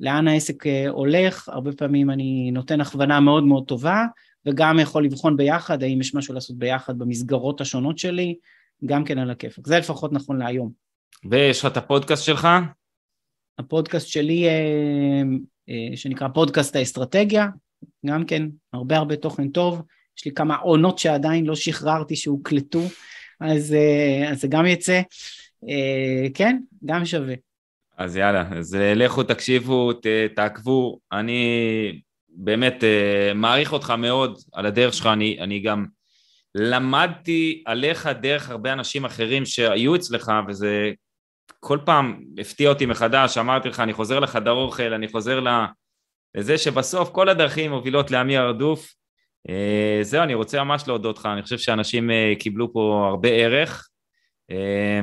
[0.00, 4.04] לאן העסק הולך, הרבה פעמים אני נותן הכוונה מאוד מאוד טובה,
[4.46, 8.36] וגם יכול לבחון ביחד האם יש משהו לעשות ביחד במסגרות השונות שלי,
[8.86, 9.66] גם כן על הכיפק.
[9.66, 10.70] זה לפחות נכון להיום.
[11.30, 12.48] ויש לך את הפודקאסט שלך?
[13.58, 15.22] הפודקאסט שלי אה,
[15.68, 17.46] אה, שנקרא פודקאסט האסטרטגיה,
[18.06, 19.82] גם כן הרבה הרבה תוכן טוב,
[20.18, 22.82] יש לי כמה עונות שעדיין לא שחררתי שהוקלטו,
[23.40, 25.00] אז, אה, אז זה גם יצא,
[26.34, 27.34] כן, גם שווה.
[27.98, 30.06] אז יאללה, אז לכו תקשיבו, ת,
[30.36, 32.84] תעקבו, אני באמת
[33.34, 35.86] מעריך אותך מאוד על הדרך שלך, אני, אני גם
[36.54, 40.90] למדתי עליך דרך הרבה אנשים אחרים שהיו אצלך, וזה
[41.60, 45.40] כל פעם הפתיע אותי מחדש, אמרתי לך, אני חוזר לחדר אוכל, אני חוזר
[46.36, 48.94] לזה שבסוף כל הדרכים מובילות לעמי הרדוף.
[49.48, 53.88] אה, זהו, אני רוצה ממש להודות לך, אני חושב שאנשים אה, קיבלו פה הרבה ערך.
[54.50, 55.00] אה,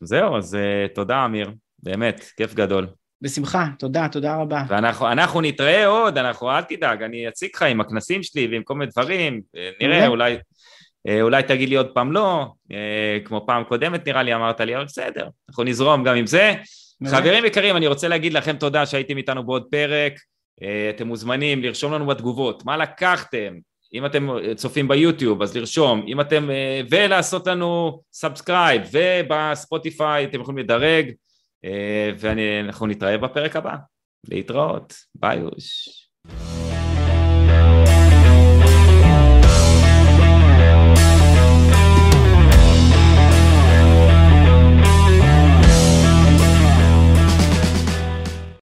[0.00, 0.56] זהו, אז
[0.94, 2.86] תודה אמיר, באמת, כיף גדול.
[3.22, 4.62] בשמחה, תודה, תודה רבה.
[4.68, 8.90] ואנחנו נתראה עוד, אנחנו, אל תדאג, אני אציג לך עם הכנסים שלי ועם כל מיני
[8.90, 9.40] דברים,
[9.80, 10.38] נראה, אולי
[11.22, 12.46] אולי תגיד לי עוד פעם לא,
[13.24, 16.54] כמו פעם קודמת נראה לי אמרת לי, אבל בסדר, אנחנו נזרום גם עם זה.
[17.06, 20.12] חברים יקרים, אני רוצה להגיד לכם תודה שהייתם איתנו בעוד פרק.
[20.90, 23.54] אתם מוזמנים לרשום לנו בתגובות מה לקחתם,
[23.94, 26.50] אם אתם צופים ביוטיוב אז לרשום, אם אתם,
[26.90, 31.12] ולעשות לנו subscribe, ובספוטיפיי אתם יכולים לדרג,
[32.18, 33.74] ואנחנו נתראה בפרק הבא.
[34.28, 35.88] להתראות, ביי אוש.